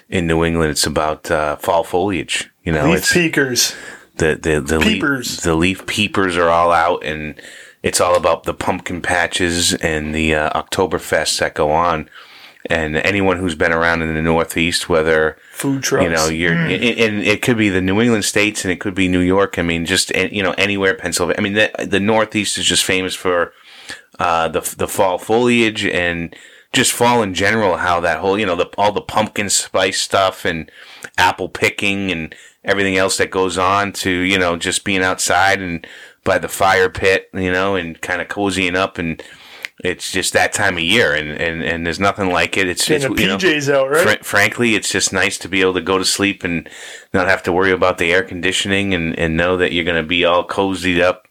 in 0.07 0.25
New 0.25 0.45
England. 0.45 0.71
It's 0.71 0.85
about 0.85 1.29
uh, 1.29 1.57
fall 1.57 1.83
foliage. 1.83 2.49
You 2.63 2.71
know, 2.71 2.85
Leaf 2.85 2.99
it's 2.99 3.13
peekers. 3.13 3.75
the 4.15 4.39
the 4.41 4.61
the 4.61 4.79
Peepers. 4.79 5.35
Leaf, 5.35 5.41
the 5.43 5.55
leaf 5.55 5.85
peepers 5.85 6.37
are 6.37 6.49
all 6.49 6.71
out, 6.71 7.03
and 7.03 7.35
it's 7.81 8.01
all 8.01 8.15
about 8.15 8.43
the 8.43 8.53
pumpkin 8.53 9.01
patches 9.01 9.73
and 9.75 10.13
the 10.13 10.35
uh, 10.35 10.61
Oktoberfest 10.61 11.39
that 11.39 11.53
go 11.53 11.71
on. 11.71 12.09
And 12.69 12.97
anyone 12.97 13.37
who's 13.37 13.55
been 13.55 13.71
around 13.71 14.01
in 14.01 14.13
the 14.13 14.21
Northeast, 14.21 14.89
whether 14.89 15.37
Food 15.53 15.81
trucks. 15.81 16.03
you 16.03 16.09
know 16.09 16.27
you're, 16.27 16.53
and 16.53 16.71
and 16.71 17.23
it 17.23 17.41
could 17.41 17.57
be 17.57 17.69
the 17.69 17.81
New 17.81 18.01
England 18.01 18.25
states, 18.25 18.65
and 18.65 18.71
it 18.71 18.81
could 18.81 18.93
be 18.93 19.07
New 19.07 19.21
York. 19.21 19.57
I 19.57 19.61
mean, 19.61 19.85
just 19.85 20.13
you 20.13 20.43
know 20.43 20.53
anywhere, 20.57 20.93
Pennsylvania. 20.93 21.39
I 21.39 21.41
mean, 21.41 21.53
the, 21.53 21.71
the 21.85 22.01
Northeast 22.01 22.57
is 22.57 22.65
just 22.65 22.83
famous 22.83 23.15
for 23.15 23.53
uh, 24.19 24.49
the 24.49 24.59
the 24.77 24.89
fall 24.89 25.17
foliage 25.17 25.85
and 25.85 26.35
just 26.73 26.91
fall 26.91 27.23
in 27.23 27.33
general. 27.33 27.77
How 27.77 28.01
that 28.01 28.19
whole 28.19 28.37
you 28.37 28.45
know 28.45 28.57
the 28.57 28.69
all 28.77 28.91
the 28.91 29.01
pumpkin 29.01 29.49
spice 29.49 30.01
stuff 30.01 30.43
and 30.43 30.69
apple 31.17 31.47
picking 31.47 32.11
and 32.11 32.35
everything 32.63 32.97
else 32.97 33.17
that 33.17 33.31
goes 33.31 33.57
on 33.57 33.93
to 33.93 34.11
you 34.11 34.37
know 34.37 34.57
just 34.57 34.83
being 34.83 35.01
outside 35.01 35.61
and 35.61 35.87
by 36.23 36.37
the 36.39 36.47
fire 36.47 36.89
pit, 36.89 37.29
you 37.33 37.51
know, 37.51 37.75
and 37.75 37.99
kind 38.01 38.21
of 38.21 38.27
cozying 38.27 38.75
up 38.75 38.97
and. 38.97 39.21
It's 39.81 40.11
just 40.11 40.33
that 40.33 40.51
time 40.51 40.75
of 40.75 40.83
year, 40.83 41.13
and, 41.13 41.29
and, 41.29 41.63
and 41.63 41.85
there's 41.85 42.01
nothing 42.01 42.33
like 42.33 42.57
it. 42.57 42.67
It's, 42.67 42.85
Getting 42.85 43.13
it's 43.13 43.15
the 43.15 43.21
you 43.21 43.27
know, 43.29 43.37
PJs 43.37 43.73
out, 43.73 43.89
right? 43.89 44.19
fr- 44.19 44.25
frankly, 44.25 44.75
it's 44.75 44.91
just 44.91 45.13
nice 45.13 45.37
to 45.37 45.47
be 45.47 45.61
able 45.61 45.75
to 45.75 45.79
go 45.79 45.97
to 45.97 46.03
sleep 46.03 46.43
and 46.43 46.67
not 47.13 47.29
have 47.29 47.41
to 47.43 47.53
worry 47.53 47.71
about 47.71 47.97
the 47.97 48.11
air 48.11 48.21
conditioning 48.21 48.93
and, 48.93 49.17
and 49.17 49.37
know 49.37 49.55
that 49.55 49.71
you're 49.71 49.85
going 49.85 49.95
to 49.95 50.05
be 50.05 50.25
all 50.25 50.45
cozied 50.45 50.99
up 50.99 51.27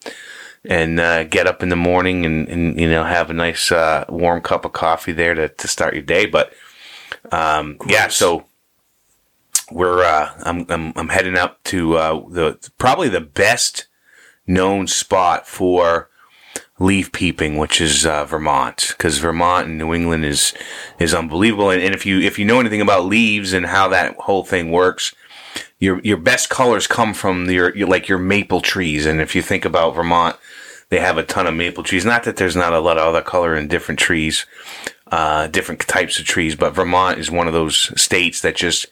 and 0.65 0.99
uh, 0.99 1.25
get 1.25 1.47
up 1.47 1.63
in 1.63 1.69
the 1.69 1.77
morning 1.77 2.25
and, 2.25 2.49
and 2.49 2.81
you 2.81 2.89
know 2.89 3.05
have 3.05 3.31
a 3.31 3.35
nice 3.35 3.71
uh, 3.71 4.05
warm 4.09 4.41
cup 4.41 4.65
of 4.65 4.73
coffee 4.73 5.13
there 5.13 5.35
to, 5.35 5.49
to 5.49 5.69
start 5.69 5.95
your 5.95 6.03
day. 6.03 6.27
But 6.27 6.53
um, 7.33 7.77
yeah, 7.87 8.09
so 8.09 8.47
we're 9.71 10.03
uh, 10.05 10.33
I'm, 10.45 10.67
I'm 10.69 10.93
I'm 10.97 11.09
heading 11.09 11.37
up 11.37 11.63
to 11.65 11.97
uh, 11.97 12.29
the 12.29 12.71
probably 12.79 13.09
the 13.09 13.21
best 13.21 13.88
known 14.49 14.87
spot 14.87 15.47
for 15.47 16.09
leaf 16.81 17.13
peeping, 17.13 17.57
which 17.57 17.81
is 17.81 18.07
uh, 18.07 18.25
Vermont, 18.25 18.95
because 18.97 19.19
Vermont 19.19 19.69
and 19.69 19.79
New 19.79 19.95
England 19.95 20.25
is 20.25 20.55
is 20.99 21.15
unbelievable. 21.15 21.71
And, 21.71 21.83
and 21.83 21.95
if 21.95 22.07
you 22.07 22.21
if 22.21 22.39
you 22.39 22.45
know 22.45 22.61
anything 22.61 22.81
about 22.81 23.05
leaves 23.07 23.53
and 23.53 23.67
how 23.67 23.89
that 23.89 24.17
whole 24.17 24.45
thing 24.45 24.71
works, 24.71 25.15
your 25.79 26.01
your 26.01 26.17
best 26.17 26.49
colors 26.49 26.87
come 26.87 27.15
from 27.15 27.49
your, 27.51 27.77
your 27.77 27.89
like 27.89 28.09
your 28.09 28.19
maple 28.19 28.61
trees. 28.61 29.07
And 29.07 29.21
if 29.21 29.35
you 29.35 29.43
think 29.43 29.65
about 29.65 29.95
Vermont, 29.95 30.37
they 30.89 31.01
have 31.01 31.19
a 31.19 31.25
ton 31.25 31.47
of 31.47 31.55
maple 31.55 31.85
trees. 31.85 32.05
Not 32.05 32.25
that 32.25 32.37
there's 32.37 32.57
not 32.57 32.73
a 32.73 32.81
lot 32.81 32.99
of 32.99 33.07
other 33.07 33.23
color 33.23 33.55
in 33.55 33.69
different 33.69 34.01
trees, 34.01 34.47
uh, 35.09 35.47
different 35.49 35.81
types 35.81 36.19
of 36.19 36.25
trees, 36.25 36.55
but 36.55 36.75
Vermont 36.75 37.19
is 37.19 37.31
one 37.31 37.47
of 37.47 37.53
those 37.53 38.01
states 38.01 38.41
that 38.41 38.57
just 38.57 38.87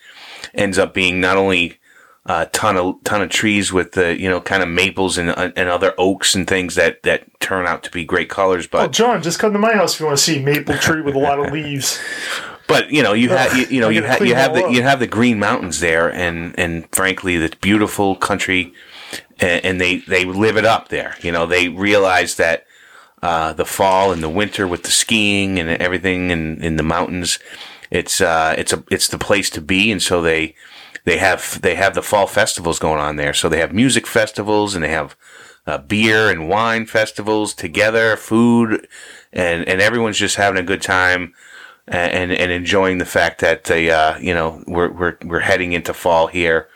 ends 0.55 0.79
up 0.79 0.93
being 0.95 1.21
not 1.21 1.37
only 1.37 1.79
a 2.29 2.47
ton 2.47 2.77
of 2.77 3.03
ton 3.05 3.23
of 3.23 3.31
trees 3.31 3.73
with 3.73 3.93
the 3.93 4.21
you 4.21 4.29
know 4.29 4.41
kind 4.41 4.63
of 4.63 4.69
maples 4.69 5.17
and 5.17 5.31
and 5.31 5.69
other 5.69 5.95
oaks 5.97 6.35
and 6.35 6.47
things 6.47 6.75
that 6.75 7.03
that 7.05 7.25
turn 7.41 7.67
out 7.67 7.83
to 7.85 7.91
be 7.91 8.05
great 8.05 8.29
colors, 8.29 8.67
but 8.67 8.83
Oh, 8.83 8.89
John, 8.89 9.23
just 9.23 9.39
come 9.39 9.53
to 9.53 9.59
my 9.59 9.73
house 9.75 9.95
if 9.95 10.01
you 10.01 10.07
want 10.07 10.19
to 10.19 10.25
see 10.25 10.43
maple 10.43 10.77
tree 10.79 11.03
with 11.03 11.15
a 11.15 11.19
lot 11.19 11.39
of 11.39 11.53
leaves. 11.53 12.01
But 12.69 12.91
you 12.91 13.01
know, 13.05 13.13
you 13.13 13.29
have 13.29 13.57
you, 13.57 13.67
you 13.67 13.81
know 13.81 13.89
you 13.97 14.03
have 14.03 14.27
you 14.27 14.35
have 14.35 14.53
the 14.53 14.65
up. 14.65 14.73
you 14.73 14.83
have 14.83 14.99
the 14.99 15.07
Green 15.07 15.39
Mountains 15.39 15.79
there, 15.79 16.13
and 16.13 16.53
and 16.59 16.89
frankly, 16.91 17.39
the 17.39 17.55
beautiful 17.61 18.17
country, 18.17 18.75
and, 19.39 19.65
and 19.65 19.81
they 19.81 19.99
they 19.99 20.25
live 20.25 20.57
it 20.57 20.65
up 20.65 20.89
there. 20.89 21.15
You 21.21 21.31
know, 21.31 21.47
they 21.47 21.69
realize 21.69 22.35
that 22.37 22.67
uh, 23.23 23.53
the 23.53 23.65
fall 23.65 24.11
and 24.11 24.21
the 24.21 24.29
winter 24.29 24.67
with 24.67 24.83
the 24.83 24.91
skiing 24.91 25.61
and 25.61 25.69
everything 25.81 26.31
in, 26.31 26.61
in 26.61 26.75
the 26.77 26.83
mountains, 26.83 27.39
it's 27.93 28.21
uh 28.21 28.57
it's 28.59 28.73
a 28.73 28.83
it's 28.91 29.07
the 29.07 29.19
place 29.19 29.49
to 29.51 29.61
be, 29.61 29.93
and 29.93 30.03
so 30.03 30.21
they 30.21 30.57
they 31.07 31.19
have 31.19 31.63
they 31.63 31.77
have 31.77 31.95
the 31.95 32.03
fall 32.03 32.27
festivals 32.27 32.81
going 32.81 33.01
on 33.01 33.15
there. 33.15 33.33
So 33.33 33.49
they 33.49 33.61
have 33.61 33.73
music 33.73 34.07
festivals 34.07 34.75
and 34.75 34.85
they 34.85 34.91
have 34.91 35.17
uh, 35.65 35.79
beer 35.79 36.29
and 36.29 36.49
wine 36.49 36.85
festivals 36.85 37.55
together, 37.55 38.17
food, 38.17 38.87
and 39.33 39.67
and 39.69 39.81
everyone's 39.81 40.19
just 40.19 40.37
having 40.37 40.59
a 40.59 40.67
good 40.67 40.83
time 40.83 41.33
and 41.87 42.33
and 42.33 42.51
enjoying 42.51 42.99
the 42.99 43.05
fact 43.05 43.41
that 43.41 43.65
they 43.65 43.89
uh, 43.89 44.19
you 44.19 44.35
know 44.35 44.65
we're 44.67 44.91
we're 44.91 45.17
we're 45.25 45.41
heading 45.41 45.73
into 45.73 45.95
fall 45.95 46.27
here, 46.27 46.69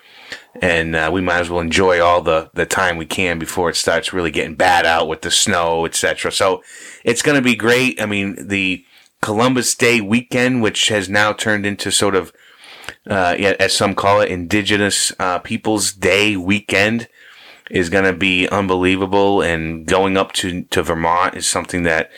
and 0.62 0.94
uh, 0.94 1.10
we 1.12 1.20
might 1.20 1.40
as 1.40 1.50
well 1.50 1.60
enjoy 1.60 2.00
all 2.00 2.22
the 2.22 2.50
the 2.54 2.66
time 2.66 2.96
we 2.96 3.06
can 3.06 3.36
before 3.36 3.68
it 3.68 3.76
starts 3.76 4.12
really 4.12 4.30
getting 4.30 4.54
bad 4.54 4.86
out 4.86 5.08
with 5.08 5.22
the 5.22 5.30
snow, 5.32 5.84
etc. 5.86 6.30
So 6.30 6.62
it's 7.04 7.22
going 7.22 7.36
to 7.36 7.42
be 7.42 7.56
great. 7.56 8.00
I 8.00 8.06
mean 8.06 8.36
the 8.46 8.84
Columbus 9.22 9.74
Day 9.74 10.00
weekend, 10.00 10.62
which 10.62 10.86
has 10.86 11.08
now 11.08 11.32
turned 11.32 11.66
into 11.66 11.90
sort 11.90 12.14
of 12.14 12.32
uh, 13.06 13.34
yeah, 13.38 13.54
as 13.58 13.72
some 13.72 13.94
call 13.94 14.20
it, 14.20 14.30
Indigenous 14.30 15.12
uh, 15.18 15.38
Peoples 15.38 15.92
Day 15.92 16.36
weekend 16.36 17.08
is 17.70 17.88
going 17.88 18.04
to 18.04 18.12
be 18.12 18.48
unbelievable. 18.48 19.42
And 19.42 19.86
going 19.86 20.16
up 20.16 20.32
to, 20.34 20.62
to 20.64 20.82
Vermont 20.82 21.36
is 21.36 21.46
something 21.46 21.84
that 21.84 22.10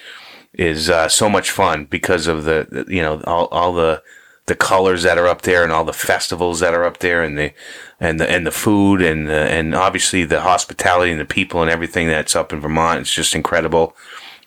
is 0.54 0.90
uh, 0.90 1.08
so 1.08 1.28
much 1.28 1.50
fun 1.50 1.84
because 1.86 2.26
of 2.26 2.44
the, 2.44 2.84
you 2.88 3.02
know 3.02 3.22
all, 3.24 3.46
all 3.46 3.72
the 3.72 4.02
the 4.46 4.54
colors 4.56 5.04
that 5.04 5.18
are 5.18 5.28
up 5.28 5.42
there 5.42 5.62
and 5.62 5.70
all 5.72 5.84
the 5.84 5.92
festivals 5.92 6.60
that 6.60 6.74
are 6.74 6.84
up 6.84 6.98
there 6.98 7.22
and 7.22 7.38
the 7.38 7.52
and 8.00 8.18
the 8.18 8.28
and 8.28 8.46
the 8.46 8.50
food 8.50 9.00
and 9.00 9.28
the, 9.28 9.32
and 9.32 9.74
obviously 9.74 10.24
the 10.24 10.40
hospitality 10.40 11.12
and 11.12 11.20
the 11.20 11.24
people 11.24 11.62
and 11.62 11.70
everything 11.70 12.08
that's 12.08 12.34
up 12.34 12.52
in 12.52 12.60
Vermont. 12.60 13.00
It's 13.00 13.14
just 13.14 13.34
incredible. 13.34 13.96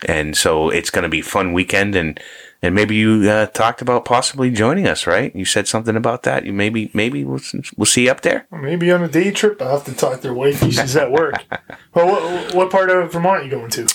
And 0.06 0.36
so 0.36 0.70
it's 0.70 0.90
going 0.90 1.04
to 1.04 1.10
be 1.10 1.22
fun 1.22 1.54
weekend 1.54 1.96
and 1.96 2.20
and 2.62 2.74
maybe 2.74 2.96
you 2.96 3.30
uh, 3.30 3.48
talked 3.48 3.82
about 3.82 4.06
possibly 4.06 4.50
joining 4.50 4.88
us, 4.88 5.06
right? 5.06 5.36
You 5.36 5.46
said 5.46 5.68
something 5.68 5.96
about 5.96 6.24
that. 6.24 6.46
You 6.46 6.54
maybe 6.54 6.90
maybe 6.94 7.24
we'll, 7.24 7.42
we'll 7.78 7.86
see 7.86 8.06
you 8.06 8.12
up 8.12 8.22
there. 8.22 8.48
Maybe 8.52 8.92
on 8.92 9.04
a 9.04 9.08
day 9.08 9.32
trip. 9.32 9.62
I'll 9.62 9.78
have 9.78 9.86
to 9.86 9.94
talk 9.94 10.16
to 10.16 10.22
their 10.22 10.34
wife. 10.34 10.60
She's 10.62 10.96
at 10.96 11.12
work. 11.12 11.44
well, 11.94 12.08
what, 12.08 12.54
what 12.54 12.72
part 12.72 12.90
of 12.90 13.12
Vermont 13.12 13.42
are 13.42 13.44
you 13.44 13.52
going 13.52 13.72
to? 13.72 13.88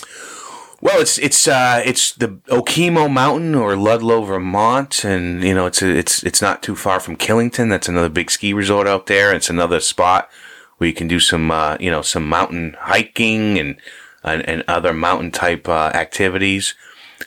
Well, 0.81 0.99
it's 0.99 1.19
it's 1.19 1.47
uh, 1.47 1.83
it's 1.85 2.13
the 2.13 2.29
Okemo 2.47 3.11
Mountain 3.11 3.53
or 3.53 3.75
Ludlow, 3.75 4.23
Vermont, 4.23 5.03
and 5.03 5.43
you 5.43 5.53
know 5.53 5.67
it's 5.67 5.83
a, 5.83 5.89
it's 5.89 6.23
it's 6.23 6.41
not 6.41 6.63
too 6.63 6.75
far 6.75 6.99
from 6.99 7.17
Killington. 7.17 7.69
That's 7.69 7.87
another 7.87 8.09
big 8.09 8.31
ski 8.31 8.51
resort 8.51 8.87
out 8.87 9.05
there. 9.05 9.31
It's 9.31 9.49
another 9.49 9.79
spot 9.79 10.29
where 10.77 10.87
you 10.87 10.93
can 10.93 11.07
do 11.07 11.19
some 11.19 11.51
uh, 11.51 11.77
you 11.79 11.91
know 11.91 12.01
some 12.01 12.27
mountain 12.27 12.75
hiking 12.79 13.59
and 13.59 13.77
and, 14.23 14.47
and 14.49 14.63
other 14.67 14.91
mountain 14.91 15.29
type 15.29 15.69
uh, 15.69 15.91
activities. 15.93 16.73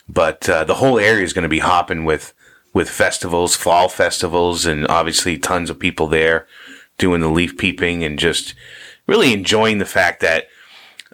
But 0.09 0.49
uh, 0.49 0.65
the 0.65 0.75
whole 0.75 0.99
area 0.99 1.25
is 1.25 1.33
going 1.33 1.45
to 1.45 1.49
be 1.49 1.61
hopping 1.61 2.05
with 2.05 2.33
with 2.73 2.91
festivals, 2.91 3.55
fall 3.55 3.89
festivals, 3.89 4.67
and 4.67 4.87
obviously 4.89 5.39
tons 5.39 5.71
of 5.71 5.79
people 5.79 6.09
there 6.09 6.47
doing 6.99 7.21
the 7.21 7.29
leaf 7.29 7.57
peeping 7.57 8.03
and 8.03 8.19
just 8.19 8.55
really 9.07 9.33
enjoying 9.33 9.79
the 9.79 9.85
fact 9.85 10.21
that 10.21 10.49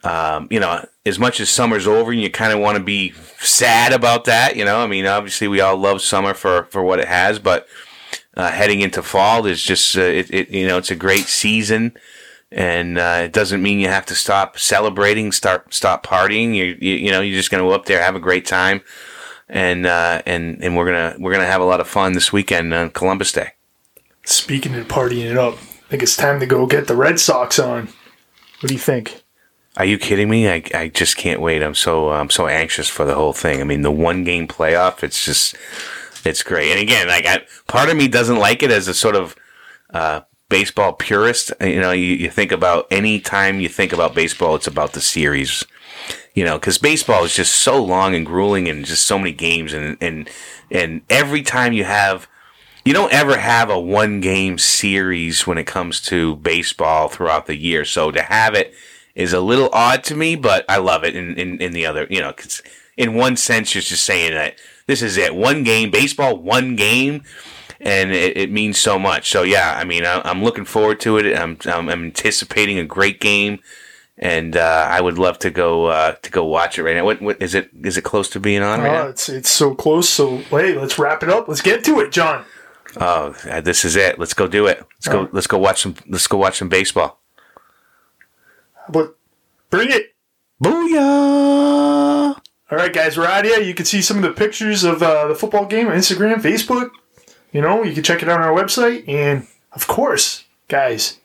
um, 0.02 0.48
you 0.50 0.60
know, 0.60 0.86
as 1.04 1.18
much 1.18 1.40
as 1.40 1.50
summer's 1.50 1.86
over 1.86 2.12
and 2.12 2.20
you 2.20 2.30
kind 2.30 2.52
of 2.52 2.58
want 2.58 2.78
to 2.78 2.82
be 2.82 3.12
sad 3.38 3.92
about 3.92 4.24
that, 4.24 4.56
you 4.56 4.64
know, 4.64 4.78
I 4.80 4.86
mean, 4.86 5.06
obviously 5.06 5.48
we 5.48 5.60
all 5.60 5.76
love 5.76 6.00
summer 6.00 6.32
for, 6.34 6.64
for 6.64 6.82
what 6.82 7.00
it 7.00 7.08
has, 7.08 7.38
but 7.38 7.66
uh, 8.34 8.50
heading 8.50 8.80
into 8.80 9.02
fall 9.02 9.44
is 9.44 9.62
just, 9.62 9.96
uh, 9.96 10.00
it, 10.00 10.32
it, 10.32 10.50
you 10.50 10.66
know, 10.66 10.78
it's 10.78 10.90
a 10.90 10.96
great 10.96 11.26
season 11.26 11.94
and 12.52 12.98
uh, 12.98 13.22
it 13.24 13.32
doesn't 13.32 13.62
mean 13.62 13.78
you 13.78 13.88
have 13.88 14.06
to 14.06 14.14
stop 14.14 14.58
celebrating, 14.58 15.32
start, 15.32 15.72
stop 15.72 16.04
partying. 16.04 16.54
You, 16.54 16.76
you, 16.80 16.94
you 16.94 17.10
know, 17.10 17.20
you're 17.20 17.36
just 17.36 17.50
going 17.50 17.62
to 17.62 17.68
go 17.68 17.74
up 17.74 17.86
there, 17.86 18.02
have 18.02 18.16
a 18.16 18.20
great 18.20 18.46
time. 18.46 18.80
And, 19.48 19.86
uh, 19.86 20.22
and, 20.26 20.62
and 20.62 20.76
we're 20.76 20.86
going 20.86 21.12
to, 21.14 21.20
we're 21.20 21.34
to 21.34 21.44
have 21.46 21.60
a 21.60 21.64
lot 21.64 21.80
of 21.80 21.88
fun 21.88 22.12
this 22.12 22.32
weekend 22.32 22.72
on 22.72 22.90
Columbus 22.90 23.32
Day. 23.32 23.52
Speaking 24.24 24.74
of 24.74 24.86
partying 24.86 25.30
it 25.30 25.36
up, 25.36 25.54
I 25.54 25.90
think 25.90 26.02
it's 26.02 26.16
time 26.16 26.38
to 26.40 26.46
go 26.46 26.66
get 26.66 26.86
the 26.86 26.96
Red 26.96 27.18
Sox 27.18 27.58
on. 27.58 27.88
What 28.60 28.68
do 28.68 28.74
you 28.74 28.80
think? 28.80 29.22
Are 29.76 29.84
you 29.84 29.98
kidding 29.98 30.28
me? 30.28 30.48
I, 30.48 30.62
I 30.74 30.88
just 30.88 31.16
can't 31.16 31.40
wait. 31.40 31.62
I'm 31.62 31.74
so 31.74 32.10
I'm 32.10 32.28
so 32.28 32.46
anxious 32.48 32.88
for 32.88 33.04
the 33.04 33.14
whole 33.14 33.32
thing. 33.32 33.60
I 33.60 33.64
mean, 33.64 33.82
the 33.82 33.90
one 33.90 34.24
game 34.24 34.46
playoff. 34.46 35.02
It's 35.02 35.24
just 35.24 35.56
it's 36.24 36.42
great. 36.42 36.70
And 36.70 36.80
again, 36.80 37.08
like 37.08 37.26
I, 37.26 37.42
part 37.66 37.88
of 37.88 37.96
me 37.96 38.08
doesn't 38.08 38.36
like 38.36 38.62
it 38.62 38.70
as 38.70 38.88
a 38.88 38.94
sort 38.94 39.16
of 39.16 39.36
uh, 39.90 40.20
baseball 40.50 40.92
purist. 40.92 41.52
You 41.60 41.80
know, 41.80 41.92
you, 41.92 42.14
you 42.14 42.30
think 42.30 42.52
about 42.52 42.86
any 42.90 43.18
time 43.20 43.60
you 43.60 43.70
think 43.70 43.94
about 43.94 44.14
baseball, 44.14 44.56
it's 44.56 44.66
about 44.66 44.92
the 44.92 45.00
series. 45.00 45.64
You 46.34 46.44
know, 46.44 46.58
because 46.58 46.76
baseball 46.76 47.24
is 47.24 47.34
just 47.34 47.54
so 47.54 47.82
long 47.82 48.14
and 48.14 48.26
grueling, 48.26 48.68
and 48.68 48.84
just 48.84 49.04
so 49.04 49.18
many 49.18 49.32
games, 49.32 49.72
and 49.72 49.96
and 50.00 50.28
and 50.70 51.00
every 51.08 51.42
time 51.42 51.72
you 51.72 51.84
have 51.84 52.28
you 52.84 52.92
don't 52.92 53.12
ever 53.12 53.38
have 53.38 53.70
a 53.70 53.80
one 53.80 54.20
game 54.20 54.58
series 54.58 55.46
when 55.46 55.58
it 55.58 55.66
comes 55.66 56.00
to 56.02 56.36
baseball 56.36 57.08
throughout 57.08 57.46
the 57.46 57.56
year. 57.56 57.84
So 57.84 58.10
to 58.10 58.22
have 58.22 58.54
it 58.54 58.74
is 59.14 59.32
a 59.32 59.40
little 59.40 59.70
odd 59.72 60.04
to 60.04 60.14
me, 60.14 60.36
but 60.36 60.64
I 60.68 60.76
love 60.76 61.04
it. 61.04 61.16
In 61.16 61.36
in, 61.38 61.60
in 61.60 61.72
the 61.72 61.86
other, 61.86 62.06
you 62.10 62.20
know, 62.20 62.32
cause 62.32 62.62
in 62.96 63.14
one 63.14 63.36
sense, 63.36 63.74
you're 63.74 63.82
just 63.82 64.04
saying 64.04 64.34
that 64.34 64.56
this 64.86 65.02
is 65.02 65.16
it, 65.16 65.34
one 65.34 65.64
game, 65.64 65.90
baseball, 65.90 66.36
one 66.36 66.76
game, 66.76 67.24
and 67.80 68.12
it, 68.12 68.36
it 68.36 68.50
means 68.50 68.78
so 68.78 68.98
much. 68.98 69.30
So 69.30 69.42
yeah, 69.42 69.76
I 69.76 69.84
mean, 69.84 70.04
I, 70.04 70.28
am 70.30 70.42
looking 70.42 70.64
forward 70.64 71.00
to 71.00 71.16
it. 71.18 71.36
I'm, 71.36 71.56
I'm, 71.64 71.88
I'm 71.88 72.04
anticipating 72.04 72.78
a 72.78 72.84
great 72.84 73.20
game, 73.20 73.60
and 74.18 74.56
uh, 74.56 74.86
I 74.90 75.00
would 75.00 75.18
love 75.18 75.38
to 75.40 75.50
go 75.50 75.86
uh, 75.86 76.12
to 76.12 76.30
go 76.30 76.44
watch 76.44 76.78
it 76.78 76.82
right 76.82 76.96
now. 76.96 77.04
What, 77.04 77.22
what 77.22 77.40
is 77.40 77.54
it? 77.54 77.70
Is 77.82 77.96
it 77.96 78.02
close 78.02 78.28
to 78.30 78.40
being 78.40 78.62
on 78.62 78.80
right 78.80 78.88
uh, 78.88 79.04
now? 79.04 79.08
It's 79.08 79.28
it's 79.28 79.50
so 79.50 79.74
close. 79.74 80.08
So 80.08 80.38
hey, 80.38 80.76
let's 80.76 80.98
wrap 80.98 81.22
it 81.22 81.30
up. 81.30 81.48
Let's 81.48 81.62
get 81.62 81.82
to 81.84 82.00
it, 82.00 82.12
John. 82.12 82.44
Oh, 82.96 83.30
this 83.62 83.84
is 83.84 83.96
it. 83.96 84.18
Let's 84.18 84.34
go 84.34 84.48
do 84.48 84.66
it. 84.66 84.84
Let's 84.96 85.08
All 85.08 85.12
go. 85.12 85.20
Right. 85.22 85.34
Let's 85.34 85.46
go 85.46 85.58
watch 85.58 85.80
some. 85.80 85.94
Let's 86.08 86.26
go 86.26 86.36
watch 86.38 86.58
some 86.58 86.68
baseball. 86.68 87.20
But 88.88 89.16
bring 89.70 89.90
it. 89.90 90.14
Booyah! 90.62 92.36
All 92.70 92.78
right, 92.78 92.92
guys, 92.92 93.16
we're 93.16 93.26
out 93.26 93.46
here. 93.46 93.60
You 93.60 93.72
can 93.72 93.86
see 93.86 94.02
some 94.02 94.18
of 94.18 94.22
the 94.22 94.32
pictures 94.32 94.84
of 94.84 95.02
uh, 95.02 95.28
the 95.28 95.34
football 95.34 95.64
game 95.64 95.88
on 95.88 95.94
Instagram, 95.94 96.36
Facebook. 96.36 96.90
You 97.52 97.60
know, 97.60 97.82
you 97.82 97.92
can 97.94 98.02
check 98.02 98.22
it 98.22 98.28
out 98.28 98.40
on 98.40 98.46
our 98.46 98.54
website. 98.54 99.06
And 99.08 99.46
of 99.72 99.86
course, 99.86 100.44
guys, 100.68 101.18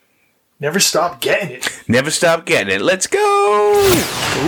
never 0.59 0.79
stop 0.79 1.21
getting 1.21 1.51
it. 1.51 1.69
Never 1.87 2.09
stop 2.09 2.47
getting 2.47 2.73
it. 2.75 2.81
Let's 2.81 3.05
go. 3.05 3.83